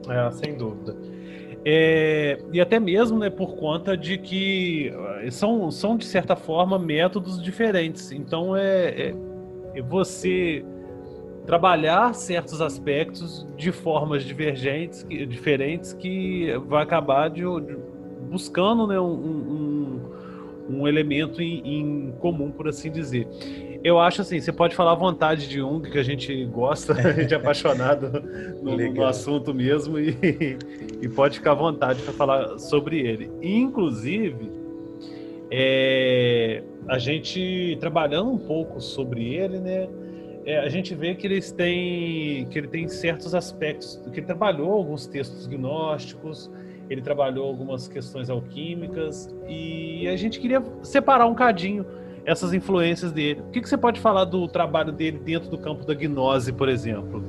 É, 0.09 0.31
sem 0.33 0.57
dúvida. 0.57 0.97
É, 1.65 2.39
e 2.53 2.61
até 2.61 2.81
mesmo 2.81 3.19
né, 3.19 3.31
por 3.31 3.55
conta 3.55 3.97
de 3.97 4.19
que 4.19 4.93
eh, 5.23 5.31
são, 5.31 5.71
são, 5.71 5.97
de 5.97 6.05
certa 6.05 6.35
forma, 6.35 6.77
métodos 6.77 7.41
diferentes. 7.41 8.11
Então, 8.11 8.57
é, 8.57 9.15
é 9.75 9.83
você 9.83 10.65
trabalhar 11.47 12.15
certos 12.15 12.61
aspectos 12.61 13.47
de 13.57 13.73
formas 13.73 14.25
divergentes, 14.25 15.03
que, 15.03 15.27
diferentes, 15.27 15.93
que 15.93 16.53
vai 16.67 16.83
acabar 16.83 17.29
de, 17.29 17.43
de 17.43 17.77
buscando 18.31 18.87
né, 18.87 18.99
um, 18.99 19.13
um, 19.13 20.01
um 20.71 20.89
elemento 20.89 21.43
em, 21.43 21.61
em, 21.65 22.13
comum, 22.21 22.51
por 22.51 22.69
assim 22.69 22.91
dizer. 22.91 23.29
Eu 23.85 23.99
acho 23.99 24.23
assim, 24.23 24.41
você 24.41 24.53
pode 24.53 24.77
falar 24.77 24.93
à 24.93 24.95
vontade 24.95 25.49
de 25.49 25.57
Jung, 25.57 25.91
que 25.91 25.99
a 25.99 26.03
gente 26.03 26.45
gosta, 26.47 26.95
a 26.97 27.13
gente 27.13 27.35
é 27.35 27.37
apaixonado 27.37 28.23
no, 28.63 28.77
no 28.77 29.05
assunto 29.05 29.53
mesmo, 29.53 29.99
e, 29.99 30.17
e, 31.03 31.09
pode 31.09 31.39
ficar 31.39 31.53
à 31.53 31.57
vontade 31.57 32.01
para 32.03 32.13
falar 32.13 32.59
sobre 32.59 33.01
ele. 33.01 33.31
Inclusive, 33.43 34.51
é, 35.51 36.63
a 36.89 36.99
gente 36.99 37.77
trabalhando 37.81 38.31
um 38.31 38.39
pouco 38.39 38.81
sobre 38.81 39.35
ele, 39.35 39.59
né? 39.59 39.89
É, 40.45 40.59
a 40.59 40.69
gente 40.69 40.95
vê 40.95 41.15
que 41.15 41.27
eles 41.27 41.53
têm 41.53 42.47
que 42.47 42.59
ele 42.59 42.69
tem 42.69 42.89
certos 42.89 43.35
aspectos 43.35 44.01
que 44.13 44.21
ele 44.21 44.27
trabalhou 44.27 44.73
alguns 44.73 45.07
textos 45.07 45.47
gnósticos 45.47 46.51
ele 46.91 47.01
trabalhou 47.01 47.47
algumas 47.47 47.89
questões 47.89 48.29
alquímicas 48.29 49.29
e 49.49 50.07
a 50.09 50.17
gente 50.17 50.39
queria 50.41 50.63
separar 50.83 51.27
um 51.27 51.35
cadinho 51.35 51.87
essas 52.25 52.53
influências 52.53 53.11
dele. 53.11 53.41
O 53.41 53.51
que, 53.51 53.61
que 53.61 53.69
você 53.69 53.77
pode 53.77 54.01
falar 54.01 54.25
do 54.25 54.47
trabalho 54.47 54.93
dele 54.93 55.19
dentro 55.19 55.51
do 55.51 55.59
campo 55.59 55.85
da 55.85 55.95
gnose, 55.95 56.53
por 56.53 56.69
exemplo? 56.69 57.25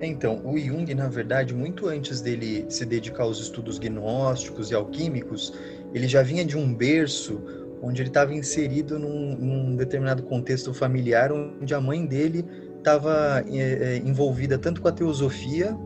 Então, 0.00 0.40
o 0.44 0.56
Jung, 0.56 0.92
na 0.94 1.08
verdade, 1.08 1.54
muito 1.54 1.88
antes 1.88 2.20
dele 2.20 2.66
se 2.68 2.84
dedicar 2.86 3.24
aos 3.24 3.40
estudos 3.40 3.78
gnósticos 3.78 4.70
e 4.70 4.74
alquímicos, 4.74 5.52
ele 5.92 6.06
já 6.06 6.22
vinha 6.22 6.44
de 6.44 6.56
um 6.56 6.72
berço 6.72 7.40
onde 7.82 8.02
ele 8.02 8.08
estava 8.08 8.34
inserido 8.34 8.98
num, 8.98 9.36
num, 9.36 9.76
determinado 9.76 10.22
contexto 10.22 10.72
familiar, 10.74 11.32
onde 11.32 11.74
a 11.74 11.80
mãe 11.80 12.04
dele 12.04 12.44
estava 12.76 13.44
é, 13.48 13.56
é, 13.56 13.96
envolvida 13.98 14.58
tanto 14.58 14.80
com 14.80 14.88
a 14.88 14.92
teosofia 14.92 15.76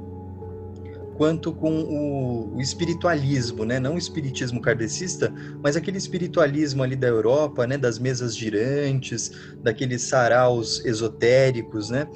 quanto 1.16 1.52
com 1.52 1.70
o, 1.70 2.56
o, 2.56 2.60
espiritualismo, 2.60 3.64
né? 3.64 3.78
Não 3.78 3.94
o 3.94 3.98
espiritismo 3.98 4.60
kardecista, 4.60 5.32
mas 5.62 5.76
aquele 5.76 5.98
espiritualismo 5.98 6.82
ali 6.82 6.96
da 6.96 7.06
Europa, 7.06 7.66
né? 7.66 7.76
Das 7.76 7.98
mesas 7.98 8.36
girantes, 8.36 9.30
daqueles 9.62 10.02
saraus 10.02 10.84
esotéricos, 10.84 11.90
né? 11.90 12.08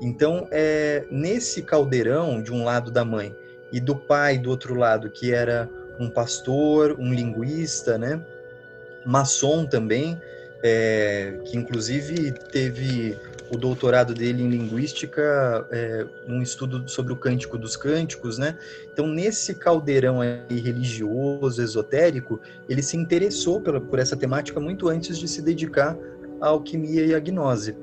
Então, 0.00 0.46
é, 0.50 1.06
nesse 1.10 1.62
caldeirão, 1.62 2.42
de 2.42 2.52
um 2.52 2.64
lado 2.64 2.90
da 2.90 3.04
mãe 3.04 3.34
e 3.72 3.80
do 3.80 3.94
pai 3.94 4.38
do 4.38 4.50
outro 4.50 4.74
lado, 4.74 5.10
que 5.10 5.32
era 5.32 5.70
um 5.98 6.10
pastor, 6.10 6.96
um 6.98 7.12
linguista, 7.12 7.98
né? 7.98 8.22
Maçom 9.04 9.66
também, 9.66 10.20
é, 10.62 11.38
que 11.44 11.56
inclusive 11.56 12.32
teve 12.52 13.16
o 13.52 13.56
doutorado 13.56 14.14
dele 14.14 14.44
em 14.44 14.48
linguística, 14.48 15.66
é, 15.70 16.06
um 16.28 16.40
estudo 16.40 16.88
sobre 16.88 17.12
o 17.12 17.16
cântico 17.16 17.58
dos 17.58 17.76
cânticos, 17.76 18.38
né? 18.38 18.56
Então, 18.92 19.08
nesse 19.08 19.54
caldeirão 19.54 20.20
religioso, 20.48 21.60
esotérico, 21.60 22.40
ele 22.68 22.82
se 22.82 22.96
interessou 22.96 23.60
por, 23.60 23.80
por 23.80 23.98
essa 23.98 24.16
temática 24.16 24.60
muito 24.60 24.88
antes 24.88 25.18
de 25.18 25.26
se 25.26 25.42
dedicar 25.42 25.98
à 26.40 26.48
alquimia 26.48 27.04
e 27.04 27.14
à 27.14 27.18
gnose. 27.18 27.76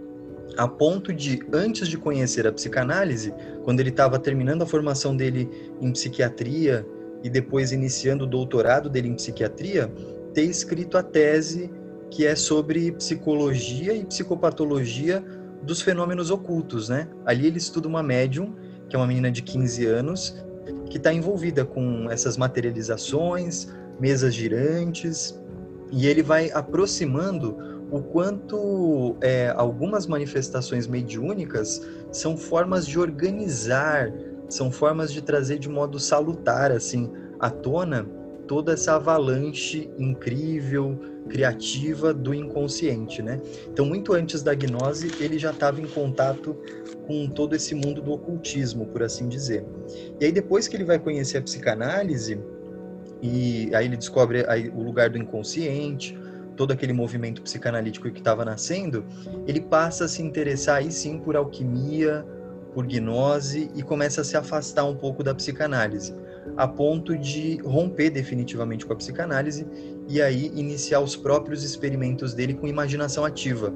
A 0.58 0.68
ponto 0.68 1.14
de, 1.14 1.42
antes 1.52 1.88
de 1.90 1.98
conhecer 1.98 2.48
a 2.48 2.52
psicanálise, 2.52 3.34
quando 3.64 3.82
ele 3.82 3.90
estava 3.90 4.18
terminando 4.18 4.62
a 4.62 4.66
formação 4.66 5.16
dele 5.16 5.50
em 5.82 5.92
psiquiatria 5.92 6.86
e 7.24 7.30
depois 7.30 7.74
iniciando 7.74 8.24
o 8.24 8.28
doutorado 8.28 8.90
dele 8.90 9.10
em 9.10 9.16
psiquiatria, 9.16 9.92
ter 10.34 10.44
escrito 10.44 10.98
a 10.98 11.04
tese 11.04 11.72
que 12.10 12.26
é 12.26 12.36
sobre 12.36 12.92
psicologia 12.94 13.94
e 13.94 14.06
psicopatologia 14.06 15.24
dos 15.62 15.82
fenômenos 15.82 16.32
ocultos, 16.32 16.90
né? 16.90 17.08
Ali 17.26 17.48
ele 17.48 17.58
estuda 17.58 17.88
uma 17.88 18.02
médium, 18.02 18.56
que 18.90 18.96
é 18.96 19.00
uma 19.00 19.08
menina 19.08 19.30
de 19.30 19.42
15 19.42 19.86
anos, 19.86 20.46
que 20.90 20.98
está 20.98 21.14
envolvida 21.14 21.66
com 21.66 22.10
essas 22.10 22.38
materializações, 22.38 23.68
mesas 24.00 24.34
girantes, 24.34 25.40
e 25.92 26.08
ele 26.08 26.22
vai 26.22 26.52
aproximando 26.52 27.58
o 27.92 28.02
quanto 28.02 29.16
é, 29.22 29.54
algumas 29.56 30.08
manifestações 30.08 30.88
mediúnicas 30.88 31.82
são 32.12 32.36
formas 32.36 32.86
de 32.86 33.00
organizar, 33.00 34.12
são 34.50 34.72
formas 34.72 35.12
de 35.12 35.22
trazer 35.22 35.58
de 35.58 35.70
modo 35.70 36.00
salutar, 36.00 36.72
assim, 36.72 37.12
à 37.40 37.50
tona 37.50 38.08
toda 38.48 38.74
essa 38.74 38.96
avalanche 38.96 39.90
incrível, 39.98 40.98
criativa 41.28 42.14
do 42.14 42.34
inconsciente, 42.34 43.22
né? 43.22 43.40
Então, 43.68 43.86
muito 43.86 44.14
antes 44.14 44.42
da 44.42 44.54
gnose, 44.54 45.12
ele 45.20 45.38
já 45.38 45.52
estava 45.52 45.82
em 45.82 45.88
contato 45.88 46.56
com 47.06 47.28
todo 47.28 47.56
esse 47.56 47.76
mundo 47.76 48.02
do 48.02 48.12
ocultismo, 48.14 48.86
por 48.88 49.04
assim 49.04 49.28
dizer. 49.28 49.66
E 50.20 50.26
aí, 50.26 50.32
depois 50.32 50.68
que 50.68 50.76
ele 50.76 50.86
vai 50.86 50.98
conhecer 50.98 51.38
a 51.38 51.42
psicanálise, 51.42 52.40
e 53.22 53.70
aí 53.74 53.86
ele 53.86 53.98
descobre 53.98 54.46
aí 54.48 54.70
o 54.70 54.82
lugar 54.82 55.10
do 55.10 55.18
inconsciente, 55.18 56.18
todo 56.56 56.72
aquele 56.72 56.94
movimento 56.94 57.42
psicanalítico 57.42 58.10
que 58.10 58.20
estava 58.20 58.44
nascendo, 58.44 59.06
ele 59.46 59.62
passa 59.62 60.06
a 60.06 60.08
se 60.08 60.22
interessar 60.22 60.78
aí 60.78 60.92
sim 60.92 61.20
por 61.20 61.36
alquimia, 61.36 62.26
por 62.74 62.86
gnose 62.86 63.70
e 63.76 63.84
começa 63.84 64.22
a 64.22 64.24
se 64.24 64.38
afastar 64.38 64.86
um 64.86 64.96
pouco 64.96 65.24
da 65.24 65.36
psicanálise 65.36 66.14
a 66.56 66.68
ponto 66.68 67.18
de 67.18 67.58
romper 67.58 68.10
definitivamente 68.10 68.86
com 68.86 68.94
a 68.94 68.96
psicanálise 68.96 69.66
e 70.08 70.22
aí 70.22 70.52
iniciar 70.56 71.02
os 71.02 71.16
próprios 71.16 71.64
experimentos 71.64 72.34
dele 72.34 72.54
com 72.54 72.68
imaginação 72.68 73.26
ativa, 73.26 73.74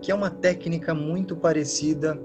que 0.00 0.10
é 0.10 0.14
uma 0.14 0.30
técnica 0.30 0.94
muito 0.94 1.36
parecida 1.36 2.18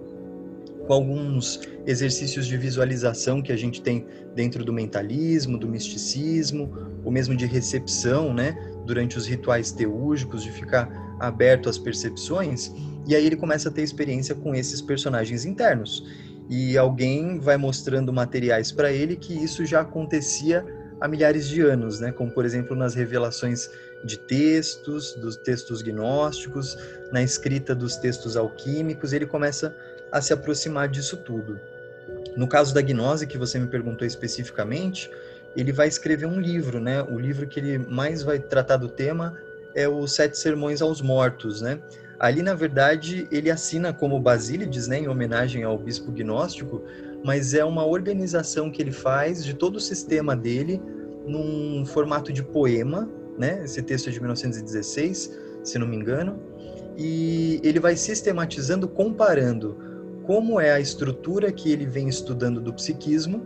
com 0.86 0.94
alguns 0.94 1.60
exercícios 1.86 2.48
de 2.48 2.56
visualização 2.56 3.42
que 3.42 3.52
a 3.52 3.58
gente 3.58 3.82
tem 3.82 4.06
dentro 4.34 4.64
do 4.64 4.72
mentalismo, 4.72 5.58
do 5.58 5.68
misticismo, 5.68 6.72
ou 7.04 7.12
mesmo 7.12 7.36
de 7.36 7.46
recepção, 7.46 8.34
né, 8.34 8.56
durante 8.86 9.18
os 9.18 9.26
rituais 9.26 9.72
teúrgicos, 9.72 10.44
de 10.44 10.52
ficar 10.52 11.18
aberto 11.20 11.68
às 11.68 11.78
percepções, 11.78 12.72
e 13.06 13.16
aí 13.16 13.26
ele 13.26 13.36
começa 13.36 13.70
a 13.70 13.72
ter 13.72 13.82
experiência 13.82 14.34
com 14.36 14.56
esses 14.56 14.82
personagens 14.82 15.46
internos 15.46 16.06
e 16.50 16.78
alguém 16.78 17.40
vai 17.40 17.58
mostrando 17.58 18.14
materiais 18.14 18.72
para 18.72 18.92
ele 18.92 19.16
que 19.16 19.34
isso 19.34 19.66
já 19.66 19.82
acontecia 19.82 20.66
há 21.00 21.08
milhares 21.08 21.48
de 21.48 21.62
anos, 21.62 22.00
né? 22.00 22.12
Como 22.12 22.32
por 22.32 22.46
exemplo 22.46 22.76
nas 22.76 22.96
revelações 22.96 23.70
de 24.04 24.18
textos, 24.18 25.14
dos 25.16 25.36
textos 25.36 25.82
gnósticos, 25.82 26.78
na 27.12 27.22
escrita 27.22 27.76
dos 27.76 27.98
textos 27.98 28.38
alquímicos, 28.38 29.14
ele 29.14 29.26
começa 29.26 29.76
a 30.12 30.22
se 30.22 30.34
aproximar 30.34 30.88
disso 30.88 31.18
tudo. 31.18 31.60
No 32.36 32.48
caso 32.48 32.74
da 32.74 32.82
gnose 32.82 33.28
que 33.28 33.38
você 33.38 33.60
me 33.60 33.68
perguntou 33.68 34.08
especificamente, 34.08 35.10
ele 35.56 35.72
vai 35.72 35.88
escrever 35.88 36.28
um 36.28 36.40
livro, 36.40 36.80
né? 36.80 37.02
O 37.02 37.20
livro 37.20 37.48
que 37.48 37.60
ele 37.60 37.78
mais 37.80 38.22
vai 38.22 38.40
tratar 38.40 38.78
do 38.78 38.88
tema 38.88 39.36
é 39.76 39.88
os 39.88 40.14
Sete 40.14 40.38
Sermões 40.38 40.82
aos 40.82 41.02
Mortos, 41.02 41.62
né? 41.62 41.80
Ali, 42.20 42.42
na 42.42 42.56
verdade, 42.56 43.28
ele 43.32 43.52
assina 43.52 43.94
como 43.94 44.20
Basílides, 44.20 44.88
né, 44.88 45.00
em 45.00 45.08
homenagem 45.08 45.64
ao 45.64 45.78
bispo 45.78 46.12
gnóstico, 46.12 46.82
mas 47.24 47.54
é 47.54 47.64
uma 47.64 47.86
organização 47.86 48.72
que 48.72 48.82
ele 48.82 48.92
faz 48.92 49.44
de 49.44 49.54
todo 49.54 49.76
o 49.76 49.80
sistema 49.80 50.36
dele 50.36 50.82
num 51.28 51.86
formato 51.86 52.34
de 52.34 52.42
poema, 52.42 53.08
né? 53.38 53.62
Esse 53.64 53.82
texto 53.84 54.10
é 54.10 54.12
de 54.12 54.20
1916, 54.20 55.38
se 55.64 55.78
não 55.78 55.88
me 55.88 55.96
engano, 55.96 56.40
e 56.98 57.60
ele 57.64 57.80
vai 57.80 57.96
sistematizando, 57.96 58.88
comparando 58.88 59.78
como 60.24 60.60
é 60.60 60.72
a 60.72 60.80
estrutura 60.80 61.52
que 61.52 61.72
ele 61.72 61.86
vem 61.86 62.08
estudando 62.08 62.60
do 62.60 62.74
psiquismo 62.74 63.46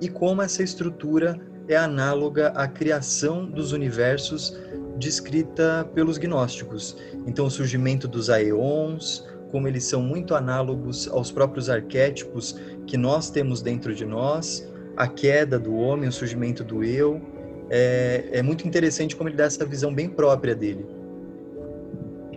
e 0.00 0.08
como 0.08 0.42
essa 0.42 0.62
estrutura 0.62 1.38
é 1.68 1.76
análoga 1.76 2.48
à 2.48 2.66
criação 2.66 3.46
dos 3.46 3.72
universos 3.72 4.58
descrita 5.02 5.88
pelos 5.94 6.16
gnósticos. 6.16 6.96
Então, 7.26 7.46
o 7.46 7.50
surgimento 7.50 8.06
dos 8.06 8.30
aeons, 8.30 9.28
como 9.50 9.66
eles 9.66 9.84
são 9.84 10.00
muito 10.00 10.34
análogos 10.34 11.08
aos 11.08 11.30
próprios 11.30 11.68
arquétipos 11.68 12.58
que 12.86 12.96
nós 12.96 13.28
temos 13.28 13.60
dentro 13.60 13.94
de 13.94 14.06
nós, 14.06 14.66
a 14.96 15.08
queda 15.08 15.58
do 15.58 15.74
homem, 15.74 16.08
o 16.08 16.12
surgimento 16.12 16.62
do 16.62 16.84
eu. 16.84 17.20
É, 17.68 18.28
é 18.32 18.42
muito 18.42 18.66
interessante 18.66 19.16
como 19.16 19.28
ele 19.28 19.36
dá 19.36 19.44
essa 19.44 19.64
visão 19.64 19.92
bem 19.92 20.08
própria 20.08 20.54
dele. 20.54 20.86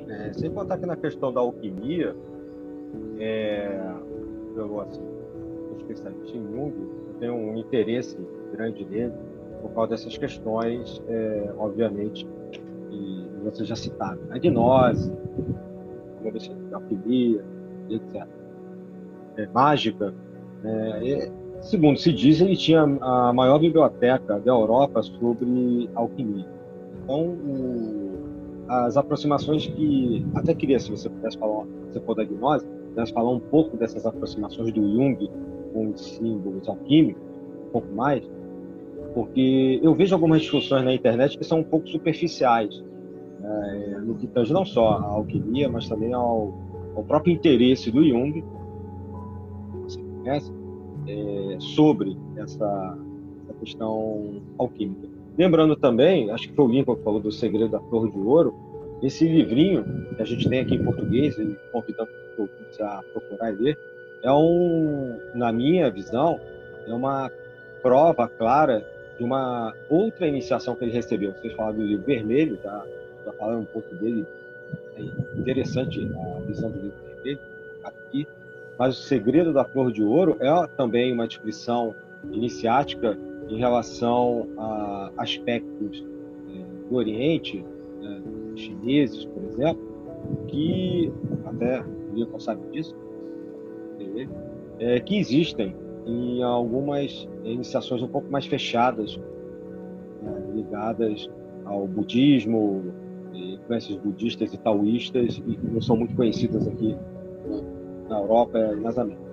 É, 0.10 0.34
sem 0.34 0.50
contar 0.50 0.78
que 0.78 0.86
na 0.86 0.96
questão 0.96 1.32
da 1.32 1.42
alquimia, 1.42 2.16
é, 3.20 3.80
eu, 4.56 4.82
assim, 4.82 5.02
especialista 5.78 6.36
em 6.36 6.44
Jung, 6.52 6.74
tenho 7.20 7.34
um 7.34 7.58
interesse 7.58 8.18
grande 8.52 8.86
nele 8.86 9.14
por 9.66 9.74
causa 9.74 9.90
dessas 9.92 10.18
questões, 10.18 11.02
é, 11.08 11.54
obviamente, 11.58 12.28
que 12.52 13.28
você 13.44 13.66
já 13.66 13.76
citaram, 13.76 14.20
a 14.30 14.38
gnose, 14.38 15.12
a 16.72 16.76
alquimia, 16.76 17.44
etc. 17.90 18.28
É, 19.38 19.48
mágica. 19.48 20.14
É, 20.64 21.32
segundo 21.62 21.98
se 22.00 22.14
diz, 22.14 22.42
ele 22.42 22.56
tinha 22.56 22.82
a 22.84 23.34
maior 23.34 23.60
biblioteca 23.60 24.40
da 24.40 24.52
Europa 24.52 25.02
sobre 25.02 25.90
alquimia. 25.96 26.46
Então, 27.04 27.30
o, 27.30 28.12
as 28.68 28.98
aproximações 28.98 29.68
que 29.68 30.26
até 30.36 30.54
queria, 30.54 30.80
se 30.80 30.90
você 30.90 31.10
pudesse 31.10 31.38
falar, 31.38 31.66
se 31.92 32.00
for 32.02 32.16
da 32.16 32.24
gnose, 32.24 32.66
pudesse 32.90 33.14
falar 33.14 33.32
um 33.32 33.40
pouco 33.40 33.78
dessas 33.78 34.06
aproximações 34.06 34.72
do 34.72 34.82
Jung 34.82 35.30
com 35.74 35.90
os 35.90 36.02
símbolos 36.02 36.68
alquímicos, 36.68 37.22
um 37.68 37.72
pouco 37.72 37.94
mais, 37.94 38.24
porque 39.16 39.80
eu 39.82 39.96
vejo 39.96 40.14
algumas 40.14 40.42
discussões 40.42 40.84
na 40.84 40.94
internet 40.94 41.38
que 41.38 41.46
são 41.46 41.60
um 41.60 41.64
pouco 41.64 41.88
superficiais, 41.88 42.84
é, 43.42 44.00
no 44.02 44.16
que 44.16 44.28
tange 44.28 44.52
não 44.52 44.66
só 44.66 44.90
à 44.90 45.04
alquimia, 45.06 45.70
mas 45.70 45.88
também 45.88 46.14
ao, 46.14 46.54
ao 46.94 47.04
próprio 47.04 47.34
interesse 47.34 47.90
do 47.90 48.04
Jung, 48.06 48.44
você 49.84 49.98
conhece, 50.02 50.52
é, 51.08 51.58
sobre 51.62 52.18
essa, 52.36 52.98
essa 53.44 53.54
questão 53.62 54.42
alquímica. 54.58 55.08
Lembrando 55.38 55.78
também, 55.78 56.30
acho 56.32 56.50
que 56.50 56.56
foi 56.56 56.66
o 56.66 56.68
Lincoln 56.68 56.98
que 56.98 57.04
falou 57.04 57.22
do 57.22 57.32
Segredo 57.32 57.70
da 57.70 57.80
Flor 57.80 58.12
de 58.12 58.20
Ouro, 58.20 58.54
esse 59.02 59.26
livrinho 59.26 59.86
que 60.18 60.22
a 60.22 60.26
gente 60.26 60.50
tem 60.50 60.60
aqui 60.60 60.76
em 60.76 60.84
português, 60.84 61.38
e 61.38 61.56
convidando 61.72 62.10
os 62.38 62.82
a 62.82 63.02
procurar 63.14 63.54
e 63.54 63.56
ler, 63.56 63.78
é 64.24 64.32
um, 64.32 65.18
na 65.36 65.54
minha 65.54 65.90
visão, 65.90 66.38
é 66.86 66.94
uma 66.94 67.32
prova 67.82 68.28
clara 68.28 68.86
de 69.18 69.24
uma 69.24 69.74
outra 69.90 70.28
iniciação 70.28 70.76
que 70.76 70.84
ele 70.84 70.92
recebeu. 70.92 71.34
Vocês 71.34 71.54
falaram 71.54 71.78
do 71.78 71.86
livro 71.86 72.06
vermelho, 72.06 72.58
tá? 72.58 72.86
Já 73.26 73.32
falaram 73.34 73.62
um 73.62 73.66
pouco 73.66 73.94
dele. 73.96 74.26
É 74.98 75.40
interessante 75.40 76.10
a 76.16 76.40
visão 76.42 76.70
do 76.70 76.80
livro 76.80 76.98
vermelho 77.16 77.40
aqui. 77.84 78.28
Mas 78.78 79.00
o 79.00 79.02
segredo 79.04 79.54
da 79.54 79.64
flor 79.64 79.92
de 79.92 80.04
ouro 80.04 80.38
é 80.40 80.68
também 80.76 81.14
uma 81.14 81.28
descrição 81.28 81.96
iniciática 82.32 83.18
em 83.48 83.58
relação 83.58 84.48
a 84.58 85.12
aspectos 85.18 86.04
é, 86.50 86.90
do 86.90 86.96
Oriente, 86.96 87.64
né, 88.02 88.22
chineses, 88.56 89.26
por 89.26 89.44
exemplo, 89.44 89.96
que 90.48 91.12
até 91.46 91.82
o 91.82 92.16
Lincoln 92.16 92.40
sabe 92.40 92.68
disso, 92.72 92.96
é, 94.80 95.00
que 95.00 95.18
existem 95.18 95.76
em 96.06 96.44
algumas 96.44 97.28
iniciações 97.44 98.02
um 98.02 98.08
pouco 98.08 98.32
mais 98.32 98.46
fechadas, 98.46 99.18
né, 100.22 100.44
ligadas 100.54 101.30
ao 101.66 101.88
budismo, 101.88 102.84
influências 103.34 103.98
budistas 103.98 104.54
e 104.54 104.58
taoístas, 104.58 105.42
e 105.46 105.56
que 105.56 105.68
não 105.68 105.82
são 105.82 105.98
muito 105.98 106.16
conhecidas 106.16 106.68
aqui 106.68 106.96
na 108.08 108.20
Europa 108.20 108.60
e 108.60 108.80
nas 108.80 108.98
Américas. 108.98 109.26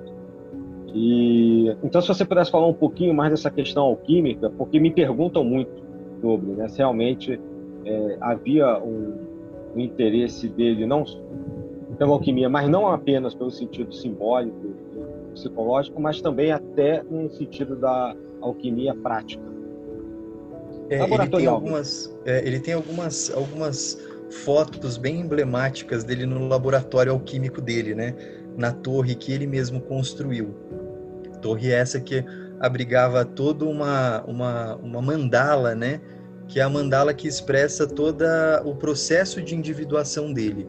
E, 0.94 1.74
então, 1.82 2.00
se 2.00 2.08
você 2.08 2.24
pudesse 2.24 2.50
falar 2.50 2.66
um 2.66 2.74
pouquinho 2.74 3.14
mais 3.14 3.30
dessa 3.30 3.50
questão 3.50 3.84
alquímica, 3.84 4.50
porque 4.50 4.78
me 4.78 4.90
perguntam 4.90 5.44
muito 5.44 5.70
sobre 6.20 6.52
né, 6.52 6.68
se 6.68 6.78
realmente 6.78 7.40
é, 7.84 8.18
havia 8.20 8.78
um, 8.78 9.14
um 9.74 9.80
interesse 9.80 10.48
dele 10.48 10.86
não 10.86 11.04
pela 11.96 12.12
alquimia, 12.12 12.48
mas 12.48 12.68
não 12.68 12.88
apenas 12.88 13.34
pelo 13.34 13.50
sentido 13.50 13.92
simbólico 13.94 14.74
psicológico, 15.32 16.00
mas 16.00 16.20
também 16.20 16.52
até 16.52 17.02
no 17.02 17.30
sentido 17.30 17.76
da 17.76 18.14
alquimia 18.40 18.94
prática. 18.94 19.42
É, 20.90 21.02
ele 21.02 21.28
tem 21.28 21.46
algumas, 21.46 22.14
é, 22.24 22.46
ele 22.46 22.60
tem 22.60 22.74
algumas, 22.74 23.30
algumas 23.34 23.98
fotos 24.44 24.96
bem 24.96 25.20
emblemáticas 25.20 26.04
dele 26.04 26.26
no 26.26 26.46
laboratório 26.48 27.12
alquímico 27.12 27.60
dele, 27.60 27.94
né? 27.94 28.14
Na 28.56 28.72
torre 28.72 29.14
que 29.14 29.32
ele 29.32 29.46
mesmo 29.46 29.80
construiu. 29.80 30.54
Torre 31.40 31.72
essa 31.72 32.00
que 32.00 32.24
abrigava 32.60 33.24
toda 33.24 33.64
uma, 33.64 34.22
uma, 34.24 34.76
uma 34.76 35.02
mandala, 35.02 35.74
né? 35.74 36.00
Que 36.46 36.60
é 36.60 36.62
a 36.62 36.68
mandala 36.68 37.14
que 37.14 37.26
expressa 37.26 37.86
todo 37.86 38.24
o 38.64 38.74
processo 38.74 39.40
de 39.40 39.54
individuação 39.54 40.32
dele 40.32 40.68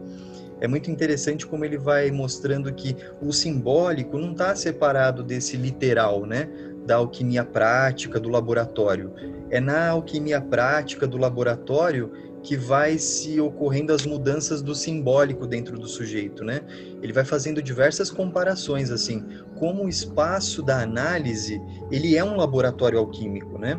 é 0.64 0.68
muito 0.68 0.90
interessante 0.90 1.46
como 1.46 1.66
ele 1.66 1.78
vai 1.78 2.10
mostrando 2.10 2.74
que 2.74 2.96
o 3.22 3.34
simbólico 3.34 4.18
não 4.18 4.32
está 4.32 4.56
separado 4.56 5.22
desse 5.22 5.58
literal, 5.58 6.26
né? 6.26 6.48
Da 6.88 6.96
alquimia 6.96 7.44
prática, 7.44 8.18
do 8.18 8.30
laboratório. 8.30 9.14
É 9.50 9.60
na 9.60 9.90
alquimia 9.90 10.40
prática 10.40 11.06
do 11.06 11.18
laboratório 11.18 12.14
que 12.42 12.56
vai 12.56 12.98
se 12.98 13.42
ocorrendo 13.42 13.92
as 13.92 14.06
mudanças 14.06 14.62
do 14.62 14.74
simbólico 14.74 15.46
dentro 15.46 15.78
do 15.78 15.86
sujeito, 15.86 16.46
né? 16.46 16.62
Ele 17.02 17.12
vai 17.12 17.26
fazendo 17.26 17.62
diversas 17.62 18.10
comparações 18.10 18.90
assim, 18.90 19.22
como 19.56 19.84
o 19.84 19.90
espaço 19.90 20.64
da 20.64 20.82
análise, 20.82 21.62
ele 21.92 22.16
é 22.16 22.24
um 22.24 22.38
laboratório 22.38 23.00
alquímico, 23.00 23.60
né? 23.60 23.78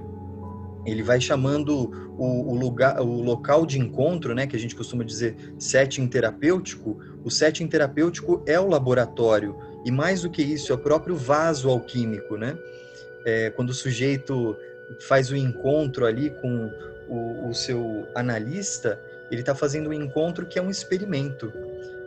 Ele 0.87 1.03
vai 1.03 1.20
chamando 1.20 1.91
o, 2.18 2.53
o, 2.53 2.55
lugar, 2.55 3.01
o 3.01 3.22
local 3.22 3.64
de 3.64 3.78
encontro, 3.78 4.35
né, 4.35 4.47
que 4.47 4.57
a 4.57 4.59
gente 4.59 4.74
costuma 4.74 5.05
dizer 5.05 5.55
setting 5.59 6.07
terapêutico, 6.07 6.99
o 7.24 7.30
setting 7.30 7.66
terapêutico 7.66 8.43
é 8.47 8.59
o 8.59 8.68
laboratório 8.68 9.57
e 9.85 9.91
mais 9.91 10.22
do 10.22 10.30
que 10.30 10.43
isso 10.43 10.72
é 10.72 10.74
o 10.74 10.78
próprio 10.78 11.16
vaso 11.16 11.68
alquímico, 11.68 12.37
né? 12.37 12.57
É, 13.24 13.51
quando 13.51 13.70
o 13.70 13.74
sujeito 13.74 14.57
faz 15.01 15.30
o 15.30 15.37
encontro 15.37 16.07
ali 16.07 16.30
com 16.30 16.70
o, 17.09 17.49
o 17.49 17.55
seu 17.55 18.07
analista, 18.14 19.01
ele 19.30 19.41
está 19.41 19.55
fazendo 19.55 19.91
um 19.91 19.93
encontro 19.93 20.47
que 20.47 20.59
é 20.59 20.62
um 20.62 20.70
experimento. 20.70 21.53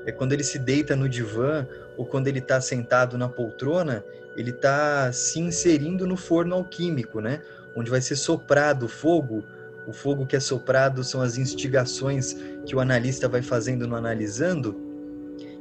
É 0.05 0.11
quando 0.11 0.33
ele 0.33 0.43
se 0.43 0.57
deita 0.57 0.95
no 0.95 1.09
divã 1.09 1.67
ou 1.97 2.05
quando 2.05 2.27
ele 2.27 2.39
está 2.39 2.61
sentado 2.61 3.17
na 3.17 3.27
poltrona, 3.27 4.03
ele 4.35 4.51
está 4.51 5.11
se 5.11 5.39
inserindo 5.39 6.05
no 6.05 6.15
forno 6.15 6.55
alquímico, 6.55 7.19
né? 7.19 7.41
Onde 7.77 7.91
vai 7.91 8.01
ser 8.01 8.15
soprado 8.15 8.87
o 8.87 8.89
fogo. 8.89 9.43
O 9.87 9.93
fogo 9.93 10.25
que 10.25 10.35
é 10.35 10.39
soprado 10.39 11.03
são 11.03 11.21
as 11.21 11.37
instigações 11.37 12.35
que 12.65 12.75
o 12.75 12.79
analista 12.79 13.29
vai 13.29 13.41
fazendo 13.41 13.87
no 13.87 13.95
analisando, 13.95 14.75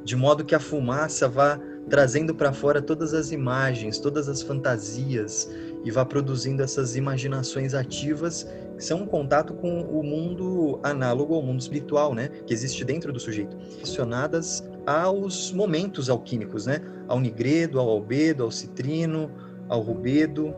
de 0.03 0.15
modo 0.15 0.43
que 0.43 0.55
a 0.55 0.59
fumaça 0.59 1.29
vá 1.29 1.59
trazendo 1.89 2.35
para 2.35 2.51
fora 2.51 2.81
todas 2.81 3.13
as 3.13 3.31
imagens, 3.31 3.99
todas 3.99 4.27
as 4.27 4.41
fantasias 4.41 5.49
e 5.85 5.91
vá 5.91 6.03
produzindo 6.03 6.61
essas 6.61 6.95
imaginações 6.97 7.73
ativas 7.73 8.45
que 8.75 8.83
são 8.83 9.03
um 9.03 9.05
contato 9.05 9.53
com 9.53 9.81
o 9.81 10.03
mundo 10.03 10.79
análogo 10.83 11.33
ao 11.33 11.41
mundo 11.41 11.61
espiritual, 11.61 12.13
né, 12.13 12.29
que 12.45 12.53
existe 12.53 12.83
dentro 12.83 13.13
do 13.13 13.19
sujeito, 13.19 13.57
relacionadas 13.75 14.63
aos 14.85 15.51
momentos 15.51 16.09
alquímicos, 16.09 16.65
né, 16.65 16.81
ao 17.07 17.19
nigredo, 17.19 17.79
ao 17.79 17.89
albedo, 17.89 18.43
ao 18.43 18.51
citrino, 18.51 19.31
ao 19.69 19.81
rubedo, 19.81 20.53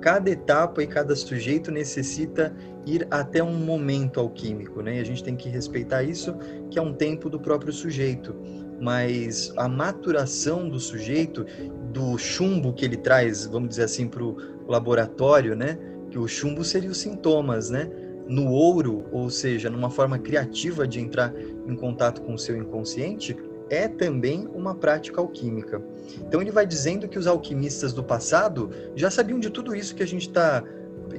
cada 0.00 0.30
etapa 0.30 0.82
e 0.82 0.86
cada 0.86 1.14
sujeito 1.16 1.70
necessita 1.70 2.54
ir 2.86 3.06
até 3.10 3.42
um 3.42 3.54
momento 3.54 4.20
alquímico, 4.20 4.80
né? 4.80 4.96
E 4.96 5.00
a 5.00 5.04
gente 5.04 5.22
tem 5.22 5.36
que 5.36 5.48
respeitar 5.48 6.02
isso, 6.02 6.34
que 6.70 6.78
é 6.78 6.82
um 6.82 6.92
tempo 6.92 7.28
do 7.28 7.38
próprio 7.38 7.72
sujeito. 7.72 8.34
Mas 8.80 9.52
a 9.56 9.68
maturação 9.68 10.68
do 10.68 10.78
sujeito, 10.78 11.44
do 11.92 12.16
chumbo 12.16 12.72
que 12.72 12.84
ele 12.84 12.96
traz, 12.96 13.46
vamos 13.46 13.70
dizer 13.70 13.84
assim, 13.84 14.06
para 14.06 14.22
o 14.22 14.36
laboratório, 14.68 15.56
né? 15.56 15.78
Que 16.10 16.18
o 16.18 16.28
chumbo 16.28 16.64
seria 16.64 16.90
os 16.90 16.98
sintomas, 16.98 17.70
né? 17.70 17.90
no 18.28 18.50
ouro, 18.50 19.06
ou 19.10 19.30
seja, 19.30 19.70
numa 19.70 19.88
forma 19.88 20.18
criativa 20.18 20.86
de 20.86 21.00
entrar 21.00 21.32
em 21.66 21.74
contato 21.74 22.20
com 22.20 22.34
o 22.34 22.38
seu 22.38 22.56
inconsciente, 22.56 23.34
é 23.70 23.88
também 23.88 24.46
uma 24.54 24.74
prática 24.74 25.20
alquímica. 25.20 25.82
Então 26.26 26.40
ele 26.40 26.50
vai 26.50 26.66
dizendo 26.66 27.08
que 27.08 27.18
os 27.18 27.26
alquimistas 27.26 27.92
do 27.92 28.02
passado 28.02 28.70
já 28.94 29.10
sabiam 29.10 29.38
de 29.38 29.50
tudo 29.50 29.74
isso 29.74 29.94
que 29.94 30.02
a 30.02 30.06
gente 30.06 30.28
está 30.28 30.62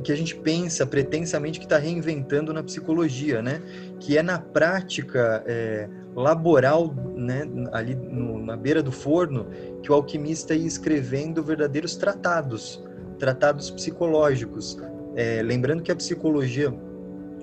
que 0.03 0.11
a 0.11 0.15
gente 0.15 0.35
pensa 0.35 0.85
pretensamente 0.85 1.59
que 1.59 1.65
está 1.65 1.77
reinventando 1.77 2.53
na 2.53 2.63
psicologia, 2.63 3.41
né? 3.41 3.61
Que 3.99 4.17
é 4.17 4.23
na 4.23 4.37
prática 4.37 5.43
é, 5.47 5.89
laboral, 6.15 6.93
né? 7.15 7.41
Ali 7.71 7.95
no, 7.95 8.39
na 8.39 8.55
beira 8.55 8.83
do 8.83 8.91
forno, 8.91 9.47
que 9.81 9.91
o 9.91 9.95
alquimista 9.95 10.53
ia 10.53 10.67
escrevendo 10.67 11.43
verdadeiros 11.43 11.95
tratados, 11.95 12.83
tratados 13.17 13.69
psicológicos. 13.71 14.77
É, 15.15 15.41
lembrando 15.41 15.81
que 15.81 15.91
a 15.91 15.95
psicologia 15.95 16.71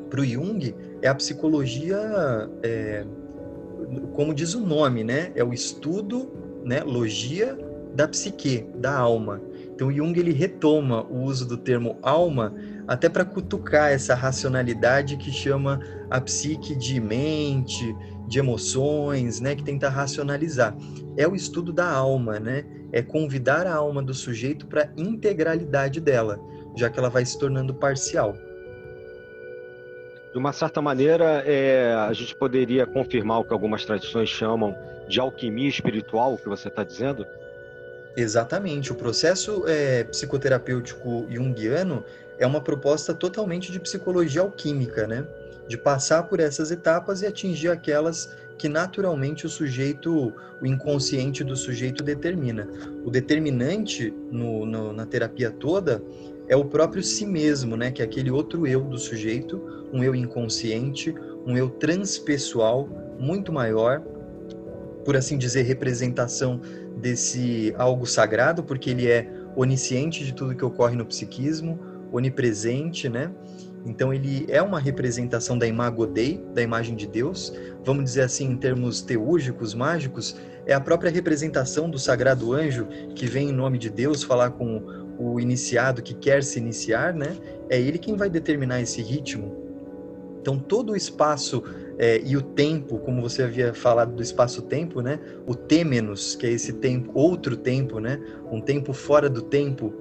para 0.09 0.20
o 0.20 0.24
Jung 0.24 0.74
é 1.02 1.09
a 1.09 1.14
psicologia, 1.14 1.98
é, 2.62 3.04
como 4.12 4.35
diz 4.35 4.55
o 4.55 4.61
nome, 4.61 5.05
né? 5.05 5.33
É 5.35 5.45
o 5.45 5.53
estudo, 5.53 6.31
né? 6.64 6.83
Logia 6.83 7.57
da 7.95 8.07
psique, 8.07 8.66
da 8.77 8.95
alma. 8.95 9.41
Então 9.74 9.91
Jung 9.91 10.18
ele 10.18 10.33
retoma 10.33 11.05
o 11.05 11.22
uso 11.22 11.47
do 11.47 11.57
termo 11.57 11.99
alma 12.03 12.55
até 12.87 13.09
para 13.09 13.24
cutucar 13.24 13.91
essa 13.91 14.14
racionalidade 14.14 15.16
que 15.16 15.31
chama 15.31 15.81
a 16.11 16.20
psique 16.20 16.74
de 16.77 17.01
mente, 17.01 17.97
de 18.29 18.39
emoções, 18.39 19.41
né, 19.41 19.55
que 19.55 19.62
tenta 19.62 19.89
racionalizar. 19.89 20.77
É 21.16 21.27
o 21.27 21.35
estudo 21.35 21.72
da 21.72 21.89
alma, 21.91 22.39
né? 22.39 22.64
É 22.93 23.03
convidar 23.03 23.66
a 23.66 23.74
alma 23.74 24.03
do 24.03 24.12
sujeito 24.12 24.66
para 24.66 24.83
a 24.83 24.89
integralidade 24.97 26.01
dela, 26.01 26.39
já 26.77 26.91
que 26.91 26.99
ela 26.99 27.09
vai 27.09 27.24
se 27.24 27.39
tornando 27.39 27.74
parcial. 27.74 28.35
De 30.37 30.39
uma 30.39 30.53
certa 30.53 30.82
maneira, 30.82 31.43
é, 31.47 31.95
a 31.95 32.12
gente 32.12 32.37
poderia 32.37 32.87
confirmar 32.87 33.41
o 33.41 33.45
que 33.45 33.55
algumas 33.55 33.87
tradições 33.87 34.28
chamam 34.28 34.76
de 35.09 35.18
alquimia 35.18 35.66
espiritual, 35.66 36.34
o 36.34 36.37
que 36.37 36.47
você 36.47 36.68
está 36.68 36.84
dizendo? 36.84 37.26
Exatamente. 38.14 38.93
O 38.93 38.95
processo 38.95 39.64
é, 39.66 40.05
psicoterapêutico 40.05 41.26
junguiano 41.30 42.05
é 42.39 42.47
uma 42.47 42.61
proposta 42.61 43.14
totalmente 43.14 43.72
de 43.72 43.80
psicologia 43.80 44.43
alquímica, 44.43 45.07
né? 45.07 45.26
De 45.66 45.78
passar 45.78 46.24
por 46.24 46.39
essas 46.39 46.70
etapas 46.70 47.22
e 47.22 47.26
atingir 47.26 47.70
aquelas 47.70 48.37
que 48.59 48.68
naturalmente 48.68 49.47
o 49.47 49.49
sujeito, 49.49 50.34
o 50.61 50.66
inconsciente 50.66 51.43
do 51.43 51.57
sujeito 51.57 52.05
determina. 52.05 52.68
O 53.07 53.11
determinante 53.11 54.12
no, 54.30 54.66
no, 54.66 54.93
na 54.93 55.07
terapia 55.07 55.51
toda 55.51 56.03
é 56.47 56.55
o 56.55 56.66
próprio 56.66 57.03
si 57.03 57.24
mesmo, 57.24 57.74
né? 57.74 57.91
Que 57.91 58.03
é 58.03 58.05
aquele 58.05 58.30
outro 58.30 58.66
eu 58.66 58.82
do 58.82 58.99
sujeito, 58.99 59.76
um 59.93 60.03
eu 60.03 60.14
inconsciente, 60.14 61.14
um 61.47 61.57
eu 61.57 61.68
transpessoal 61.68 62.89
muito 63.18 63.53
maior, 63.53 64.01
por 65.05 65.16
assim 65.16 65.39
dizer, 65.39 65.62
representação 65.62 66.61
desse 66.97 67.74
algo 67.78 68.07
sagrado, 68.07 68.62
porque 68.64 68.91
ele 68.91 69.07
é 69.07 69.30
onisciente 69.55 70.24
de 70.24 70.34
tudo 70.34 70.55
que 70.55 70.64
ocorre 70.64 70.97
no 70.97 71.07
psiquismo, 71.07 71.78
onipresente, 72.12 73.09
né? 73.09 73.30
Então 73.84 74.12
ele 74.12 74.45
é 74.49 74.61
uma 74.61 74.80
representação 74.80 75.57
da 75.57 75.66
imago 75.66 76.07
Dei, 76.07 76.45
da 76.53 76.61
imagem 76.61 76.97
de 76.97 77.07
Deus. 77.07 77.53
Vamos 77.84 78.05
dizer 78.05 78.22
assim 78.22 78.51
em 78.51 78.57
termos 78.57 79.01
teúrgicos, 79.01 79.74
mágicos, 79.74 80.37
é 80.66 80.74
a 80.74 80.80
própria 80.80 81.11
representação 81.11 81.89
do 81.89 81.99
sagrado 81.99 82.53
anjo 82.53 82.87
que 83.14 83.26
vem 83.26 83.51
em 83.51 83.53
nome 83.53 83.78
de 83.78 83.89
Deus 83.89 84.24
falar 84.24 84.51
com 84.51 84.82
o 85.18 85.39
iniciado 85.39 86.03
que 86.03 86.14
quer 86.14 86.43
se 86.43 86.59
iniciar, 86.59 87.14
né? 87.14 87.37
É 87.70 87.80
ele 87.80 87.99
quem 87.99 88.16
vai 88.16 88.28
determinar 88.28 88.80
esse 88.80 89.01
ritmo. 89.01 89.65
Então 90.47 90.61
todo 90.61 90.92
o 90.92 90.97
espaço 90.97 91.61
é, 91.99 92.22
e 92.24 92.36
o 92.36 92.40
tempo, 92.40 93.01
como 93.01 93.20
você 93.20 93.42
havia 93.42 93.74
falado 93.74 94.14
do 94.14 94.22
espaço-tempo, 94.22 95.01
né? 95.01 95.18
O 95.44 95.57
têmenos, 95.57 96.36
que 96.36 96.47
é 96.47 96.51
esse 96.51 96.74
tempo, 96.74 97.11
outro 97.14 97.57
tempo, 97.57 97.99
né? 97.99 98.20
Um 98.53 98.61
tempo 98.61 98.92
fora 98.92 99.28
do 99.28 99.42
tempo, 99.42 99.92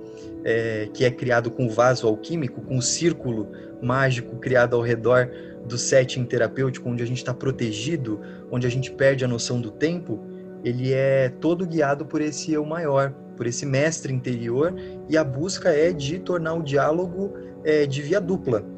é, 0.44 0.88
que 0.94 1.04
é 1.04 1.10
criado 1.10 1.50
com 1.50 1.66
o 1.66 1.70
vaso 1.72 2.06
alquímico, 2.06 2.62
com 2.62 2.78
o 2.78 2.82
círculo 2.82 3.52
mágico 3.82 4.36
criado 4.36 4.76
ao 4.76 4.84
redor 4.84 5.32
do 5.68 5.80
setting 5.80 6.26
terapêutico, 6.26 6.88
onde 6.88 7.02
a 7.02 7.08
gente 7.08 7.18
está 7.18 7.34
protegido, 7.34 8.22
onde 8.52 8.68
a 8.68 8.70
gente 8.70 8.92
perde 8.92 9.26
a 9.26 9.28
noção 9.28 9.60
do 9.60 9.72
tempo, 9.72 10.24
ele 10.64 10.94
é 10.94 11.30
todo 11.42 11.66
guiado 11.66 12.06
por 12.06 12.22
esse 12.22 12.54
eu 12.54 12.64
maior, 12.64 13.12
por 13.36 13.48
esse 13.48 13.66
mestre 13.66 14.14
interior, 14.14 14.76
e 15.10 15.18
a 15.18 15.24
busca 15.24 15.70
é 15.70 15.92
de 15.92 16.20
tornar 16.20 16.54
o 16.54 16.62
diálogo 16.62 17.34
é, 17.64 17.88
de 17.88 18.04
via 18.04 18.22
dupla 18.22 18.75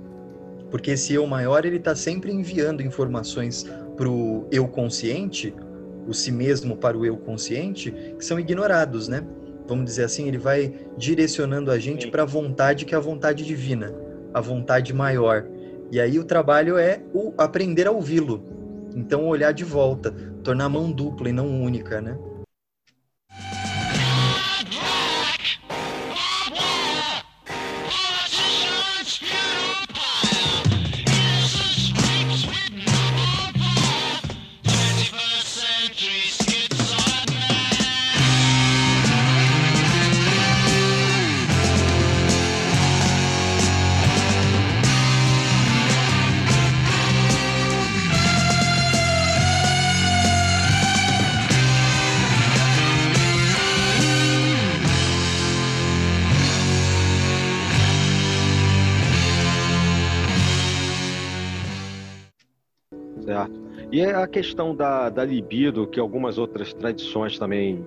porque 0.70 0.92
esse 0.92 1.14
eu 1.14 1.26
maior 1.26 1.66
ele 1.66 1.78
está 1.78 1.96
sempre 1.96 2.32
enviando 2.32 2.82
informações 2.82 3.66
para 3.96 4.10
o 4.10 4.48
eu 4.52 4.68
consciente, 4.68 5.54
o 6.08 6.14
si 6.14 6.32
mesmo 6.32 6.78
para 6.78 6.98
o 6.98 7.06
eu 7.06 7.18
consciente, 7.18 7.92
que 8.18 8.24
são 8.24 8.40
ignorados, 8.40 9.08
né? 9.08 9.24
Vamos 9.68 9.86
dizer 9.86 10.06
assim, 10.06 10.28
ele 10.28 10.38
vai 10.38 10.74
direcionando 10.98 11.72
a 11.72 11.78
gente 11.78 12.08
para 12.08 12.24
a 12.24 12.26
vontade 12.26 12.86
que 12.86 12.96
é 12.96 12.98
a 12.98 13.02
vontade 13.02 13.44
divina, 13.44 13.94
a 14.34 14.40
vontade 14.40 14.94
maior. 14.94 15.46
E 15.92 16.00
aí 16.00 16.18
o 16.18 16.24
trabalho 16.24 16.78
é 16.78 17.02
o 17.14 17.34
aprender 17.38 17.88
a 17.88 17.92
ouvi-lo. 17.92 18.44
Então 18.96 19.28
olhar 19.28 19.52
de 19.52 19.64
volta, 19.64 20.12
tornar 20.44 20.66
a 20.66 20.70
mão 20.70 20.92
dupla 20.92 21.30
e 21.30 21.34
não 21.34 21.62
única, 21.62 22.02
né? 22.02 22.18
E 63.98 64.06
a 64.06 64.28
questão 64.28 64.76
da, 64.76 65.10
da 65.10 65.26
libido, 65.26 65.88
que 65.88 66.00
algumas 66.00 66.38
outras 66.38 66.72
tradições 66.72 67.40
também 67.40 67.84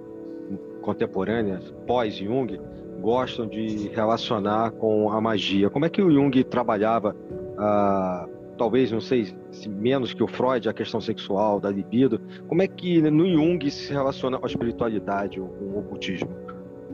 contemporâneas, 0.83 1.73
pós-Jung, 1.87 2.61
gostam 3.01 3.47
de 3.47 3.87
relacionar 3.91 4.73
com 4.73 5.13
a 5.13 5.21
magia. 5.21 5.71
Como 5.71 5.85
é 5.85 5.89
que 5.89 6.03
o 6.03 6.11
Jung 6.11 6.43
trabalhava, 6.43 7.15
ah, 7.57 8.27
talvez, 8.59 8.91
não 8.91 9.01
sei, 9.01 9.33
se 9.53 9.69
menos 9.69 10.13
que 10.13 10.21
o 10.21 10.27
Freud, 10.27 10.69
a 10.69 10.73
questão 10.73 11.01
sexual, 11.01 11.61
da 11.61 11.71
libido? 11.71 12.21
Como 12.49 12.61
é 12.61 12.67
que 12.67 13.01
no 13.09 13.33
Jung 13.33 13.71
se 13.71 13.93
relaciona 13.93 14.37
com 14.37 14.47
a 14.47 14.49
espiritualidade, 14.49 15.39
com 15.39 15.47
o 15.47 15.79
ocultismo? 15.79 16.29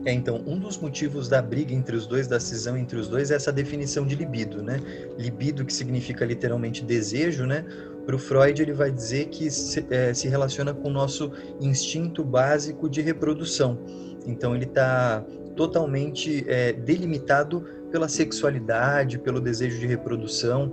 É, 0.05 0.13
então, 0.13 0.43
um 0.45 0.59
dos 0.59 0.77
motivos 0.77 1.27
da 1.27 1.41
briga 1.41 1.73
entre 1.73 1.95
os 1.95 2.05
dois, 2.05 2.27
da 2.27 2.39
cisão 2.39 2.77
entre 2.77 2.99
os 2.99 3.07
dois, 3.07 3.31
é 3.31 3.35
essa 3.35 3.51
definição 3.51 4.05
de 4.05 4.15
libido, 4.15 4.61
né? 4.61 4.79
Libido, 5.17 5.65
que 5.65 5.73
significa 5.73 6.23
literalmente 6.23 6.85
desejo, 6.85 7.47
né? 7.47 7.65
Para 8.07 8.15
o 8.15 8.19
Freud, 8.19 8.61
ele 8.61 8.71
vai 8.71 8.89
dizer 8.89 9.25
que 9.25 9.51
se, 9.51 9.85
é, 9.89 10.13
se, 10.13 10.29
relaciona 10.29 10.73
com 10.73 10.87
o 10.87 10.91
nosso 10.91 11.29
instinto 11.59 12.23
básico 12.23 12.89
de 12.89 13.01
reprodução. 13.01 13.77
Então, 14.25 14.55
ele 14.55 14.63
está 14.63 15.25
totalmente 15.57 16.45
é, 16.47 16.71
delimitado 16.71 17.65
pela 17.91 18.07
sexualidade, 18.07 19.19
pelo 19.19 19.41
desejo 19.41 19.77
de 19.77 19.85
reprodução. 19.85 20.71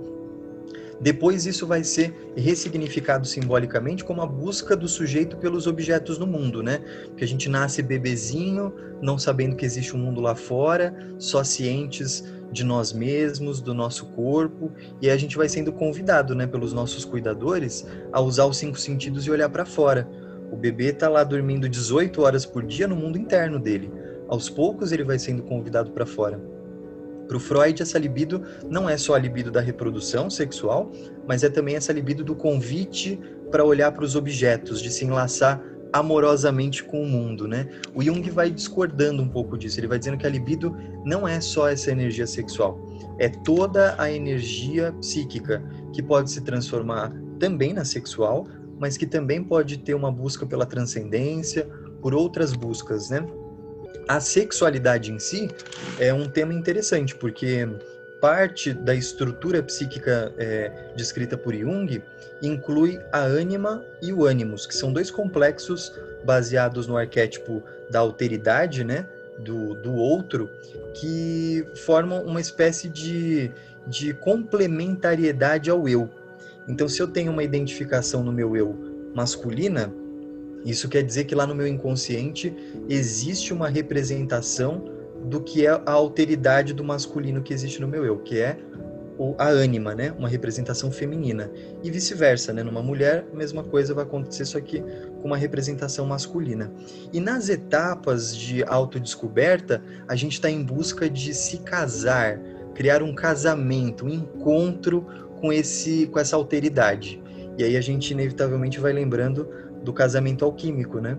Depois, 1.01 1.45
isso 1.45 1.67
vai 1.67 1.83
ser 1.83 2.31
ressignificado 2.37 3.27
simbolicamente 3.27 4.05
como 4.05 4.21
a 4.21 4.25
busca 4.25 4.73
do 4.73 4.87
sujeito 4.87 5.35
pelos 5.35 5.67
objetos 5.67 6.17
no 6.17 6.25
mundo, 6.25 6.63
né? 6.63 6.79
Que 7.17 7.25
a 7.25 7.27
gente 7.27 7.49
nasce 7.49 7.81
bebezinho, 7.81 8.73
não 9.01 9.17
sabendo 9.17 9.57
que 9.57 9.65
existe 9.65 9.93
um 9.93 9.99
mundo 9.99 10.21
lá 10.21 10.35
fora, 10.35 10.95
só 11.19 11.43
cientes 11.43 12.23
de 12.51 12.63
nós 12.63 12.93
mesmos, 12.93 13.61
do 13.61 13.73
nosso 13.73 14.07
corpo, 14.07 14.71
e 15.01 15.09
a 15.09 15.17
gente 15.17 15.37
vai 15.37 15.49
sendo 15.49 15.71
convidado, 15.71 16.33
né, 16.35 16.47
pelos 16.47 16.73
nossos 16.73 17.03
cuidadores 17.03 17.85
a 18.11 18.21
usar 18.21 18.45
os 18.45 18.57
cinco 18.57 18.79
sentidos 18.79 19.25
e 19.25 19.31
olhar 19.31 19.49
para 19.49 19.65
fora. 19.65 20.07
O 20.51 20.55
bebê 20.55 20.85
está 20.85 21.09
lá 21.09 21.23
dormindo 21.23 21.67
18 21.67 22.21
horas 22.21 22.45
por 22.45 22.63
dia 22.63 22.87
no 22.87 22.95
mundo 22.95 23.17
interno 23.17 23.59
dele. 23.59 23.91
Aos 24.27 24.49
poucos 24.49 24.91
ele 24.91 25.03
vai 25.03 25.19
sendo 25.19 25.43
convidado 25.43 25.91
para 25.91 26.05
fora. 26.05 26.39
Para 27.27 27.37
o 27.37 27.39
Freud, 27.39 27.81
essa 27.81 27.97
libido 27.97 28.43
não 28.69 28.87
é 28.87 28.97
só 28.97 29.15
a 29.15 29.19
libido 29.19 29.51
da 29.51 29.59
reprodução 29.59 30.29
sexual, 30.29 30.91
mas 31.27 31.43
é 31.43 31.49
também 31.49 31.75
essa 31.75 31.91
libido 31.91 32.23
do 32.23 32.35
convite 32.35 33.19
para 33.49 33.63
olhar 33.63 33.91
para 33.91 34.03
os 34.03 34.15
objetos, 34.15 34.81
de 34.81 34.91
se 34.91 35.05
enlaçar 35.05 35.61
amorosamente 35.95 36.83
com 36.83 37.01
o 37.01 37.07
mundo, 37.07 37.47
né? 37.47 37.69
O 37.93 38.03
Jung 38.03 38.29
vai 38.29 38.51
discordando 38.51 39.23
um 39.23 39.29
pouco 39.29 39.57
disso. 39.57 39.79
Ele 39.79 39.87
vai 39.87 39.97
dizendo 39.97 40.17
que 40.17 40.27
a 40.27 40.29
libido 40.29 40.75
não 41.05 41.25
é 41.25 41.39
só 41.39 41.69
essa 41.69 41.89
energia 41.89 42.27
sexual, 42.27 42.77
é 43.17 43.29
toda 43.29 43.95
a 43.97 44.11
energia 44.11 44.91
psíquica 44.99 45.63
que 45.93 46.03
pode 46.03 46.31
se 46.31 46.41
transformar 46.41 47.13
também 47.39 47.71
na 47.71 47.85
sexual, 47.85 48.45
mas 48.77 48.97
que 48.97 49.05
também 49.05 49.41
pode 49.41 49.77
ter 49.77 49.93
uma 49.93 50.11
busca 50.11 50.45
pela 50.45 50.65
transcendência, 50.65 51.65
por 52.01 52.13
outras 52.13 52.51
buscas, 52.51 53.09
né? 53.09 53.25
A 54.05 54.19
sexualidade 54.19 55.13
em 55.13 55.17
si 55.17 55.47
é 55.97 56.13
um 56.13 56.27
tema 56.27 56.53
interessante, 56.53 57.15
porque 57.15 57.65
parte 58.25 58.73
da 58.73 58.95
estrutura 58.95 59.61
psíquica 59.61 60.33
é, 60.35 60.71
descrita 60.95 61.37
por 61.37 61.53
Jung 61.53 62.01
inclui 62.41 62.99
a 63.11 63.19
ânima 63.19 63.85
e 64.01 64.11
o 64.11 64.25
ânimos, 64.25 64.65
que 64.65 64.73
são 64.73 64.91
dois 64.91 65.11
complexos 65.11 65.93
baseados 66.23 66.87
no 66.87 66.97
arquétipo 66.97 67.61
da 67.87 67.99
alteridade, 67.99 68.83
né? 68.83 69.05
Do, 69.37 69.75
do 69.75 69.93
outro, 69.93 70.49
que 70.95 71.67
formam 71.85 72.23
uma 72.23 72.41
espécie 72.41 72.89
de, 72.89 73.51
de 73.85 74.11
complementariedade 74.15 75.69
ao 75.69 75.87
eu. 75.87 76.09
Então, 76.67 76.89
se 76.89 76.99
eu 76.99 77.07
tenho 77.07 77.31
uma 77.31 77.43
identificação 77.43 78.23
no 78.23 78.31
meu 78.31 78.57
eu 78.57 78.75
masculina, 79.13 79.93
isso 80.65 80.89
quer 80.89 81.03
dizer 81.03 81.25
que 81.25 81.35
lá 81.35 81.45
no 81.45 81.53
meu 81.53 81.67
inconsciente 81.67 82.51
existe 82.89 83.53
uma 83.53 83.69
representação 83.69 84.94
do 85.25 85.41
que 85.41 85.65
é 85.65 85.69
a 85.69 85.91
alteridade 85.91 86.73
do 86.73 86.83
masculino 86.83 87.41
que 87.41 87.53
existe 87.53 87.81
no 87.81 87.87
meu 87.87 88.05
eu, 88.05 88.17
que 88.19 88.39
é 88.39 88.57
a 89.37 89.47
ânima, 89.47 89.95
né? 89.95 90.13
Uma 90.17 90.27
representação 90.27 90.91
feminina. 90.91 91.49
E 91.81 91.89
vice-versa, 91.89 92.51
né? 92.51 92.63
Numa 92.63 92.81
mulher, 92.81 93.25
a 93.31 93.35
mesma 93.35 93.63
coisa 93.63 93.93
vai 93.93 94.03
acontecer, 94.03 94.45
só 94.45 94.59
que 94.59 94.81
com 95.21 95.27
uma 95.27 95.37
representação 95.37 96.05
masculina. 96.05 96.71
E 97.13 97.19
nas 97.19 97.47
etapas 97.49 98.35
de 98.35 98.63
autodescoberta, 98.63 99.81
a 100.07 100.15
gente 100.15 100.33
está 100.33 100.49
em 100.49 100.63
busca 100.63 101.09
de 101.09 101.33
se 101.33 101.59
casar, 101.59 102.39
criar 102.73 103.01
um 103.01 103.15
casamento, 103.15 104.05
um 104.05 104.09
encontro 104.09 105.05
com, 105.39 105.51
esse, 105.51 106.07
com 106.07 106.19
essa 106.19 106.35
alteridade. 106.35 107.21
E 107.57 107.63
aí 107.63 107.77
a 107.77 107.81
gente 107.81 108.11
inevitavelmente 108.11 108.79
vai 108.79 108.91
lembrando 108.91 109.47
do 109.81 109.93
casamento 109.93 110.43
alquímico, 110.43 110.99
né? 110.99 111.17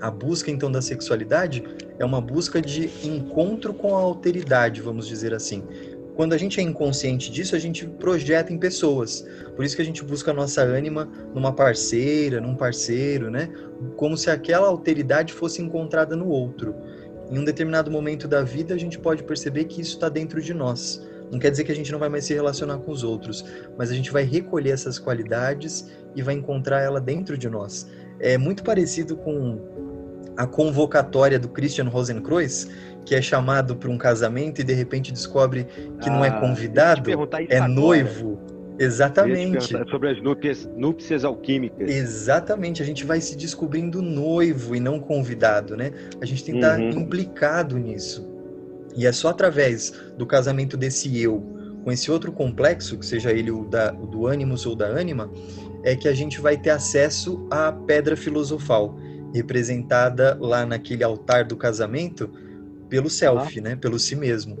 A 0.00 0.10
busca 0.10 0.50
então 0.50 0.72
da 0.72 0.80
sexualidade 0.80 1.62
é 1.98 2.04
uma 2.04 2.20
busca 2.20 2.60
de 2.60 2.90
encontro 3.04 3.74
com 3.74 3.94
a 3.96 4.00
alteridade, 4.00 4.80
vamos 4.80 5.06
dizer 5.06 5.34
assim. 5.34 5.62
Quando 6.16 6.32
a 6.32 6.38
gente 6.38 6.58
é 6.60 6.62
inconsciente 6.62 7.30
disso, 7.30 7.54
a 7.54 7.58
gente 7.58 7.86
projeta 7.86 8.52
em 8.52 8.58
pessoas. 8.58 9.24
Por 9.54 9.64
isso 9.64 9.76
que 9.76 9.82
a 9.82 9.84
gente 9.84 10.02
busca 10.02 10.30
a 10.30 10.34
nossa 10.34 10.62
ânima 10.62 11.08
numa 11.34 11.52
parceira, 11.52 12.40
num 12.40 12.54
parceiro, 12.54 13.30
né? 13.30 13.48
Como 13.96 14.16
se 14.16 14.30
aquela 14.30 14.68
alteridade 14.68 15.32
fosse 15.32 15.62
encontrada 15.62 16.16
no 16.16 16.28
outro. 16.28 16.74
Em 17.30 17.38
um 17.38 17.44
determinado 17.44 17.90
momento 17.90 18.26
da 18.26 18.42
vida, 18.42 18.74
a 18.74 18.78
gente 18.78 18.98
pode 18.98 19.22
perceber 19.22 19.64
que 19.64 19.80
isso 19.80 19.94
está 19.94 20.08
dentro 20.08 20.42
de 20.42 20.52
nós. 20.52 21.06
Não 21.30 21.38
quer 21.38 21.50
dizer 21.50 21.64
que 21.64 21.72
a 21.72 21.76
gente 21.76 21.92
não 21.92 21.98
vai 21.98 22.08
mais 22.08 22.24
se 22.24 22.34
relacionar 22.34 22.78
com 22.78 22.90
os 22.90 23.04
outros, 23.04 23.44
mas 23.78 23.90
a 23.90 23.94
gente 23.94 24.10
vai 24.10 24.24
recolher 24.24 24.70
essas 24.70 24.98
qualidades 24.98 25.86
e 26.16 26.22
vai 26.22 26.34
encontrar 26.34 26.80
ela 26.80 27.00
dentro 27.00 27.38
de 27.38 27.48
nós. 27.48 27.86
É 28.18 28.36
muito 28.36 28.64
parecido 28.64 29.16
com 29.16 29.58
a 30.40 30.46
convocatória 30.46 31.38
do 31.38 31.50
Christian 31.50 31.84
Rosenkreuz, 31.90 32.66
que 33.04 33.14
é 33.14 33.20
chamado 33.20 33.76
para 33.76 33.90
um 33.90 33.98
casamento 33.98 34.62
e 34.62 34.64
de 34.64 34.72
repente 34.72 35.12
descobre 35.12 35.64
que 36.00 36.08
ah, 36.08 36.12
não 36.12 36.24
é 36.24 36.28
ah, 36.28 36.40
convidado, 36.40 37.10
é 37.10 37.56
agora. 37.56 37.68
noivo. 37.68 38.40
Exatamente. 38.78 39.68
Sobre 39.90 40.12
as 40.12 40.22
núpcias, 40.22 40.66
núpcias 40.74 41.24
alquímicas. 41.26 41.90
Exatamente. 41.90 42.80
A 42.80 42.86
gente 42.86 43.04
vai 43.04 43.20
se 43.20 43.36
descobrindo 43.36 44.00
noivo 44.00 44.74
e 44.74 44.80
não 44.80 44.98
convidado, 44.98 45.76
né? 45.76 45.92
A 46.22 46.24
gente 46.24 46.42
tem 46.42 46.54
que 46.54 46.60
estar 46.64 46.80
uhum. 46.80 46.88
implicado 46.88 47.76
nisso. 47.76 48.26
E 48.96 49.06
é 49.06 49.12
só 49.12 49.28
através 49.28 49.92
do 50.16 50.24
casamento 50.24 50.74
desse 50.74 51.20
eu 51.20 51.44
com 51.84 51.92
esse 51.92 52.10
outro 52.10 52.32
complexo, 52.32 52.96
que 52.96 53.04
seja 53.04 53.30
ele 53.30 53.50
o, 53.50 53.66
da, 53.66 53.92
o 53.92 54.06
do 54.06 54.26
ânimos 54.26 54.64
ou 54.64 54.74
da 54.74 54.86
ânima, 54.86 55.30
é 55.82 55.94
que 55.94 56.08
a 56.08 56.14
gente 56.14 56.40
vai 56.40 56.56
ter 56.56 56.70
acesso 56.70 57.46
à 57.50 57.70
pedra 57.72 58.16
filosofal, 58.16 58.98
representada 59.34 60.36
lá 60.40 60.64
naquele 60.66 61.04
altar 61.04 61.44
do 61.44 61.56
casamento 61.56 62.30
pelo 62.88 63.08
self, 63.08 63.58
ah. 63.58 63.62
né? 63.62 63.76
Pelo 63.76 63.98
si 63.98 64.16
mesmo. 64.16 64.58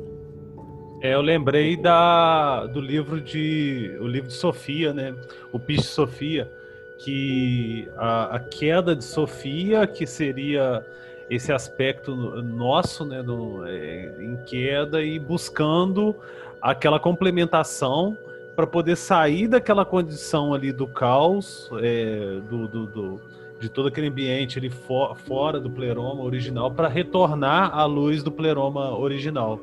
É, 1.02 1.14
eu 1.14 1.22
lembrei 1.22 1.76
da, 1.76 2.66
do 2.66 2.80
livro 2.80 3.20
de 3.20 3.96
o 4.00 4.06
livro 4.06 4.28
de 4.28 4.34
Sofia, 4.34 4.92
né? 4.92 5.14
O 5.52 5.58
Piche 5.58 5.84
Sofia, 5.84 6.50
que 6.98 7.88
a, 7.96 8.36
a 8.36 8.40
queda 8.40 8.94
de 8.94 9.04
Sofia, 9.04 9.86
que 9.86 10.06
seria 10.06 10.84
esse 11.30 11.52
aspecto 11.52 12.14
nosso, 12.42 13.04
né, 13.04 13.22
do, 13.22 13.64
é, 13.64 14.16
em 14.18 14.36
queda 14.44 15.00
e 15.00 15.16
buscando 15.16 16.14
aquela 16.60 16.98
complementação 16.98 18.18
para 18.56 18.66
poder 18.66 18.96
sair 18.96 19.46
daquela 19.46 19.84
condição 19.84 20.52
ali 20.52 20.72
do 20.72 20.88
caos, 20.88 21.70
é, 21.80 22.40
do, 22.50 22.66
do, 22.66 22.86
do, 22.86 23.20
de 23.60 23.68
todo 23.68 23.88
aquele 23.88 24.08
ambiente 24.08 24.58
ali 24.58 24.70
for, 24.70 25.16
fora 25.16 25.60
do 25.60 25.70
pleroma 25.70 26.22
original, 26.22 26.70
para 26.70 26.88
retornar 26.88 27.76
à 27.76 27.84
luz 27.84 28.22
do 28.22 28.32
pleroma 28.32 28.96
original. 28.96 29.60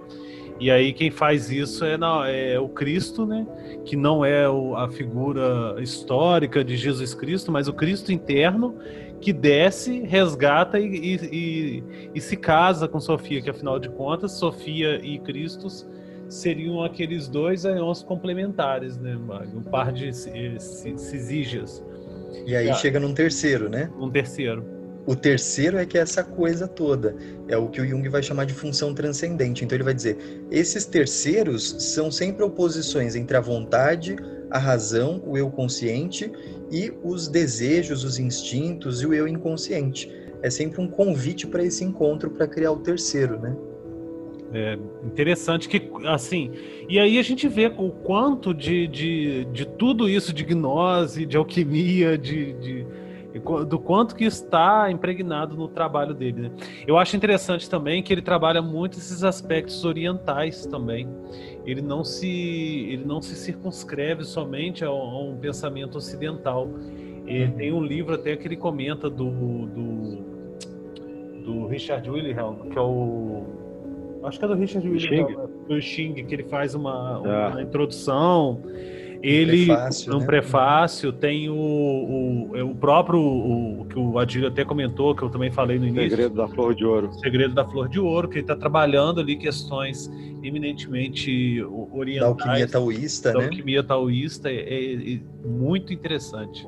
E 0.59 0.71
aí 0.71 0.91
quem 0.91 1.11
faz 1.11 1.51
isso 1.51 1.85
é, 1.85 1.97
na, 1.97 2.27
é 2.27 2.59
o 2.59 2.67
Cristo, 2.67 3.25
né? 3.25 3.45
Que 3.85 3.95
não 3.95 4.25
é 4.25 4.49
o, 4.49 4.75
a 4.75 4.89
figura 4.89 5.75
histórica 5.79 6.63
de 6.63 6.75
Jesus 6.75 7.13
Cristo, 7.13 7.51
mas 7.51 7.67
o 7.67 7.73
Cristo 7.73 8.11
interno 8.11 8.75
que 9.21 9.33
desce, 9.33 10.01
resgata 10.01 10.79
e, 10.79 10.85
e, 10.85 11.15
e, 11.31 11.83
e, 12.15 12.21
se 12.21 12.37
casa 12.37 12.87
com 12.87 12.99
Sofia, 12.99 13.41
que 13.41 13.49
afinal 13.49 13.79
de 13.79 13.89
contas, 13.89 14.33
Sofia 14.33 15.03
e 15.03 15.17
Cristo 15.19 15.67
seriam 16.29 16.83
aqueles 16.83 17.27
dois 17.27 17.65
aeons 17.65 18.03
complementares, 18.03 18.97
né, 18.97 19.17
Um 19.55 19.63
par 19.63 19.91
de 19.91 20.11
cisígias. 20.13 21.83
E 22.45 22.55
aí 22.55 22.73
chega 22.75 22.99
num 22.99 23.13
terceiro, 23.13 23.69
né? 23.69 23.89
Um 23.99 24.09
terceiro. 24.09 24.77
O 25.05 25.15
terceiro 25.15 25.77
é 25.77 25.85
que 25.85 25.97
é 25.97 26.01
essa 26.01 26.21
coisa 26.21 26.67
toda. 26.67 27.15
É 27.47 27.55
o 27.55 27.69
que 27.69 27.79
o 27.79 27.87
Jung 27.87 28.07
vai 28.09 28.21
chamar 28.21 28.45
de 28.45 28.53
função 28.53 28.93
transcendente. 28.93 29.63
Então 29.63 29.75
ele 29.75 29.83
vai 29.83 29.93
dizer: 29.93 30.17
esses 30.51 30.85
terceiros 30.85 31.75
são 31.79 32.11
sempre 32.11 32.43
oposições 32.43 33.15
entre 33.15 33.37
a 33.37 33.39
vontade, 33.39 34.17
a 34.51 34.59
razão, 34.59 35.23
o 35.25 35.37
eu 35.37 35.49
consciente 35.49 36.29
e 36.69 36.91
os 37.03 37.29
desejos, 37.29 38.03
os 38.03 38.19
instintos 38.19 39.01
e 39.01 39.07
o 39.07 39.13
eu 39.13 39.27
inconsciente. 39.27 40.11
É 40.41 40.49
sempre 40.49 40.81
um 40.81 40.87
convite 40.89 41.47
para 41.47 41.63
esse 41.63 41.83
encontro 41.83 42.29
para 42.29 42.45
criar 42.45 42.73
o 42.73 42.79
terceiro, 42.79 43.39
né? 43.39 43.55
É 44.53 44.77
interessante 45.03 45.67
que, 45.67 45.89
assim, 46.05 46.51
e 46.87 46.97
aí 46.99 47.19
a 47.19 47.21
gente 47.21 47.47
vê 47.47 47.67
o 47.77 47.89
quanto 47.89 48.53
de, 48.53 48.87
de, 48.87 49.45
de 49.45 49.65
tudo 49.65 50.07
isso, 50.07 50.33
de 50.33 50.43
gnose, 50.45 51.25
de 51.25 51.35
alquimia, 51.35 52.17
de, 52.17 52.53
de 52.53 52.87
do 53.67 53.77
quanto 53.77 54.15
que 54.15 54.23
está 54.23 54.89
impregnado 54.89 55.55
no 55.55 55.67
trabalho 55.67 56.13
dele. 56.13 56.43
Né? 56.43 56.51
Eu 56.87 56.97
acho 56.97 57.15
interessante 57.15 57.69
também 57.69 58.01
que 58.01 58.11
ele 58.11 58.21
trabalha 58.21 58.61
muito 58.61 58.97
esses 58.97 59.23
aspectos 59.23 59.83
orientais 59.85 60.65
também. 60.65 61.07
Ele 61.65 61.81
não 61.81 62.03
se, 62.03 62.27
ele 62.89 63.05
não 63.05 63.21
se 63.21 63.35
circunscreve 63.35 64.23
somente 64.23 64.83
a, 64.83 64.87
a 64.87 65.19
um 65.19 65.37
pensamento 65.37 65.97
ocidental. 65.97 66.69
Ele 67.25 67.51
tem 67.51 67.73
um 67.73 67.83
livro 67.83 68.15
até 68.15 68.35
que 68.35 68.47
ele 68.47 68.57
comenta 68.57 69.09
do, 69.09 69.29
do, 69.67 70.17
do 71.43 71.67
Richard 71.67 72.09
Wilhelm, 72.09 72.69
que 72.69 72.77
é 72.77 72.81
o 72.81 73.66
acho 74.23 74.39
que 74.39 74.45
é 74.45 74.47
do 74.47 74.55
Richard 74.55 74.87
Wilhelm, 74.87 75.47
do 75.67 75.81
Xing, 75.81 76.13
que 76.13 76.33
ele 76.33 76.43
faz 76.43 76.75
uma, 76.75 77.19
uma 77.19 77.55
ah. 77.55 77.61
introdução 77.61 78.61
ele, 79.21 79.63
um 79.63 79.65
prefácio, 79.65 80.11
no 80.11 80.19
né? 80.19 80.25
prefácio, 80.25 81.13
tem 81.13 81.49
o, 81.49 81.55
o, 81.55 82.51
é 82.55 82.63
o 82.63 82.75
próprio, 82.75 83.19
o, 83.19 83.85
que 83.89 83.97
o 83.97 84.19
Adílio 84.19 84.47
até 84.47 84.63
comentou, 84.63 85.15
que 85.15 85.23
eu 85.23 85.29
também 85.29 85.51
falei 85.51 85.79
no 85.79 85.87
início. 85.87 86.09
Segredo 86.09 86.35
da 86.35 86.47
Flor 86.47 86.75
de 86.75 86.85
Ouro. 86.85 87.13
Segredo 87.19 87.53
da 87.53 87.65
Flor 87.65 87.89
de 87.89 87.99
Ouro, 87.99 88.27
que 88.27 88.35
ele 88.35 88.41
está 88.41 88.55
trabalhando 88.55 89.19
ali 89.19 89.35
questões 89.35 90.09
eminentemente 90.43 91.63
orientais. 91.91 92.19
Da 92.19 92.27
alquimia 92.27 92.67
taoísta, 92.67 93.33
da 93.33 93.39
né? 93.39 93.45
alquimia 93.45 93.83
taoísta, 93.83 94.49
é, 94.49 94.55
é, 94.55 95.13
é 95.13 95.19
muito 95.45 95.93
interessante. 95.93 96.67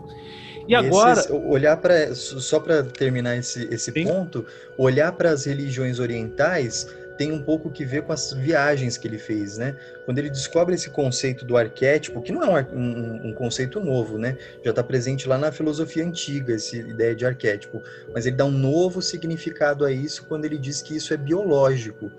E 0.67 0.75
agora. 0.75 1.13
Esses, 1.13 1.31
olhar 1.31 1.77
para. 1.77 2.13
Só 2.13 2.59
para 2.59 2.83
terminar 2.83 3.37
esse, 3.37 3.67
esse 3.73 3.91
ponto, 4.03 4.45
olhar 4.77 5.11
para 5.11 5.31
as 5.31 5.45
religiões 5.45 5.99
orientais 5.99 6.87
tem 7.20 7.34
um 7.34 7.43
pouco 7.43 7.70
que 7.70 7.84
ver 7.84 8.03
com 8.03 8.13
as 8.13 8.32
viagens 8.32 8.97
que 8.97 9.05
ele 9.05 9.20
fez, 9.20 9.57
né? 9.57 9.76
Quando 10.05 10.20
ele 10.20 10.30
descobre 10.30 10.74
esse 10.74 10.89
conceito 10.89 11.43
do 11.43 11.57
arquétipo, 11.57 12.22
que 12.22 12.32
não 12.32 12.57
é 12.57 12.65
um, 12.72 13.28
um, 13.28 13.34
conceito 13.34 13.82
novo, 13.82 14.17
né? 14.17 14.38
Já 14.63 14.70
está 14.70 14.82
presente 14.82 15.28
lá 15.28 15.38
na 15.38 15.51
filosofia 15.51 16.05
antiga, 16.05 16.55
essa 16.55 16.78
ideia 16.78 17.13
de 17.13 17.26
arquétipo, 17.26 17.84
mas 18.13 18.26
ele 18.26 18.38
dá 18.38 18.45
um 18.45 18.51
novo 18.51 19.01
significado 19.01 19.84
a 19.84 19.91
isso 19.91 20.24
quando 20.30 20.45
ele 20.45 20.57
diz 20.57 20.82
que 20.82 20.95
isso 20.95 21.13
é 21.13 21.17
biológico. 21.17 22.09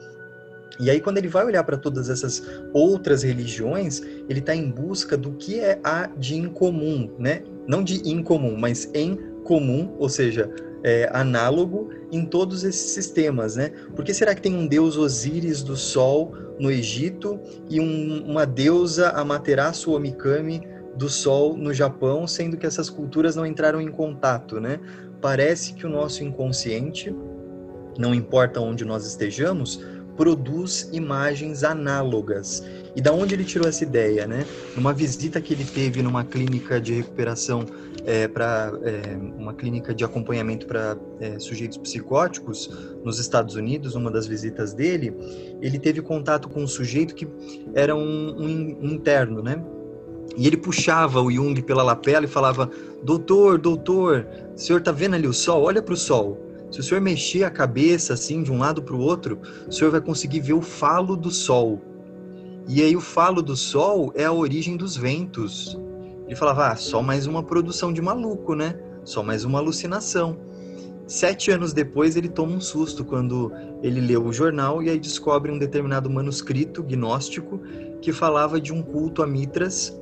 E 0.78 0.90
aí, 0.90 1.00
quando 1.00 1.16
ele 1.16 1.28
vai 1.28 1.46
olhar 1.46 1.64
para 1.64 1.78
todas 1.78 2.10
essas 2.10 2.42
outras 2.70 3.22
religiões, 3.22 4.02
ele 4.28 4.40
está 4.40 4.54
em 4.54 4.70
busca 4.70 5.16
do 5.16 5.32
que 5.32 5.60
é 5.60 5.80
a 5.82 6.08
de 6.08 6.36
incomum, 6.36 7.10
né? 7.18 7.42
Não 7.66 7.82
de 7.82 8.06
incomum, 8.06 8.54
mas 8.54 8.90
em 8.92 9.18
comum, 9.50 9.96
ou 9.98 10.08
seja, 10.08 10.48
é, 10.84 11.10
análogo 11.12 11.90
em 12.12 12.24
todos 12.24 12.62
esses 12.62 12.92
sistemas, 12.92 13.56
né? 13.56 13.72
Por 13.96 14.04
que 14.04 14.14
será 14.14 14.32
que 14.32 14.40
tem 14.40 14.54
um 14.54 14.64
deus 14.64 14.96
Osíris 14.96 15.60
do 15.60 15.76
Sol 15.76 16.32
no 16.60 16.70
Egito 16.70 17.40
e 17.68 17.80
um, 17.80 18.24
uma 18.24 18.46
deusa 18.46 19.08
Amaterasu 19.08 19.90
Omikami 19.90 20.62
do 20.94 21.08
Sol 21.08 21.56
no 21.56 21.74
Japão, 21.74 22.28
sendo 22.28 22.56
que 22.56 22.64
essas 22.64 22.88
culturas 22.88 23.34
não 23.34 23.44
entraram 23.44 23.80
em 23.80 23.90
contato, 23.90 24.60
né? 24.60 24.78
Parece 25.20 25.74
que 25.74 25.84
o 25.84 25.90
nosso 25.90 26.22
inconsciente, 26.22 27.12
não 27.98 28.14
importa 28.14 28.60
onde 28.60 28.84
nós 28.84 29.04
estejamos, 29.04 29.84
produz 30.20 30.86
imagens 30.92 31.64
análogas. 31.64 32.62
E 32.94 33.00
da 33.00 33.10
onde 33.10 33.34
ele 33.34 33.42
tirou 33.42 33.66
essa 33.66 33.82
ideia, 33.82 34.26
né? 34.26 34.44
Numa 34.76 34.92
visita 34.92 35.40
que 35.40 35.54
ele 35.54 35.64
teve 35.64 36.02
numa 36.02 36.22
clínica 36.24 36.78
de 36.78 36.92
recuperação 36.92 37.64
é, 38.04 38.28
para 38.28 38.70
é, 38.82 39.16
uma 39.16 39.54
clínica 39.54 39.94
de 39.94 40.04
acompanhamento 40.04 40.66
para 40.66 40.94
é, 41.20 41.38
sujeitos 41.38 41.78
psicóticos 41.78 42.68
nos 43.02 43.18
Estados 43.18 43.54
Unidos, 43.54 43.94
uma 43.94 44.10
das 44.10 44.26
visitas 44.26 44.74
dele, 44.74 45.16
ele 45.62 45.78
teve 45.78 46.02
contato 46.02 46.50
com 46.50 46.62
um 46.62 46.68
sujeito 46.68 47.14
que 47.14 47.26
era 47.72 47.96
um, 47.96 48.76
um 48.78 48.90
interno, 48.90 49.42
né? 49.42 49.64
E 50.36 50.46
ele 50.46 50.58
puxava 50.58 51.22
o 51.22 51.30
Jung 51.30 51.62
pela 51.62 51.82
lapela 51.82 52.26
e 52.26 52.28
falava: 52.28 52.70
Doutor, 53.02 53.56
doutor, 53.56 54.26
o 54.54 54.58
senhor 54.58 54.82
tá 54.82 54.92
vendo 54.92 55.14
ali 55.14 55.26
o 55.26 55.32
sol? 55.32 55.62
Olha 55.62 55.80
para 55.80 55.94
o 55.94 55.96
sol. 55.96 56.49
Se 56.70 56.80
o 56.80 56.82
senhor 56.82 57.00
mexer 57.00 57.44
a 57.44 57.50
cabeça 57.50 58.14
assim 58.14 58.42
de 58.42 58.52
um 58.52 58.58
lado 58.58 58.82
para 58.82 58.94
o 58.94 59.00
outro, 59.00 59.40
o 59.66 59.72
senhor 59.72 59.90
vai 59.90 60.00
conseguir 60.00 60.40
ver 60.40 60.52
o 60.52 60.62
falo 60.62 61.16
do 61.16 61.30
sol. 61.30 61.80
E 62.68 62.80
aí 62.82 62.94
o 62.94 63.00
falo 63.00 63.42
do 63.42 63.56
sol 63.56 64.12
é 64.14 64.24
a 64.24 64.32
origem 64.32 64.76
dos 64.76 64.96
ventos. 64.96 65.76
Ele 66.26 66.36
falava, 66.36 66.68
ah, 66.68 66.76
só 66.76 67.02
mais 67.02 67.26
uma 67.26 67.42
produção 67.42 67.92
de 67.92 68.00
maluco, 68.00 68.54
né? 68.54 68.78
Só 69.04 69.22
mais 69.22 69.44
uma 69.44 69.58
alucinação. 69.58 70.38
Sete 71.08 71.50
anos 71.50 71.72
depois, 71.72 72.14
ele 72.14 72.28
toma 72.28 72.54
um 72.54 72.60
susto 72.60 73.04
quando 73.04 73.52
ele 73.82 74.00
leu 74.00 74.24
o 74.24 74.32
jornal 74.32 74.80
e 74.80 74.88
aí 74.88 75.00
descobre 75.00 75.50
um 75.50 75.58
determinado 75.58 76.08
manuscrito 76.08 76.84
gnóstico 76.84 77.60
que 78.00 78.12
falava 78.12 78.60
de 78.60 78.72
um 78.72 78.80
culto 78.80 79.20
a 79.20 79.26
Mitras 79.26 79.92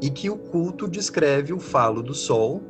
e 0.00 0.08
que 0.08 0.30
o 0.30 0.36
culto 0.36 0.86
descreve 0.86 1.52
o 1.52 1.58
falo 1.58 2.00
do 2.00 2.14
sol 2.14 2.62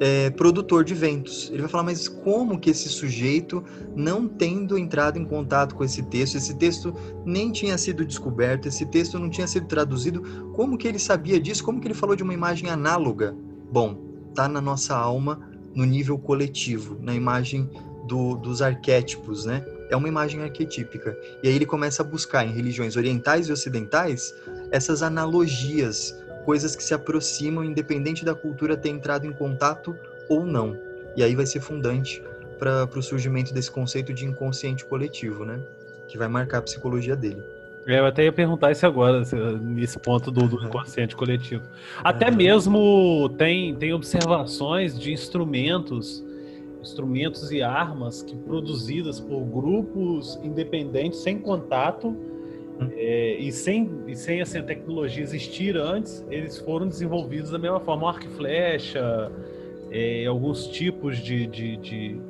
é, 0.00 0.30
produtor 0.30 0.84
de 0.84 0.94
ventos. 0.94 1.48
Ele 1.50 1.62
vai 1.62 1.70
falar, 1.70 1.84
mas 1.84 2.08
como 2.08 2.58
que 2.58 2.70
esse 2.70 2.88
sujeito, 2.88 3.64
não 3.96 4.28
tendo 4.28 4.78
entrado 4.78 5.18
em 5.18 5.24
contato 5.24 5.74
com 5.74 5.84
esse 5.84 6.02
texto, 6.04 6.36
esse 6.36 6.54
texto 6.54 6.94
nem 7.24 7.50
tinha 7.50 7.76
sido 7.76 8.04
descoberto, 8.04 8.68
esse 8.68 8.86
texto 8.86 9.18
não 9.18 9.28
tinha 9.28 9.46
sido 9.46 9.66
traduzido, 9.66 10.52
como 10.54 10.78
que 10.78 10.86
ele 10.86 10.98
sabia 10.98 11.40
disso? 11.40 11.64
Como 11.64 11.80
que 11.80 11.88
ele 11.88 11.94
falou 11.94 12.14
de 12.14 12.22
uma 12.22 12.34
imagem 12.34 12.70
análoga? 12.70 13.34
Bom, 13.70 13.96
tá 14.34 14.48
na 14.48 14.60
nossa 14.60 14.96
alma, 14.96 15.40
no 15.74 15.84
nível 15.84 16.18
coletivo, 16.18 16.96
na 17.00 17.14
imagem 17.14 17.68
do, 18.06 18.36
dos 18.36 18.62
arquétipos, 18.62 19.44
né? 19.44 19.64
É 19.90 19.96
uma 19.96 20.08
imagem 20.08 20.42
arquetípica. 20.42 21.16
E 21.42 21.48
aí 21.48 21.54
ele 21.54 21.66
começa 21.66 22.02
a 22.02 22.04
buscar 22.04 22.44
em 22.44 22.52
religiões 22.52 22.96
orientais 22.96 23.48
e 23.48 23.52
ocidentais 23.52 24.34
essas 24.70 25.02
analogias 25.02 26.14
coisas 26.48 26.74
que 26.74 26.82
se 26.82 26.94
aproximam, 26.94 27.62
independente 27.62 28.24
da 28.24 28.34
cultura 28.34 28.74
ter 28.74 28.88
entrado 28.88 29.26
em 29.26 29.32
contato 29.32 29.94
ou 30.30 30.46
não. 30.46 30.78
E 31.14 31.22
aí 31.22 31.36
vai 31.36 31.44
ser 31.44 31.60
fundante 31.60 32.22
para 32.58 32.88
o 32.96 33.02
surgimento 33.02 33.52
desse 33.52 33.70
conceito 33.70 34.14
de 34.14 34.24
inconsciente 34.24 34.82
coletivo, 34.82 35.44
né? 35.44 35.60
Que 36.08 36.16
vai 36.16 36.26
marcar 36.26 36.56
a 36.56 36.62
psicologia 36.62 37.14
dele. 37.14 37.42
É, 37.86 37.98
eu 37.98 38.06
até 38.06 38.24
ia 38.24 38.32
perguntar 38.32 38.72
isso 38.72 38.86
agora, 38.86 39.24
nesse 39.60 39.98
ponto 39.98 40.30
do, 40.30 40.48
do 40.48 40.64
inconsciente 40.64 41.14
coletivo. 41.14 41.64
Até 42.02 42.30
mesmo 42.30 43.28
tem, 43.36 43.74
tem 43.74 43.92
observações 43.92 44.98
de 44.98 45.12
instrumentos, 45.12 46.24
instrumentos 46.80 47.52
e 47.52 47.60
armas 47.60 48.22
que 48.22 48.34
produzidas 48.34 49.20
por 49.20 49.44
grupos 49.44 50.40
independentes 50.42 51.18
sem 51.18 51.38
contato 51.38 52.16
é, 52.92 53.36
e 53.38 53.50
sem, 53.50 53.90
e 54.06 54.14
sem 54.14 54.40
assim, 54.40 54.58
a 54.58 54.62
tecnologia 54.62 55.22
existir 55.22 55.76
antes, 55.76 56.24
eles 56.30 56.58
foram 56.58 56.86
desenvolvidos 56.86 57.50
da 57.50 57.58
mesma 57.58 57.80
forma. 57.80 58.08
Arco 58.08 58.24
e 58.24 58.28
flecha, 58.28 59.30
é, 59.90 60.26
alguns 60.26 60.66
tipos 60.68 61.18
de, 61.18 61.46
de, 61.46 61.76
de, 61.76 62.20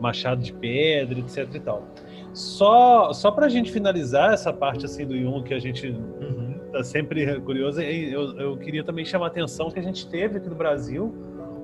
machado 0.00 0.42
de 0.42 0.52
pedra, 0.52 1.18
etc 1.18 1.54
e 1.54 1.60
tal. 1.60 1.86
Só, 2.32 3.12
só 3.12 3.30
para 3.30 3.46
a 3.46 3.48
gente 3.48 3.72
finalizar 3.72 4.34
essa 4.34 4.52
parte 4.52 4.84
assim 4.84 5.06
do 5.06 5.16
Jung 5.16 5.42
que 5.42 5.54
a 5.54 5.58
gente 5.58 5.88
uhum. 5.88 6.58
tá 6.70 6.84
sempre 6.84 7.40
curioso, 7.40 7.80
eu, 7.80 8.38
eu 8.38 8.56
queria 8.58 8.84
também 8.84 9.04
chamar 9.04 9.26
a 9.26 9.28
atenção 9.28 9.70
que 9.70 9.78
a 9.78 9.82
gente 9.82 10.06
teve 10.06 10.36
aqui 10.36 10.48
no 10.48 10.54
Brasil 10.54 11.14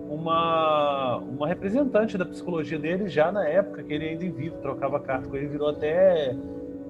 uma, 0.08 1.16
uma 1.18 1.46
representante 1.46 2.16
da 2.16 2.24
psicologia 2.24 2.78
dele 2.78 3.08
já 3.08 3.30
na 3.30 3.46
época 3.46 3.82
que 3.82 3.92
ele 3.92 4.08
ainda 4.08 4.24
em 4.24 4.30
vivo, 4.30 4.56
trocava 4.58 4.98
carta 5.00 5.28
com 5.28 5.36
ele, 5.36 5.46
virou 5.46 5.68
até 5.68 6.34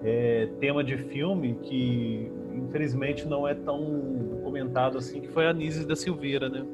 é, 0.04 0.48
tema 0.60 0.82
de 0.82 0.96
filme 0.96 1.56
que 1.62 2.30
infelizmente 2.54 3.26
não 3.26 3.46
é 3.46 3.54
tão 3.54 4.40
comentado 4.42 4.98
assim, 4.98 5.20
que 5.20 5.28
foi 5.28 5.46
a 5.46 5.52
Nise 5.52 5.86
da 5.86 5.96
Silveira, 5.96 6.48
né? 6.48 6.64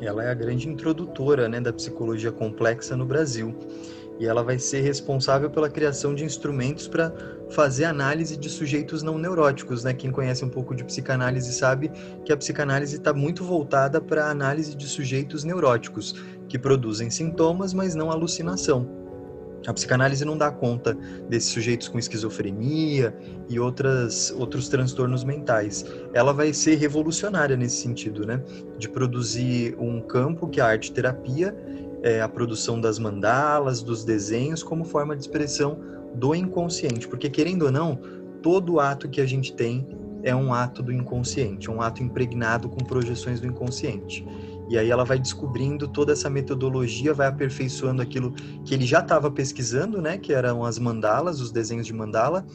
Ela 0.00 0.24
é 0.24 0.30
a 0.30 0.34
grande 0.34 0.68
introdutora 0.68 1.48
né, 1.48 1.60
da 1.60 1.72
psicologia 1.72 2.32
complexa 2.32 2.96
no 2.96 3.04
Brasil. 3.04 3.54
E 4.18 4.26
ela 4.26 4.42
vai 4.42 4.58
ser 4.58 4.80
responsável 4.82 5.48
pela 5.48 5.70
criação 5.70 6.14
de 6.14 6.24
instrumentos 6.24 6.86
para 6.86 7.12
fazer 7.50 7.84
análise 7.84 8.36
de 8.36 8.50
sujeitos 8.50 9.02
não 9.02 9.18
neuróticos. 9.18 9.84
Né? 9.84 9.94
Quem 9.94 10.10
conhece 10.10 10.44
um 10.44 10.48
pouco 10.48 10.74
de 10.74 10.84
psicanálise 10.84 11.52
sabe 11.52 11.90
que 12.24 12.32
a 12.32 12.36
psicanálise 12.36 12.96
está 12.96 13.14
muito 13.14 13.44
voltada 13.44 14.00
para 14.00 14.26
a 14.26 14.30
análise 14.30 14.74
de 14.76 14.86
sujeitos 14.86 15.42
neuróticos, 15.44 16.14
que 16.48 16.58
produzem 16.58 17.08
sintomas, 17.08 17.72
mas 17.72 17.94
não 17.94 18.10
alucinação. 18.10 19.09
A 19.66 19.74
psicanálise 19.74 20.24
não 20.24 20.38
dá 20.38 20.50
conta 20.50 20.96
desses 21.28 21.50
sujeitos 21.50 21.88
com 21.88 21.98
esquizofrenia 21.98 23.14
e 23.48 23.60
outras, 23.60 24.30
outros 24.30 24.68
transtornos 24.68 25.22
mentais. 25.22 25.84
Ela 26.14 26.32
vai 26.32 26.52
ser 26.52 26.76
revolucionária 26.76 27.56
nesse 27.56 27.82
sentido, 27.82 28.26
né? 28.26 28.42
De 28.78 28.88
produzir 28.88 29.76
um 29.78 30.00
campo 30.00 30.48
que 30.48 30.60
é 30.60 30.62
a 30.62 30.66
arte-terapia, 30.68 31.54
é, 32.02 32.22
a 32.22 32.28
produção 32.28 32.80
das 32.80 32.98
mandalas, 32.98 33.82
dos 33.82 34.04
desenhos, 34.04 34.62
como 34.62 34.84
forma 34.84 35.14
de 35.14 35.22
expressão 35.22 35.78
do 36.14 36.34
inconsciente. 36.34 37.06
Porque, 37.06 37.28
querendo 37.28 37.66
ou 37.66 37.70
não, 37.70 37.98
todo 38.42 38.80
ato 38.80 39.08
que 39.08 39.20
a 39.20 39.26
gente 39.26 39.52
tem 39.52 39.86
é 40.22 40.34
um 40.34 40.52
ato 40.52 40.82
do 40.82 40.92
inconsciente, 40.92 41.70
um 41.70 41.80
ato 41.80 42.02
impregnado 42.02 42.68
com 42.68 42.84
projeções 42.84 43.40
do 43.40 43.46
inconsciente. 43.46 44.26
E 44.70 44.78
aí 44.78 44.88
ela 44.88 45.04
vai 45.04 45.18
descobrindo 45.18 45.88
toda 45.88 46.12
essa 46.12 46.30
metodologia, 46.30 47.12
vai 47.12 47.26
aperfeiçoando 47.26 48.00
aquilo 48.00 48.32
que 48.64 48.72
ele 48.72 48.86
já 48.86 49.00
estava 49.00 49.28
pesquisando, 49.28 50.00
né? 50.00 50.16
Que 50.16 50.32
eram 50.32 50.64
as 50.64 50.78
mandalas, 50.78 51.40
os 51.40 51.50
desenhos 51.50 51.88
de 51.88 51.92
mandala. 51.92 52.46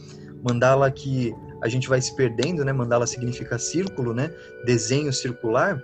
Mandala 0.41 0.89
que 0.89 1.36
a 1.61 1.68
gente 1.68 1.89
vai 1.89 1.99
se 1.99 2.16
perdendo, 2.16 2.63
né? 2.63 2.72
Mandala 2.72 3.05
significa 3.05 3.59
círculo, 3.59 4.13
né? 4.13 4.32
Desenho 4.66 5.11
circular, 5.11 5.84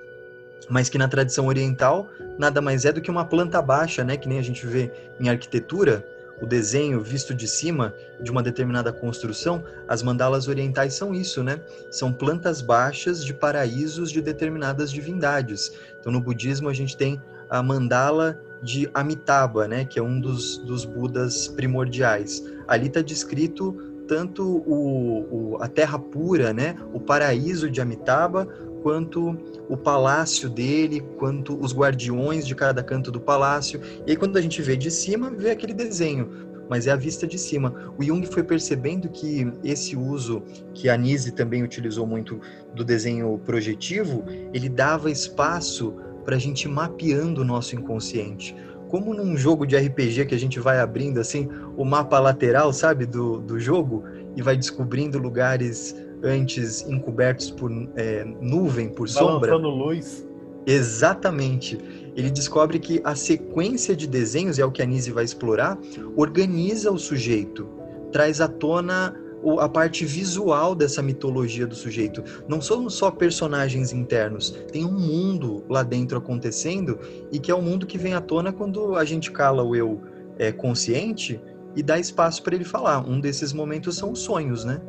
mas 0.69 0.87
que 0.87 0.97
na 0.97 1.09
tradição 1.09 1.47
oriental 1.47 2.07
nada 2.39 2.61
mais 2.61 2.85
é 2.85 2.93
do 2.93 3.01
que 3.01 3.11
uma 3.11 3.25
planta 3.25 3.61
baixa, 3.61 4.01
né? 4.01 4.15
Que 4.15 4.29
nem 4.29 4.39
a 4.39 4.41
gente 4.41 4.65
vê 4.65 4.89
em 5.19 5.27
arquitetura, 5.27 6.01
o 6.41 6.45
desenho 6.45 7.01
visto 7.01 7.33
de 7.33 7.47
cima 7.47 7.93
de 8.19 8.31
uma 8.31 8.41
determinada 8.41 8.91
construção, 8.91 9.63
as 9.87 10.01
mandalas 10.01 10.47
orientais 10.47 10.95
são 10.95 11.13
isso, 11.13 11.43
né? 11.43 11.61
São 11.91 12.11
plantas 12.11 12.61
baixas 12.61 13.23
de 13.23 13.33
paraísos 13.33 14.11
de 14.11 14.21
determinadas 14.21 14.91
divindades. 14.91 15.71
Então, 15.99 16.11
no 16.11 16.19
budismo, 16.19 16.67
a 16.67 16.73
gente 16.73 16.97
tem 16.97 17.21
a 17.49 17.61
mandala 17.61 18.41
de 18.63 18.89
Amitabha, 18.93 19.67
né? 19.67 19.85
Que 19.85 19.99
é 19.99 20.03
um 20.03 20.19
dos, 20.19 20.57
dos 20.57 20.83
Budas 20.83 21.47
primordiais. 21.47 22.43
Ali 22.67 22.87
está 22.87 23.01
descrito 23.01 23.75
tanto 24.07 24.43
o, 24.43 25.53
o, 25.53 25.57
a 25.61 25.67
terra 25.67 25.97
pura, 25.97 26.51
né? 26.51 26.75
O 26.91 26.99
paraíso 26.99 27.69
de 27.69 27.79
Amitabha, 27.79 28.47
quanto 28.81 29.37
o 29.69 29.77
palácio 29.77 30.49
dele, 30.49 31.01
quanto 31.17 31.57
os 31.57 31.73
guardiões 31.73 32.45
de 32.45 32.55
cada 32.55 32.83
canto 32.83 33.11
do 33.11 33.19
palácio. 33.19 33.79
E 34.05 34.11
aí 34.11 34.17
quando 34.17 34.37
a 34.37 34.41
gente 34.41 34.61
vê 34.61 34.75
de 34.75 34.91
cima, 34.91 35.29
vê 35.29 35.51
aquele 35.51 35.73
desenho, 35.73 36.29
mas 36.69 36.87
é 36.87 36.91
a 36.91 36.95
vista 36.95 37.27
de 37.27 37.37
cima. 37.37 37.93
O 37.97 38.03
Jung 38.03 38.25
foi 38.25 38.43
percebendo 38.43 39.09
que 39.09 39.51
esse 39.63 39.95
uso 39.95 40.43
que 40.73 40.89
a 40.89 40.97
Nise 40.97 41.31
também 41.31 41.63
utilizou 41.63 42.07
muito 42.07 42.39
do 42.73 42.83
desenho 42.83 43.37
projetivo, 43.45 44.23
ele 44.53 44.69
dava 44.69 45.11
espaço 45.11 45.95
para 46.23 46.35
a 46.35 46.39
gente 46.39 46.67
mapeando 46.67 47.41
o 47.41 47.45
nosso 47.45 47.75
inconsciente. 47.75 48.55
Como 48.87 49.13
num 49.13 49.37
jogo 49.37 49.65
de 49.65 49.77
RPG 49.77 50.25
que 50.25 50.35
a 50.35 50.39
gente 50.39 50.59
vai 50.59 50.79
abrindo 50.79 51.19
assim 51.19 51.49
o 51.77 51.85
mapa 51.85 52.19
lateral, 52.19 52.73
sabe, 52.73 53.05
do, 53.05 53.39
do 53.39 53.59
jogo 53.59 54.03
e 54.35 54.41
vai 54.41 54.55
descobrindo 54.55 55.17
lugares 55.17 55.95
antes 56.23 56.87
encobertos 56.87 57.51
por 57.51 57.71
é, 57.95 58.23
nuvem, 58.39 58.89
por 58.89 59.07
sombra. 59.09 59.55
luz. 59.55 60.27
Exatamente. 60.65 61.77
Ele 62.15 62.29
descobre 62.29 62.79
que 62.79 63.01
a 63.03 63.15
sequência 63.15 63.95
de 63.95 64.07
desenhos, 64.07 64.59
é 64.59 64.65
o 64.65 64.71
que 64.71 64.81
a 64.81 64.85
Nise 64.85 65.11
vai 65.11 65.23
explorar, 65.23 65.77
organiza 66.15 66.91
o 66.91 66.99
sujeito, 66.99 67.67
traz 68.11 68.41
à 68.41 68.47
tona 68.47 69.15
a 69.59 69.67
parte 69.67 70.05
visual 70.05 70.75
dessa 70.75 71.01
mitologia 71.01 71.65
do 71.65 71.73
sujeito. 71.73 72.23
Não 72.47 72.61
são 72.61 72.87
só 72.89 73.09
personagens 73.09 73.91
internos, 73.91 74.51
tem 74.71 74.85
um 74.85 74.91
mundo 74.91 75.63
lá 75.67 75.81
dentro 75.81 76.17
acontecendo 76.17 76.99
e 77.31 77.39
que 77.39 77.49
é 77.49 77.55
o 77.55 77.61
mundo 77.61 77.87
que 77.87 77.97
vem 77.97 78.13
à 78.13 78.21
tona 78.21 78.53
quando 78.53 78.95
a 78.95 79.03
gente 79.03 79.31
cala 79.31 79.63
o 79.63 79.75
eu 79.75 79.99
é, 80.37 80.51
consciente 80.51 81.41
e 81.75 81.81
dá 81.81 81.97
espaço 81.97 82.43
para 82.43 82.53
ele 82.53 82.65
falar. 82.65 82.99
Um 83.07 83.19
desses 83.19 83.51
momentos 83.51 83.97
são 83.97 84.11
os 84.11 84.19
sonhos, 84.19 84.63
né? 84.63 84.79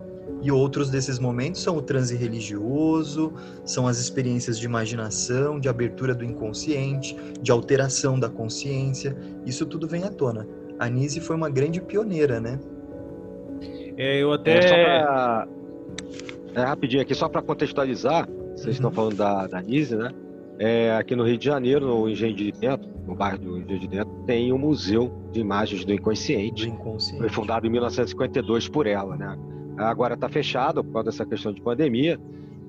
E 0.42 0.50
outros 0.50 0.90
desses 0.90 1.20
momentos 1.20 1.62
são 1.62 1.76
o 1.76 1.82
transe 1.82 2.16
religioso, 2.16 3.32
são 3.64 3.86
as 3.86 3.98
experiências 3.98 4.58
de 4.58 4.66
imaginação, 4.66 5.60
de 5.60 5.68
abertura 5.68 6.14
do 6.14 6.24
inconsciente, 6.24 7.16
de 7.40 7.52
alteração 7.52 8.18
da 8.18 8.28
consciência. 8.28 9.16
Isso 9.46 9.64
tudo 9.64 9.86
vem 9.86 10.02
à 10.02 10.10
tona. 10.10 10.46
A 10.80 10.88
Nise 10.88 11.20
foi 11.20 11.36
uma 11.36 11.48
grande 11.48 11.80
pioneira, 11.80 12.40
né? 12.40 12.58
É, 13.96 14.20
eu 14.20 14.32
até. 14.32 14.58
É, 14.58 15.02
pra... 15.04 15.48
é 16.54 16.60
rapidinho 16.60 17.02
aqui, 17.02 17.14
só 17.14 17.28
para 17.28 17.40
contextualizar, 17.40 18.28
vocês 18.56 18.66
uhum. 18.66 18.72
estão 18.72 18.90
falando 18.90 19.16
da, 19.16 19.46
da 19.46 19.62
Nise, 19.62 19.94
né? 19.94 20.10
É, 20.58 20.96
aqui 20.96 21.14
no 21.14 21.24
Rio 21.24 21.38
de 21.38 21.44
Janeiro, 21.44 21.86
no 21.86 22.08
Engenho 22.08 22.34
de 22.34 22.52
Dentro, 22.52 22.88
no 23.06 23.14
bairro 23.14 23.38
do 23.38 23.58
Engenho 23.58 23.80
de 23.80 23.88
Dentro, 23.88 24.12
tem 24.26 24.52
o 24.52 24.56
um 24.56 24.58
Museu 24.58 25.12
de 25.30 25.40
Imagens 25.40 25.84
do 25.84 25.92
Inconsciente. 25.92 26.66
Do 26.66 26.74
Inconsciente. 26.74 27.20
Foi 27.20 27.28
fundado 27.28 27.66
em 27.66 27.70
1952 27.70 28.68
por 28.68 28.86
ela, 28.86 29.16
né? 29.16 29.38
Agora 29.76 30.14
está 30.14 30.28
fechado 30.28 30.84
por 30.84 30.92
causa 30.92 31.10
dessa 31.10 31.26
questão 31.26 31.52
de 31.52 31.60
pandemia, 31.60 32.18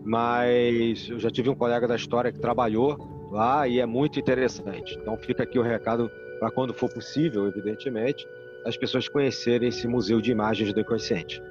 mas 0.03 1.09
eu 1.09 1.19
já 1.19 1.29
tive 1.29 1.49
um 1.49 1.55
colega 1.55 1.87
da 1.87 1.95
história 1.95 2.31
que 2.31 2.39
trabalhou 2.39 2.97
lá 3.31 3.67
e 3.67 3.79
é 3.79 3.85
muito 3.85 4.19
interessante. 4.19 4.97
Então 5.01 5.17
fica 5.17 5.43
aqui 5.43 5.57
o 5.57 5.61
recado 5.61 6.09
para 6.39 6.51
quando 6.51 6.73
for 6.73 6.91
possível, 6.91 7.47
evidentemente, 7.47 8.27
as 8.65 8.77
pessoas 8.77 9.07
conhecerem 9.07 9.69
esse 9.69 9.87
museu 9.87 10.21
de 10.21 10.31
imagens 10.31 10.73
do 10.73 10.79
inconsciente. 10.79 11.41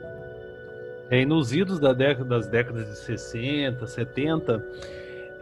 É, 1.10 1.24
nos 1.26 1.52
idos 1.52 1.78
da 1.78 1.92
década, 1.92 2.24
das 2.24 2.46
décadas 2.46 2.88
de 2.88 2.96
60, 2.96 3.86
70, 3.86 4.66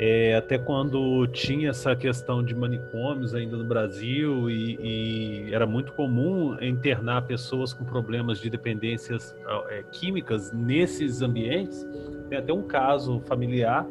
é, 0.03 0.35
até 0.35 0.57
quando 0.57 1.27
tinha 1.27 1.69
essa 1.69 1.95
questão 1.95 2.43
de 2.43 2.55
manicômios 2.55 3.35
ainda 3.35 3.55
no 3.55 3.65
Brasil 3.65 4.49
e, 4.49 4.79
e 4.81 5.55
era 5.55 5.67
muito 5.67 5.93
comum 5.93 6.57
internar 6.63 7.27
pessoas 7.27 7.75
com 7.75 7.85
problemas 7.85 8.41
de 8.41 8.49
dependências 8.49 9.37
é, 9.69 9.85
químicas 9.93 10.51
nesses 10.55 11.21
ambientes. 11.21 11.87
Tem 12.31 12.39
até 12.39 12.51
um 12.51 12.63
caso 12.63 13.21
familiar 13.27 13.87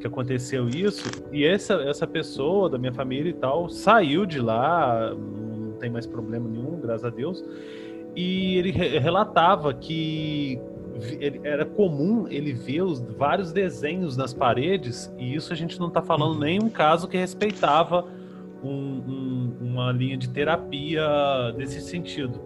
que 0.00 0.06
aconteceu 0.06 0.68
isso 0.68 1.10
e 1.32 1.44
essa 1.44 1.74
essa 1.82 2.06
pessoa 2.06 2.70
da 2.70 2.78
minha 2.78 2.92
família 2.92 3.30
e 3.30 3.34
tal 3.34 3.68
saiu 3.68 4.24
de 4.24 4.38
lá, 4.40 5.12
não 5.12 5.72
tem 5.80 5.90
mais 5.90 6.06
problema 6.06 6.48
nenhum, 6.48 6.78
graças 6.78 7.04
a 7.04 7.10
Deus. 7.10 7.44
E 8.14 8.58
ele 8.58 8.70
relatava 8.70 9.74
que 9.74 10.60
ele, 11.20 11.40
era 11.44 11.64
comum 11.64 12.26
ele 12.28 12.52
ver 12.52 12.82
os 12.82 13.00
vários 13.00 13.52
desenhos 13.52 14.16
nas 14.16 14.32
paredes, 14.32 15.12
e 15.18 15.34
isso 15.34 15.52
a 15.52 15.56
gente 15.56 15.78
não 15.78 15.88
está 15.88 16.02
falando 16.02 16.34
uhum. 16.34 16.40
nem 16.40 16.62
um 16.62 16.68
caso 16.68 17.08
que 17.08 17.16
respeitava 17.16 18.06
um, 18.62 18.70
um, 18.70 19.56
uma 19.60 19.92
linha 19.92 20.16
de 20.16 20.28
terapia 20.28 21.52
nesse 21.56 21.80
sentido. 21.80 22.40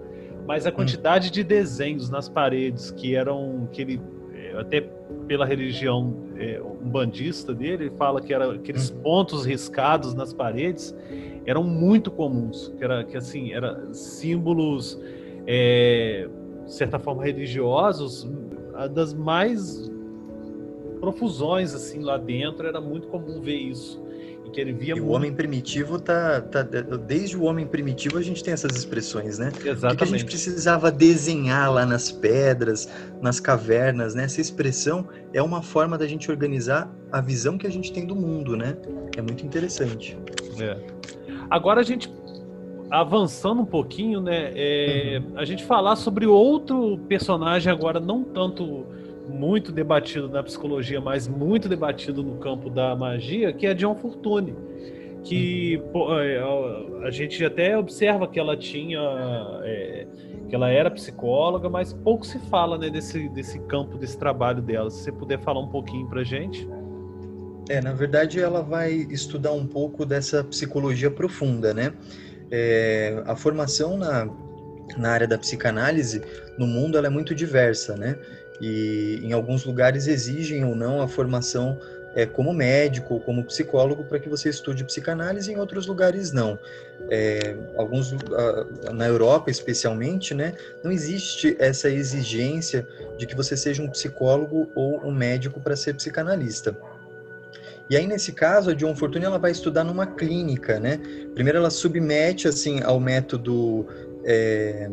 Mas 0.46 0.66
a 0.66 0.70
uhum. 0.70 0.76
quantidade 0.76 1.30
de 1.30 1.44
desenhos 1.44 2.10
nas 2.10 2.28
paredes 2.28 2.90
que 2.90 3.14
eram. 3.14 3.68
que 3.72 3.82
ele. 3.82 4.00
Eh, 4.34 4.58
até 4.58 4.80
pela 5.26 5.46
religião 5.46 6.14
é, 6.36 6.60
umbandista 6.60 7.54
dele, 7.54 7.84
ele 7.84 7.96
fala 7.96 8.20
que 8.20 8.34
era 8.34 8.52
aqueles 8.52 8.90
uhum. 8.90 9.00
pontos 9.02 9.46
riscados 9.46 10.14
nas 10.14 10.32
paredes 10.32 10.94
eram 11.46 11.64
muito 11.64 12.10
comuns, 12.10 12.72
que 12.76 12.84
era 12.84 13.04
que 13.04 13.16
assim, 13.16 13.52
era 13.52 13.92
símbolos 13.92 15.00
é, 15.46 16.28
de 16.64 16.72
certa 16.72 16.98
forma 16.98 17.24
religiosos, 17.24 18.28
das 18.94 19.12
mais 19.12 19.90
profusões 21.00 21.74
assim 21.74 22.00
lá 22.00 22.16
dentro, 22.16 22.66
era 22.66 22.80
muito 22.80 23.08
comum 23.08 23.40
ver 23.40 23.56
isso. 23.56 24.00
E 24.44 24.50
que 24.50 24.60
ele 24.60 24.72
via 24.72 24.94
e 24.94 25.00
muito... 25.00 25.10
o 25.10 25.14
homem 25.14 25.32
primitivo 25.32 25.98
tá, 26.00 26.40
tá 26.40 26.62
desde 26.62 27.36
o 27.36 27.42
homem 27.42 27.66
primitivo 27.66 28.18
a 28.18 28.22
gente 28.22 28.42
tem 28.42 28.52
essas 28.52 28.76
expressões, 28.76 29.38
né? 29.38 29.52
Exatamente. 29.64 29.94
O 29.94 29.96
que 29.96 30.04
a 30.04 30.06
gente 30.06 30.24
precisava 30.24 30.90
desenhar 30.90 31.72
lá 31.72 31.84
nas 31.84 32.10
pedras, 32.10 32.88
nas 33.20 33.40
cavernas, 33.40 34.14
né? 34.14 34.24
Essa 34.24 34.40
expressão 34.40 35.06
é 35.32 35.42
uma 35.42 35.62
forma 35.62 35.98
da 35.98 36.06
gente 36.06 36.30
organizar 36.30 36.92
a 37.10 37.20
visão 37.20 37.58
que 37.58 37.66
a 37.66 37.70
gente 37.70 37.92
tem 37.92 38.06
do 38.06 38.16
mundo, 38.16 38.56
né? 38.56 38.76
É 39.16 39.22
muito 39.22 39.44
interessante. 39.44 40.16
É. 40.60 40.76
Agora 41.50 41.80
a 41.80 41.84
gente 41.84 42.12
avançando 42.92 43.62
um 43.62 43.64
pouquinho, 43.64 44.20
né? 44.20 44.52
É, 44.54 45.18
uhum. 45.18 45.38
A 45.38 45.46
gente 45.46 45.64
falar 45.64 45.96
sobre 45.96 46.26
outro 46.26 46.98
personagem 47.08 47.72
agora, 47.72 47.98
não 47.98 48.22
tanto 48.22 48.84
muito 49.26 49.72
debatido 49.72 50.28
na 50.28 50.42
psicologia, 50.42 51.00
mas 51.00 51.26
muito 51.26 51.70
debatido 51.70 52.22
no 52.22 52.36
campo 52.36 52.68
da 52.68 52.94
magia, 52.94 53.50
que 53.50 53.66
é 53.66 53.72
John 53.72 53.94
Fortune. 53.94 54.54
Que 55.24 55.76
uhum. 55.76 55.90
pô, 55.90 56.20
é, 56.20 56.38
a, 57.06 57.10
gente 57.10 57.42
até 57.42 57.78
observa 57.78 58.28
que 58.28 58.38
ela 58.38 58.56
tinha. 58.58 59.00
É, 59.62 60.06
que 60.50 60.54
ela 60.54 60.68
era 60.68 60.90
psicóloga, 60.90 61.70
mas 61.70 61.94
pouco 61.94 62.26
se 62.26 62.38
fala 62.50 62.76
né, 62.76 62.90
desse, 62.90 63.26
desse 63.30 63.58
campo, 63.60 63.96
desse 63.96 64.18
trabalho 64.18 64.60
dela. 64.60 64.90
Se 64.90 65.04
você 65.04 65.12
puder 65.12 65.38
falar 65.38 65.60
um 65.60 65.68
pouquinho 65.68 66.06
pra 66.08 66.22
gente. 66.22 66.68
É, 67.70 67.80
na 67.80 67.94
verdade, 67.94 68.38
ela 68.38 68.60
vai 68.60 68.92
estudar 68.92 69.52
um 69.52 69.66
pouco 69.66 70.04
dessa 70.04 70.44
psicologia 70.44 71.10
profunda, 71.10 71.72
né? 71.72 71.94
É, 72.52 73.22
a 73.24 73.34
formação 73.34 73.96
na, 73.96 74.28
na 74.98 75.10
área 75.10 75.26
da 75.26 75.38
psicanálise 75.38 76.22
no 76.58 76.66
mundo 76.66 76.98
ela 76.98 77.06
é 77.06 77.10
muito 77.10 77.34
diversa, 77.34 77.96
né? 77.96 78.18
E 78.60 79.18
em 79.22 79.32
alguns 79.32 79.64
lugares 79.64 80.06
exigem 80.06 80.64
ou 80.64 80.76
não 80.76 81.00
a 81.00 81.08
formação 81.08 81.80
é, 82.14 82.26
como 82.26 82.52
médico 82.52 83.14
ou 83.14 83.20
como 83.20 83.42
psicólogo 83.44 84.04
para 84.04 84.18
que 84.18 84.28
você 84.28 84.50
estude 84.50 84.84
psicanálise, 84.84 85.50
em 85.50 85.56
outros 85.56 85.86
lugares 85.86 86.30
não. 86.30 86.58
É, 87.10 87.56
alguns 87.76 88.14
na 88.92 89.06
Europa 89.06 89.50
especialmente, 89.50 90.34
né, 90.34 90.54
não 90.84 90.92
existe 90.92 91.56
essa 91.58 91.88
exigência 91.88 92.86
de 93.16 93.26
que 93.26 93.34
você 93.34 93.56
seja 93.56 93.82
um 93.82 93.88
psicólogo 93.88 94.70
ou 94.74 95.02
um 95.04 95.12
médico 95.12 95.58
para 95.58 95.74
ser 95.74 95.94
psicanalista. 95.94 96.76
E 97.92 97.96
aí, 97.98 98.06
nesse 98.06 98.32
caso, 98.32 98.70
a 98.70 98.72
John 98.72 98.96
Fortune 98.96 99.26
ela 99.26 99.38
vai 99.38 99.50
estudar 99.50 99.84
numa 99.84 100.06
clínica, 100.06 100.80
né? 100.80 100.98
Primeiro 101.34 101.58
ela 101.58 101.68
submete, 101.68 102.48
assim, 102.48 102.80
ao 102.82 102.98
método 102.98 103.86
é, 104.24 104.88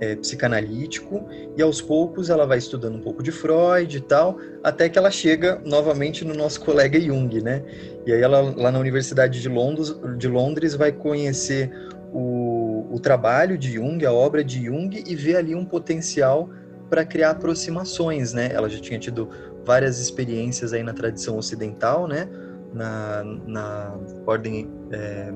é, 0.00 0.16
psicanalítico 0.16 1.28
e 1.54 1.60
aos 1.60 1.82
poucos 1.82 2.30
ela 2.30 2.46
vai 2.46 2.56
estudando 2.56 2.94
um 2.94 3.02
pouco 3.02 3.22
de 3.22 3.30
Freud 3.30 3.94
e 3.94 4.00
tal, 4.00 4.38
até 4.62 4.88
que 4.88 4.98
ela 4.98 5.10
chega 5.10 5.60
novamente 5.66 6.24
no 6.24 6.32
nosso 6.32 6.62
colega 6.62 6.98
Jung, 6.98 7.42
né? 7.42 7.62
E 8.06 8.12
aí 8.14 8.22
ela, 8.22 8.40
lá 8.56 8.72
na 8.72 8.78
Universidade 8.78 9.42
de 9.42 9.48
Londres, 9.50 9.94
de 10.16 10.26
Londres 10.26 10.74
vai 10.74 10.92
conhecer 10.92 11.70
o, 12.10 12.86
o 12.90 12.98
trabalho 13.00 13.58
de 13.58 13.74
Jung, 13.74 14.02
a 14.06 14.12
obra 14.14 14.42
de 14.42 14.64
Jung 14.64 15.04
e 15.06 15.14
ver 15.14 15.36
ali 15.36 15.54
um 15.54 15.66
potencial 15.66 16.48
para 16.88 17.04
criar 17.04 17.32
aproximações, 17.32 18.32
né? 18.32 18.48
Ela 18.50 18.70
já 18.70 18.80
tinha 18.80 18.98
tido 18.98 19.28
várias 19.64 20.00
experiências 20.00 20.72
aí 20.72 20.82
na 20.82 20.92
tradição 20.92 21.38
ocidental, 21.38 22.06
né? 22.06 22.28
Na, 22.72 23.24
na 23.46 23.94
ordem 24.26 24.68
é, 24.90 25.32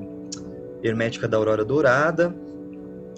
hermética 0.83 1.29
da 1.29 1.37
Aurora 1.37 1.65
Dourada, 1.65 2.35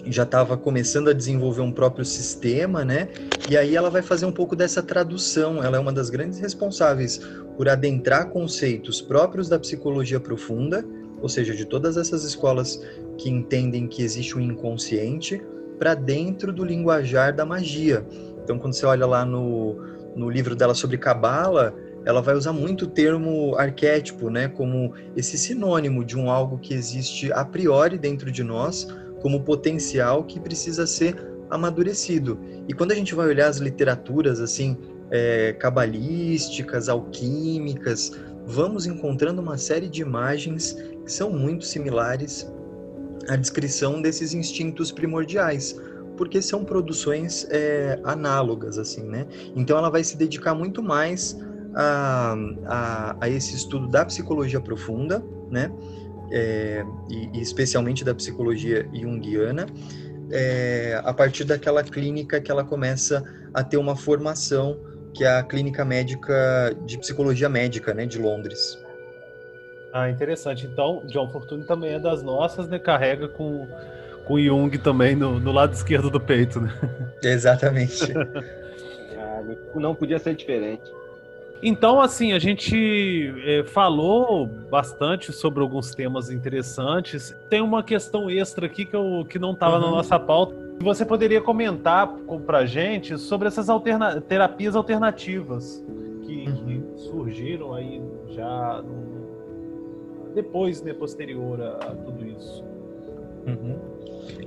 já 0.05 0.23
estava 0.23 0.57
começando 0.57 1.09
a 1.09 1.13
desenvolver 1.13 1.61
um 1.61 1.71
próprio 1.71 2.05
sistema, 2.05 2.83
né? 2.83 3.09
E 3.49 3.57
aí 3.57 3.75
ela 3.75 3.89
vai 3.89 4.01
fazer 4.01 4.25
um 4.25 4.31
pouco 4.31 4.55
dessa 4.55 4.81
tradução. 4.81 5.63
Ela 5.63 5.77
é 5.77 5.79
uma 5.79 5.93
das 5.93 6.09
grandes 6.09 6.39
responsáveis 6.39 7.19
por 7.57 7.69
adentrar 7.69 8.29
conceitos 8.29 9.01
próprios 9.01 9.47
da 9.47 9.59
psicologia 9.59 10.19
profunda, 10.19 10.83
ou 11.21 11.29
seja, 11.29 11.53
de 11.53 11.65
todas 11.65 11.97
essas 11.97 12.23
escolas 12.23 12.81
que 13.17 13.29
entendem 13.29 13.87
que 13.87 14.01
existe 14.01 14.37
um 14.37 14.41
inconsciente, 14.41 15.41
para 15.77 15.93
dentro 15.95 16.53
do 16.53 16.63
linguajar 16.63 17.35
da 17.35 17.43
magia. 17.43 18.05
Então, 18.43 18.59
quando 18.59 18.73
você 18.73 18.85
olha 18.85 19.05
lá 19.05 19.25
no, 19.25 19.75
no 20.15 20.29
livro 20.29 20.55
dela 20.55 20.73
sobre 20.73 20.97
Cabala, 20.97 21.73
ela 22.05 22.21
vai 22.21 22.35
usar 22.35 22.53
muito 22.53 22.85
o 22.85 22.87
termo 22.87 23.55
arquétipo, 23.55 24.29
né, 24.29 24.47
como 24.47 24.93
esse 25.15 25.37
sinônimo 25.37 26.03
de 26.03 26.17
um 26.17 26.29
algo 26.29 26.57
que 26.57 26.73
existe 26.73 27.31
a 27.31 27.45
priori 27.45 27.97
dentro 27.97 28.31
de 28.31 28.43
nós, 28.43 28.87
como 29.21 29.43
potencial 29.43 30.23
que 30.23 30.39
precisa 30.39 30.87
ser 30.87 31.15
amadurecido. 31.49 32.39
E 32.67 32.73
quando 32.73 32.91
a 32.91 32.95
gente 32.95 33.13
vai 33.13 33.27
olhar 33.27 33.47
as 33.47 33.57
literaturas 33.57 34.39
assim, 34.39 34.77
é, 35.11 35.53
cabalísticas, 35.53 36.89
alquímicas, 36.89 38.11
vamos 38.45 38.87
encontrando 38.87 39.41
uma 39.41 39.57
série 39.57 39.87
de 39.87 40.01
imagens 40.01 40.73
que 41.05 41.11
são 41.11 41.29
muito 41.29 41.65
similares 41.65 42.51
à 43.27 43.35
descrição 43.35 44.01
desses 44.01 44.33
instintos 44.33 44.91
primordiais 44.91 45.79
porque 46.21 46.39
são 46.39 46.63
produções 46.63 47.47
é, 47.49 47.99
análogas, 48.03 48.77
assim, 48.77 49.01
né? 49.01 49.25
Então 49.55 49.75
ela 49.75 49.89
vai 49.89 50.03
se 50.03 50.15
dedicar 50.15 50.53
muito 50.53 50.83
mais 50.83 51.35
a, 51.73 52.35
a, 52.67 53.15
a 53.21 53.27
esse 53.27 53.55
estudo 53.55 53.87
da 53.87 54.05
psicologia 54.05 54.61
profunda, 54.61 55.25
né? 55.49 55.71
É, 56.31 56.85
e, 57.09 57.39
e, 57.39 57.41
especialmente 57.41 58.05
da 58.05 58.13
psicologia 58.13 58.87
junguiana, 58.93 59.65
é, 60.31 61.01
a 61.03 61.11
partir 61.11 61.43
daquela 61.43 61.83
clínica 61.83 62.39
que 62.39 62.51
ela 62.51 62.63
começa 62.63 63.23
a 63.51 63.63
ter 63.63 63.77
uma 63.77 63.95
formação, 63.95 64.77
que 65.15 65.23
é 65.23 65.39
a 65.39 65.41
Clínica 65.41 65.83
Médica 65.83 66.77
de 66.85 66.99
Psicologia 66.99 67.49
Médica, 67.49 67.95
né, 67.95 68.05
de 68.05 68.19
Londres. 68.19 68.77
Ah, 69.91 70.07
interessante. 70.07 70.67
Então, 70.67 71.01
John 71.07 71.31
Fortune 71.31 71.65
também 71.65 71.93
é 71.93 71.99
das 71.99 72.21
nossas, 72.21 72.67
né? 72.67 72.77
Carrega 72.77 73.27
com, 73.27 73.67
com 74.31 74.39
Jung 74.39 74.77
também 74.77 75.13
no, 75.13 75.39
no 75.39 75.51
lado 75.51 75.73
esquerdo 75.73 76.09
do 76.09 76.19
peito, 76.19 76.61
né? 76.61 76.73
Exatamente. 77.21 78.13
ah, 79.19 79.43
não 79.75 79.93
podia 79.93 80.17
ser 80.19 80.35
diferente. 80.35 80.89
Então, 81.61 81.99
assim, 81.99 82.31
a 82.31 82.39
gente 82.39 83.31
é, 83.45 83.63
falou 83.63 84.47
bastante 84.47 85.31
sobre 85.33 85.61
alguns 85.61 85.93
temas 85.93 86.31
interessantes. 86.31 87.35
Tem 87.49 87.61
uma 87.61 87.83
questão 87.83 88.29
extra 88.29 88.65
aqui 88.65 88.85
que, 88.85 88.95
eu, 88.95 89.25
que 89.29 89.37
não 89.37 89.51
estava 89.51 89.75
uhum. 89.75 89.81
na 89.81 89.91
nossa 89.91 90.17
pauta. 90.17 90.55
Você 90.79 91.05
poderia 91.05 91.41
comentar 91.41 92.07
para 92.47 92.59
a 92.59 92.65
gente 92.65 93.17
sobre 93.17 93.47
essas 93.47 93.69
alterna 93.69 94.19
terapias 94.21 94.75
alternativas 94.75 95.83
que, 96.23 96.47
uhum. 96.47 96.65
que, 96.65 97.01
surgiram 97.01 97.73
aí 97.75 98.01
já 98.29 98.81
no, 98.81 100.31
depois, 100.33 100.81
né, 100.81 100.93
posterior 100.93 101.61
a, 101.61 101.73
a 101.75 101.95
tudo 101.95 102.25
isso. 102.25 102.71
Uhum. 103.45 103.79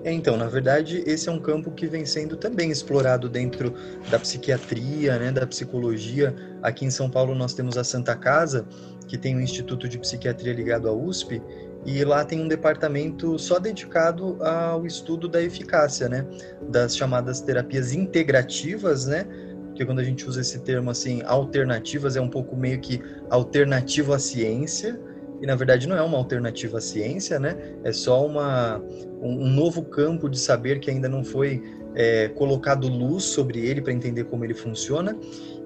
É, 0.05 0.13
então, 0.13 0.37
na 0.37 0.47
verdade, 0.47 1.03
esse 1.07 1.29
é 1.29 1.33
um 1.33 1.39
campo 1.39 1.71
que 1.71 1.87
vem 1.87 2.05
sendo 2.05 2.37
também 2.37 2.71
explorado 2.71 3.29
dentro 3.29 3.75
da 4.11 4.19
psiquiatria, 4.19 5.19
né, 5.19 5.33
da 5.33 5.47
psicologia. 5.47 6.35
Aqui 6.63 6.85
em 6.85 6.91
São 6.91 7.11
Paulo 7.11 7.35
nós 7.35 7.55
temos 7.55 7.77
a 7.77 7.85
Santa 7.85 8.15
Casa, 8.15 8.67
que 9.09 9.19
tem 9.19 9.37
um 9.37 9.41
instituto 9.41 9.89
de 9.89 9.99
psiquiatria 9.99 10.53
ligado 10.53 10.89
à 10.89 10.93
USP, 10.93 11.43
e 11.87 12.03
lá 12.05 12.25
tem 12.25 12.41
um 12.41 12.49
departamento 12.49 13.39
só 13.39 13.59
dedicado 13.59 14.43
ao 14.43 14.87
estudo 14.87 15.29
da 15.29 15.43
eficácia, 15.43 16.09
né, 16.09 16.27
das 16.69 16.97
chamadas 16.97 17.41
terapias 17.41 17.93
integrativas, 17.93 19.07
né, 19.07 19.27
porque 19.67 19.85
quando 19.85 19.99
a 19.99 20.05
gente 20.05 20.29
usa 20.29 20.41
esse 20.41 20.61
termo 20.61 20.91
assim, 20.91 21.23
alternativas 21.25 22.15
é 22.15 22.21
um 22.21 22.29
pouco 22.29 22.57
meio 22.57 22.79
que 22.79 23.03
alternativo 23.29 24.13
à 24.13 24.19
ciência, 24.19 24.99
e 25.41 25.47
na 25.47 25.55
verdade 25.55 25.87
não 25.87 25.97
é 25.97 26.03
uma 26.03 26.17
alternativa 26.17 26.79
à 26.79 26.81
ciência, 26.81 27.39
né? 27.39 27.57
É 27.83 27.93
só 27.93 28.25
uma, 28.27 28.83
um, 29.21 29.49
novo 29.49 29.83
campo 29.83 30.29
de 30.29 30.39
saber 30.39 30.81
que 30.81 30.91
ainda 30.91 31.09
não 31.09 31.25
foi 31.25 31.63
é, 31.95 32.29
colocado 32.29 32.89
luz 32.89 33.25
sobre 33.25 33.65
ele 33.67 33.81
para 33.81 33.93
entender 33.93 34.25
como 34.25 34.45
ele 34.45 34.55
funciona. 34.55 35.17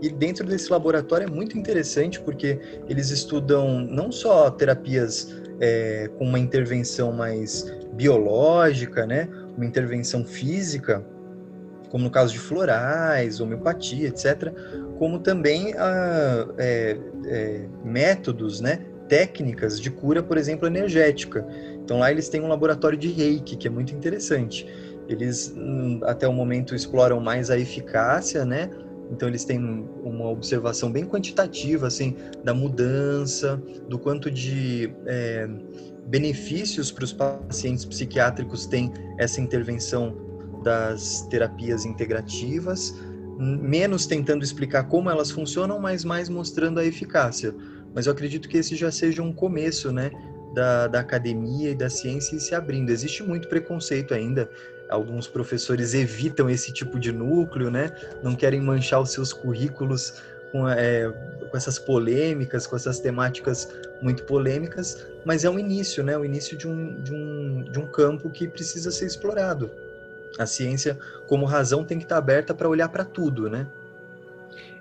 E 0.01 0.09
dentro 0.11 0.47
desse 0.47 0.71
laboratório 0.71 1.27
é 1.27 1.31
muito 1.31 1.59
interessante 1.59 2.21
porque 2.21 2.59
eles 2.89 3.11
estudam 3.11 3.81
não 3.81 4.13
só 4.13 4.51
terapias 4.51 5.35
é, 5.61 6.09
com 6.19 6.25
uma 6.25 6.39
intervenção 6.39 7.13
mais 7.13 7.65
biológica, 7.93 9.07
né? 9.07 9.29
Uma 9.57 9.67
intervenção 9.67 10.25
física, 10.25 11.05
como 11.91 12.05
no 12.05 12.11
caso 12.11 12.33
de 12.33 12.39
florais, 12.39 13.41
homeopatia, 13.41 14.09
etc., 14.09 14.53
como 14.99 15.19
também 15.19 15.75
a, 15.75 15.79
ah, 15.79 16.55
é, 16.59 16.99
é, 17.27 17.69
métodos, 17.85 18.61
né? 18.61 18.81
Técnicas 19.09 19.81
de 19.81 19.91
cura, 19.91 20.23
por 20.23 20.37
exemplo, 20.37 20.67
energética. 20.67 21.47
Então 21.83 21.99
lá 21.99 22.11
eles 22.11 22.29
têm 22.29 22.41
um 22.41 22.49
laboratório 22.49 22.99
de 22.99 23.09
reiki, 23.09 23.57
que 23.57 23.67
é 23.67 23.71
muito 23.71 23.95
interessante. 23.95 24.67
Eles 25.09 25.53
hum, 25.57 26.01
até 26.05 26.29
o 26.29 26.33
momento 26.33 26.75
exploram 26.75 27.19
mais 27.21 27.51
a 27.51 27.59
eficácia, 27.59 28.45
né? 28.45 28.71
Então 29.11 29.27
eles 29.27 29.45
têm 29.45 29.59
uma 30.05 30.29
observação 30.29 30.93
bem 30.93 31.07
quantitativa, 31.07 31.87
assim, 31.87 32.15
da 32.45 32.53
mudança, 32.53 33.61
do 33.89 33.99
quanto 33.99 34.31
de 34.31 34.93
é, 35.07 35.49
benefícios 36.07 36.93
para 36.93 37.05
os 37.05 37.13
pacientes 37.13 37.87
psiquiátricos 37.87 38.67
tem 38.67 38.93
essa 39.19 39.41
intervenção 39.41 40.15
das 40.63 41.23
terapias 41.31 41.87
integrativas, 41.87 42.95
menos 43.39 44.07
tentando 44.07 44.45
explicar 44.45 44.85
como 44.85 45.09
elas 45.09 45.31
funcionam, 45.31 45.79
mas 45.79 46.05
mais 46.05 46.29
mostrando 46.29 46.79
a 46.79 46.85
eficácia 46.85 47.55
mas 47.95 48.07
eu 48.07 48.13
acredito 48.13 48.49
que 48.49 48.59
esse 48.59 48.77
já 48.77 48.91
seja 48.91 49.23
um 49.23 49.33
começo, 49.33 49.93
né, 49.93 50.11
da, 50.55 50.87
da 50.87 51.01
academia 51.01 51.71
e 51.71 51.75
da 51.75 51.89
ciência 51.91 52.39
se 52.39 52.55
abrindo. 52.55 52.91
Existe 52.91 53.23
muito 53.23 53.49
preconceito 53.49 54.15
ainda. 54.15 54.49
Alguns 54.89 55.27
professores 55.29 55.95
evitam 55.95 56.49
esse 56.49 56.73
tipo 56.73 56.99
de 56.99 57.13
núcleo, 57.13 57.71
né? 57.71 57.93
Não 58.23 58.35
querem 58.35 58.61
manchar 58.61 59.01
os 59.01 59.13
seus 59.13 59.33
currículos 59.33 60.15
com, 60.51 60.67
é, 60.69 61.09
com 61.51 61.57
essas 61.57 61.79
polêmicas, 61.79 62.67
com 62.67 62.75
essas 62.75 62.99
temáticas 62.99 63.69
muito 64.01 64.25
polêmicas, 64.25 65.07
mas 65.25 65.45
é 65.45 65.51
um 65.51 65.59
início, 65.59 66.03
né? 66.03 66.17
O 66.17 66.25
início 66.25 66.57
de 66.57 66.67
um, 66.67 67.03
de 67.03 67.13
um, 67.13 67.65
de 67.65 67.79
um 67.79 67.87
campo 67.87 68.31
que 68.31 68.49
precisa 68.49 68.91
ser 68.91 69.07
explorado. 69.07 69.71
A 70.39 70.47
ciência, 70.47 70.99
como 71.27 71.45
razão, 71.45 71.85
tem 71.85 71.99
que 71.99 72.05
estar 72.05 72.17
aberta 72.17 72.55
para 72.55 72.69
olhar 72.69 72.89
para 72.89 73.05
tudo, 73.05 73.51
né? 73.51 73.67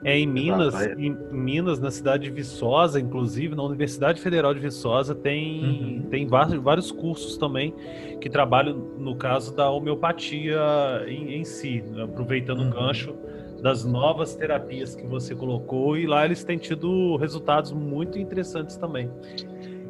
É 0.04 0.18
em 0.18 0.28
Minas, 0.28 0.76
em 0.98 1.18
Minas, 1.32 1.80
na 1.80 1.89
cidade 1.89 2.26
de 2.26 2.32
Viçosa, 2.32 3.00
inclusive, 3.00 3.56
na 3.56 3.64
Universidade 3.64 4.22
Federal 4.22 4.54
de 4.54 4.60
Viçosa, 4.60 5.16
tem, 5.16 5.64
uhum. 5.64 6.10
tem 6.10 6.28
vários, 6.28 6.62
vários 6.62 6.91
cursos 6.91 7.38
também 7.38 7.74
que 8.22 8.30
trabalham, 8.30 8.76
no 8.98 9.16
caso, 9.16 9.56
da 9.56 9.70
homeopatia 9.70 10.60
em, 11.08 11.36
em 11.36 11.43
si, 11.43 11.84
aproveitando 12.02 12.62
uhum. 12.62 12.70
o 12.70 12.72
gancho 12.72 13.16
das 13.62 13.84
novas 13.84 14.36
terapias 14.36 14.95
que 14.95 15.06
você 15.08 15.34
colocou, 15.34 15.98
e 15.98 16.06
lá 16.06 16.24
eles 16.26 16.43
têm 16.43 16.58
tido 16.58 17.16
resultados 17.18 17.72
muito 17.72 18.20
interessantes 18.20 18.78
também. 18.78 19.10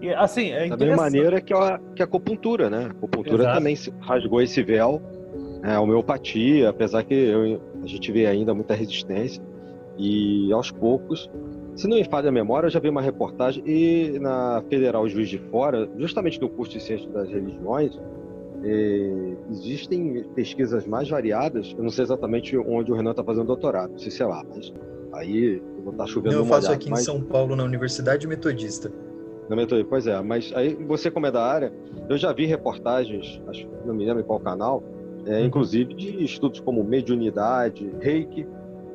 E, 0.02 0.14
assim, 0.14 0.52
é 0.52 0.70
da 0.70 0.78
mesma 0.78 1.04
maneira 1.04 1.42
que 1.42 1.54
a, 1.54 1.80
que 1.96 2.02
a 2.02 2.06
acupuntura, 2.06 2.70
né? 2.70 2.86
A 2.86 2.92
acupuntura 2.92 3.44
Exato. 3.44 3.58
também 3.58 3.76
rasgou 4.00 4.42
esse 4.42 4.64
véu, 4.64 5.02
né? 5.62 5.76
a 5.76 5.82
homeopatia, 5.82 6.70
apesar 6.70 7.04
que 7.04 7.14
eu, 7.14 7.62
a 7.84 7.88
gente 7.88 8.12
vê 8.12 8.26
ainda 8.26 8.54
muita 8.54 8.74
resistência, 8.74 9.44
e 9.98 10.52
aos 10.54 10.72
poucos, 10.72 11.30
se 11.76 11.88
não 11.88 11.98
me 11.98 12.04
falha 12.04 12.30
a 12.30 12.32
memória, 12.32 12.68
eu 12.68 12.72
já 12.72 12.80
vi 12.80 12.90
uma 12.90 13.02
reportagem 13.02 13.64
e 13.66 14.20
na 14.20 14.64
Federal 14.70 15.08
Juiz 15.08 15.30
de 15.30 15.38
Fora, 15.38 15.90
justamente 15.98 16.40
no 16.42 16.50
curso 16.50 16.74
de 16.74 16.80
Ciência 16.84 17.10
das 17.10 17.30
Religiões, 17.30 18.00
eh, 18.64 19.36
existem 19.52 20.24
pesquisas 20.36 20.88
mais 20.88 21.10
variadas. 21.10 21.74
Eu 21.78 21.84
não 21.84 21.90
sei 21.90 22.04
exatamente 22.04 22.58
onde 22.58 22.92
o 22.92 22.96
Renan 22.96 23.12
está 23.12 23.24
fazendo 23.24 23.46
doutorado, 23.46 23.92
não 23.92 24.00
sei 24.00 24.12
se 24.12 24.24
é 24.24 24.26
lá, 24.26 24.44
mas 24.54 24.74
aí 25.14 25.62
não 25.84 25.92
está 25.92 26.06
chovendo. 26.08 26.36
Não, 26.36 26.42
eu 26.42 26.48
faço 26.48 26.72
aqui 26.72 26.90
mas... 26.90 27.02
em 27.02 27.04
São 27.04 27.22
Paulo, 27.22 27.56
na 27.56 27.64
Universidade 27.64 28.28
Metodista. 28.28 28.92
Na 29.50 29.56
Metodista, 29.56 29.88
pois 29.90 30.08
é, 30.08 30.22
mas 30.22 30.52
aí 30.56 30.76
você, 30.76 31.10
como 31.10 31.26
é 31.28 31.32
da 31.32 31.44
área, 31.44 31.72
eu 32.10 32.18
já 32.18 32.34
vi 32.34 32.46
reportagens, 32.46 33.42
acho, 33.48 33.68
não 33.86 33.94
me 33.94 34.06
lembro 34.06 34.22
em 34.22 34.26
qual 34.26 34.40
canal, 34.40 34.84
é, 35.26 35.42
inclusive 35.44 35.94
de 35.94 36.24
estudos 36.24 36.60
como 36.60 36.84
mediunidade, 36.84 37.90
reiki, 38.02 38.48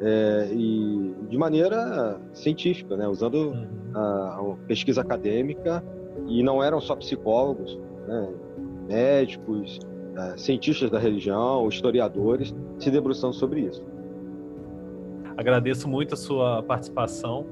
é, 0.03 0.48
e 0.53 1.14
de 1.28 1.38
maneira 1.38 2.20
científica, 2.32 2.96
né, 2.96 3.07
usando 3.07 3.53
uhum. 3.53 3.66
a, 3.94 4.40
a, 4.40 4.66
pesquisa 4.66 5.00
acadêmica 5.00 5.82
e 6.26 6.42
não 6.42 6.62
eram 6.62 6.80
só 6.80 6.96
psicólogos, 6.96 7.78
né, 8.07 8.28
médicos, 8.88 9.78
é, 10.16 10.36
cientistas 10.36 10.90
da 10.90 10.98
religião, 10.98 11.68
historiadores 11.68 12.53
se 12.78 12.90
debruçando 12.90 13.34
sobre 13.34 13.61
isso. 13.61 13.82
Agradeço 15.36 15.88
muito 15.88 16.14
a 16.14 16.16
sua 16.16 16.62
participação 16.64 17.46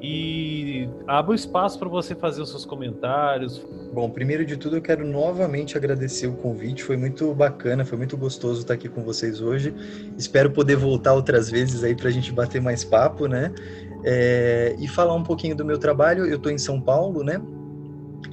e 0.00 0.88
abro 1.06 1.34
espaço 1.34 1.78
para 1.78 1.88
você 1.88 2.14
fazer 2.14 2.42
os 2.42 2.50
seus 2.50 2.64
comentários. 2.64 3.64
Bom, 3.92 4.10
primeiro 4.10 4.44
de 4.44 4.56
tudo 4.56 4.76
eu 4.76 4.82
quero 4.82 5.06
novamente 5.06 5.76
agradecer 5.76 6.26
o 6.26 6.34
convite, 6.34 6.82
foi 6.82 6.96
muito 6.96 7.32
bacana, 7.34 7.84
foi 7.84 7.96
muito 7.96 8.16
gostoso 8.16 8.60
estar 8.60 8.74
aqui 8.74 8.88
com 8.88 9.02
vocês 9.02 9.40
hoje. 9.40 9.74
Espero 10.18 10.50
poder 10.50 10.76
voltar 10.76 11.14
outras 11.14 11.50
vezes 11.50 11.82
aí 11.82 11.94
para 11.94 12.08
a 12.08 12.12
gente 12.12 12.32
bater 12.32 12.60
mais 12.60 12.84
papo, 12.84 13.26
né? 13.26 13.52
É, 14.04 14.76
e 14.78 14.86
falar 14.86 15.14
um 15.14 15.22
pouquinho 15.22 15.56
do 15.56 15.64
meu 15.64 15.78
trabalho. 15.78 16.26
Eu 16.26 16.36
estou 16.36 16.52
em 16.52 16.58
São 16.58 16.80
Paulo, 16.80 17.24
né? 17.24 17.40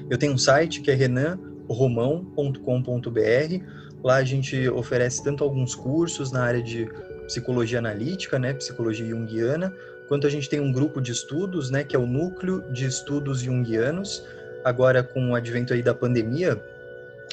Eu 0.10 0.18
tenho 0.18 0.34
um 0.34 0.38
site 0.38 0.82
que 0.82 0.92
é 0.92 0.94
renanromão.com.br. 0.94 3.64
Lá 4.04 4.16
a 4.16 4.24
gente 4.24 4.68
oferece 4.70 5.24
tanto 5.24 5.46
alguns 5.46 5.74
cursos 5.74 6.32
na 6.32 6.44
área 6.44 6.62
de 6.62 6.90
psicologia 7.26 7.80
analítica, 7.80 8.38
né, 8.38 8.54
psicologia 8.54 9.06
junguiana, 9.06 9.74
quanto 10.08 10.28
a 10.28 10.30
gente 10.30 10.50
tem 10.50 10.60
um 10.60 10.72
grupo 10.72 11.02
de 11.02 11.12
estudos, 11.12 11.70
né, 11.70 11.84
que 11.84 11.96
é 11.96 12.00
o 12.00 12.06
Núcleo 12.06 12.64
de 12.72 12.86
Estudos 12.86 13.40
Jungianos. 13.40 14.24
Agora, 14.64 15.04
com 15.04 15.32
o 15.32 15.36
advento 15.36 15.74
aí 15.74 15.82
da 15.82 15.94
pandemia, 15.94 16.62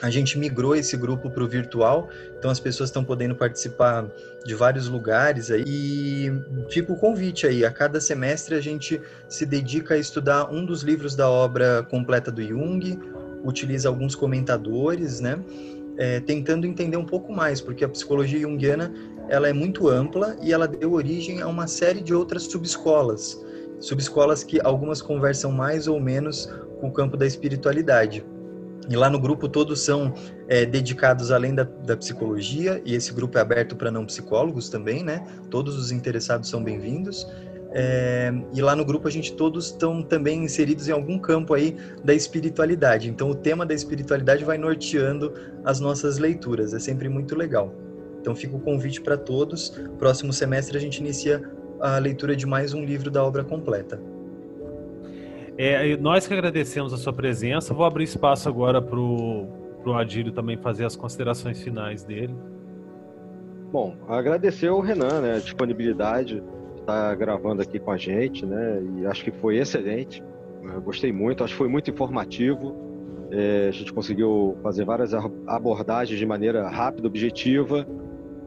a 0.02 0.08
gente 0.08 0.38
migrou 0.38 0.74
esse 0.74 0.96
grupo 0.96 1.30
para 1.30 1.44
o 1.44 1.48
virtual, 1.48 2.08
então 2.38 2.50
as 2.50 2.58
pessoas 2.58 2.88
estão 2.88 3.04
podendo 3.04 3.34
participar 3.34 4.06
de 4.44 4.54
vários 4.54 4.88
lugares 4.88 5.50
aí. 5.50 5.64
E 5.66 6.32
fica 6.70 6.92
o 6.92 6.96
convite 6.96 7.46
aí, 7.46 7.64
a 7.64 7.70
cada 7.70 8.00
semestre 8.00 8.54
a 8.54 8.60
gente 8.60 9.00
se 9.28 9.44
dedica 9.44 9.94
a 9.94 9.98
estudar 9.98 10.50
um 10.50 10.64
dos 10.64 10.82
livros 10.82 11.14
da 11.14 11.28
obra 11.28 11.82
completa 11.90 12.30
do 12.30 12.42
Jung, 12.42 12.98
utiliza 13.44 13.88
alguns 13.88 14.14
comentadores, 14.14 15.20
né? 15.20 15.38
É, 15.98 16.18
tentando 16.20 16.66
entender 16.66 16.96
um 16.96 17.04
pouco 17.04 17.30
mais, 17.30 17.60
porque 17.60 17.84
a 17.84 17.88
psicologia 17.88 18.40
junguiana 18.40 18.90
ela 19.30 19.48
é 19.48 19.52
muito 19.52 19.88
ampla 19.88 20.36
e 20.42 20.52
ela 20.52 20.66
deu 20.66 20.92
origem 20.92 21.40
a 21.40 21.46
uma 21.46 21.68
série 21.68 22.00
de 22.00 22.12
outras 22.12 22.42
subescolas, 22.42 23.40
subescolas 23.78 24.42
que 24.42 24.60
algumas 24.60 25.00
conversam 25.00 25.52
mais 25.52 25.86
ou 25.86 26.00
menos 26.00 26.52
com 26.80 26.88
o 26.88 26.92
campo 26.92 27.16
da 27.16 27.24
espiritualidade. 27.24 28.26
E 28.88 28.96
lá 28.96 29.08
no 29.08 29.20
grupo 29.20 29.48
todos 29.48 29.84
são 29.84 30.12
é, 30.48 30.66
dedicados 30.66 31.30
além 31.30 31.54
da, 31.54 31.62
da, 31.62 31.96
psicologia, 31.96 32.82
e 32.84 32.92
esse 32.92 33.12
grupo 33.12 33.38
é 33.38 33.40
aberto 33.40 33.76
para 33.76 33.88
não 33.88 34.04
psicólogos 34.04 34.68
também, 34.68 35.04
né? 35.04 35.24
Todos 35.48 35.76
os 35.76 35.92
interessados 35.92 36.48
são 36.48 36.64
bem-vindos. 36.64 37.24
É, 37.72 38.32
e 38.52 38.60
lá 38.60 38.74
no 38.74 38.84
grupo 38.84 39.06
a 39.06 39.10
gente 39.12 39.32
todos 39.34 39.66
estão 39.66 40.02
também 40.02 40.42
inseridos 40.42 40.88
em 40.88 40.92
algum 40.92 41.20
campo 41.20 41.54
aí 41.54 41.76
da 42.02 42.12
espiritualidade. 42.12 43.08
Então 43.08 43.30
o 43.30 43.34
tema 43.34 43.64
da 43.64 43.74
espiritualidade 43.74 44.44
vai 44.44 44.58
norteando 44.58 45.32
as 45.64 45.78
nossas 45.78 46.18
leituras. 46.18 46.74
É 46.74 46.80
sempre 46.80 47.08
muito 47.08 47.36
legal. 47.36 47.72
Então 48.20 48.34
fica 48.34 48.56
o 48.56 48.60
convite 48.60 49.00
para 49.00 49.16
todos. 49.16 49.70
Próximo 49.98 50.32
semestre 50.32 50.76
a 50.76 50.80
gente 50.80 50.98
inicia 50.98 51.42
a 51.80 51.98
leitura 51.98 52.36
de 52.36 52.46
mais 52.46 52.74
um 52.74 52.84
livro 52.84 53.10
da 53.10 53.24
obra 53.24 53.42
completa. 53.42 54.00
É, 55.56 55.96
nós 55.96 56.26
que 56.26 56.32
agradecemos 56.32 56.92
a 56.92 56.96
sua 56.96 57.12
presença. 57.12 57.74
Vou 57.74 57.84
abrir 57.84 58.04
espaço 58.04 58.48
agora 58.48 58.80
para 58.80 58.98
o 58.98 59.94
Adílio 59.94 60.32
também 60.32 60.56
fazer 60.56 60.84
as 60.84 60.96
considerações 60.96 61.62
finais 61.62 62.04
dele. 62.04 62.34
Bom, 63.72 63.94
agradecer 64.08 64.68
ao 64.68 64.80
Renan, 64.80 65.20
né, 65.20 65.36
a 65.36 65.38
disponibilidade 65.38 66.40
de 66.74 66.80
estar 66.80 67.14
gravando 67.14 67.62
aqui 67.62 67.78
com 67.78 67.92
a 67.92 67.96
gente, 67.96 68.44
né, 68.44 68.82
e 68.98 69.06
acho 69.06 69.22
que 69.22 69.30
foi 69.30 69.58
excelente. 69.58 70.22
Eu 70.62 70.80
gostei 70.80 71.12
muito, 71.12 71.44
acho 71.44 71.52
que 71.52 71.58
foi 71.58 71.68
muito 71.68 71.90
informativo. 71.90 72.74
É, 73.30 73.68
a 73.68 73.70
gente 73.70 73.92
conseguiu 73.92 74.56
fazer 74.62 74.84
várias 74.84 75.14
abordagens 75.46 76.18
de 76.18 76.26
maneira 76.26 76.68
rápida, 76.68 77.06
objetiva. 77.06 77.86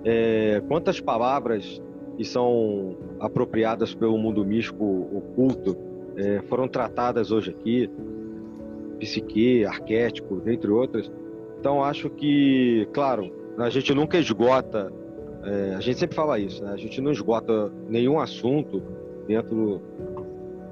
É, 0.05 0.61
quantas 0.67 0.99
palavras 0.99 1.81
que 2.17 2.25
são 2.25 2.95
apropriadas 3.19 3.93
pelo 3.95 4.17
mundo 4.17 4.45
místico 4.45 5.07
oculto 5.13 5.77
é, 6.15 6.41
foram 6.47 6.67
tratadas 6.67 7.31
hoje 7.31 7.51
aqui, 7.51 7.89
psique, 8.99 9.65
arquétipo, 9.65 10.35
dentre 10.37 10.69
outras. 10.69 11.11
Então 11.59 11.83
acho 11.83 12.09
que, 12.09 12.87
claro, 12.93 13.31
a 13.57 13.69
gente 13.69 13.93
nunca 13.93 14.17
esgota, 14.17 14.91
é, 15.43 15.75
a 15.75 15.79
gente 15.79 15.99
sempre 15.99 16.15
fala 16.15 16.37
isso, 16.37 16.63
né? 16.63 16.71
a 16.73 16.77
gente 16.77 16.99
não 17.01 17.11
esgota 17.11 17.71
nenhum 17.89 18.19
assunto 18.19 18.81
dentro 19.27 19.81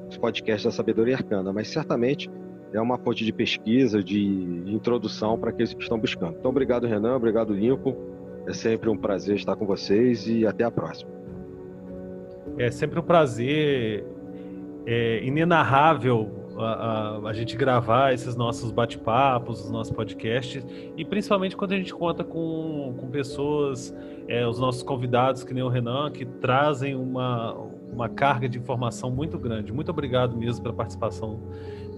dos 0.08 0.18
podcasts 0.18 0.66
da 0.66 0.72
Sabedoria 0.72 1.16
Arcana, 1.16 1.54
mas 1.54 1.70
certamente 1.70 2.30
é 2.74 2.82
uma 2.82 2.98
fonte 2.98 3.26
de 3.26 3.34
pesquisa, 3.34 4.04
de 4.04 4.22
introdução 4.68 5.38
para 5.38 5.50
aqueles 5.50 5.74
que 5.74 5.82
estão 5.82 6.00
buscando. 6.00 6.36
Então, 6.40 6.52
obrigado, 6.52 6.88
Renan, 6.88 7.16
obrigado, 7.16 7.54
Lincoln. 7.54 7.96
É 8.48 8.54
sempre 8.54 8.90
um 8.90 8.98
prazer 8.98 9.36
estar 9.36 9.56
com 9.56 9.66
vocês 9.66 10.28
e 10.28 10.46
até 10.46 10.64
a 10.64 10.72
próxima. 10.72 11.12
É 12.58 12.70
sempre 12.72 13.00
um 13.00 13.04
prazer 13.04 14.06
é 14.86 15.24
inenarrável 15.24 16.42
a, 16.58 16.64
a, 16.64 17.30
a, 17.30 17.34
gente 17.34 17.56
gravar 17.56 18.14
esses 18.14 18.36
nossos 18.36 18.72
bate-papos, 18.72 19.66
os 19.66 19.72
nossos 19.72 19.94
podcasts, 19.94 20.66
e 20.98 21.06
principalmente 21.06 21.56
quando 21.56 21.74
a 21.74 21.78
gente 21.78 21.94
conta 21.94 22.24
com, 22.24 22.96
com 22.98 23.08
pessoas, 23.10 23.96
é, 24.28 24.46
os 24.46 24.60
nossos 24.60 24.84
convidados, 24.84 25.44
que 25.44 25.54
nem 25.54 25.64
o 25.64 25.70
Renan, 25.70 26.12
que 26.12 26.26
trazem 26.26 26.96
uma, 26.96 27.54
uma 27.92 28.10
carga 28.10 28.50
de 28.50 28.58
informação 28.58 29.10
muito 29.10 29.38
grande. 29.38 29.72
Muito 29.72 29.90
obrigado 29.90 30.36
mesmo 30.36 30.62
pela 30.62 30.74
participação 30.74 31.40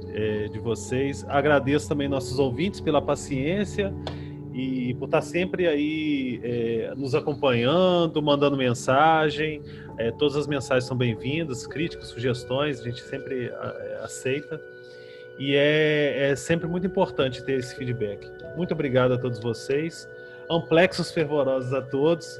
é, 0.09 0.47
de 0.47 0.59
vocês. 0.59 1.25
Agradeço 1.27 1.89
também 1.89 2.07
nossos 2.07 2.37
ouvintes 2.37 2.79
pela 2.79 3.01
paciência 3.01 3.93
e 4.53 4.93
por 4.95 5.05
estar 5.05 5.21
sempre 5.21 5.67
aí 5.67 6.39
é, 6.43 6.93
nos 6.95 7.15
acompanhando, 7.15 8.21
mandando 8.21 8.55
mensagem. 8.55 9.61
É, 9.97 10.11
todas 10.11 10.35
as 10.35 10.47
mensagens 10.47 10.85
são 10.85 10.95
bem-vindas, 10.95 11.65
críticas, 11.65 12.07
sugestões, 12.07 12.79
a 12.79 12.83
gente 12.83 13.01
sempre 13.01 13.47
é, 13.47 13.99
aceita. 14.03 14.61
E 15.39 15.55
é, 15.55 16.29
é, 16.29 16.35
sempre 16.35 16.67
muito 16.67 16.85
importante 16.85 17.43
ter 17.43 17.53
esse 17.53 17.75
feedback. 17.75 18.29
Muito 18.55 18.73
obrigado 18.73 19.13
a 19.13 19.17
todos 19.17 19.39
vocês. 19.39 20.07
Amplexos 20.49 21.11
fervorosos 21.11 21.73
a 21.73 21.81
todos. 21.81 22.39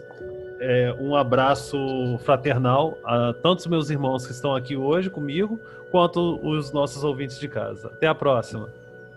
É, 0.59 0.95
um 0.99 1.15
abraço 1.15 2.17
fraternal 2.23 2.97
a 3.03 3.33
tantos 3.33 3.65
meus 3.65 3.89
irmãos 3.89 4.25
que 4.25 4.31
estão 4.31 4.55
aqui 4.55 4.77
hoje 4.77 5.09
comigo, 5.09 5.59
quanto 5.91 6.39
os 6.47 6.71
nossos 6.71 7.03
ouvintes 7.03 7.39
de 7.39 7.47
casa. 7.47 7.87
Até 7.87 8.07
a 8.07 8.15
próxima. 8.15 8.69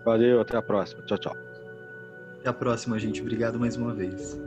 Valeu, 0.04 0.40
até 0.40 0.56
a 0.56 0.62
próxima. 0.62 1.02
Tchau, 1.02 1.18
tchau. 1.18 1.45
Até 2.46 2.50
a 2.50 2.60
próxima, 2.60 2.96
gente. 2.96 3.20
Obrigado 3.20 3.58
mais 3.58 3.76
uma 3.76 3.92
vez. 3.92 4.38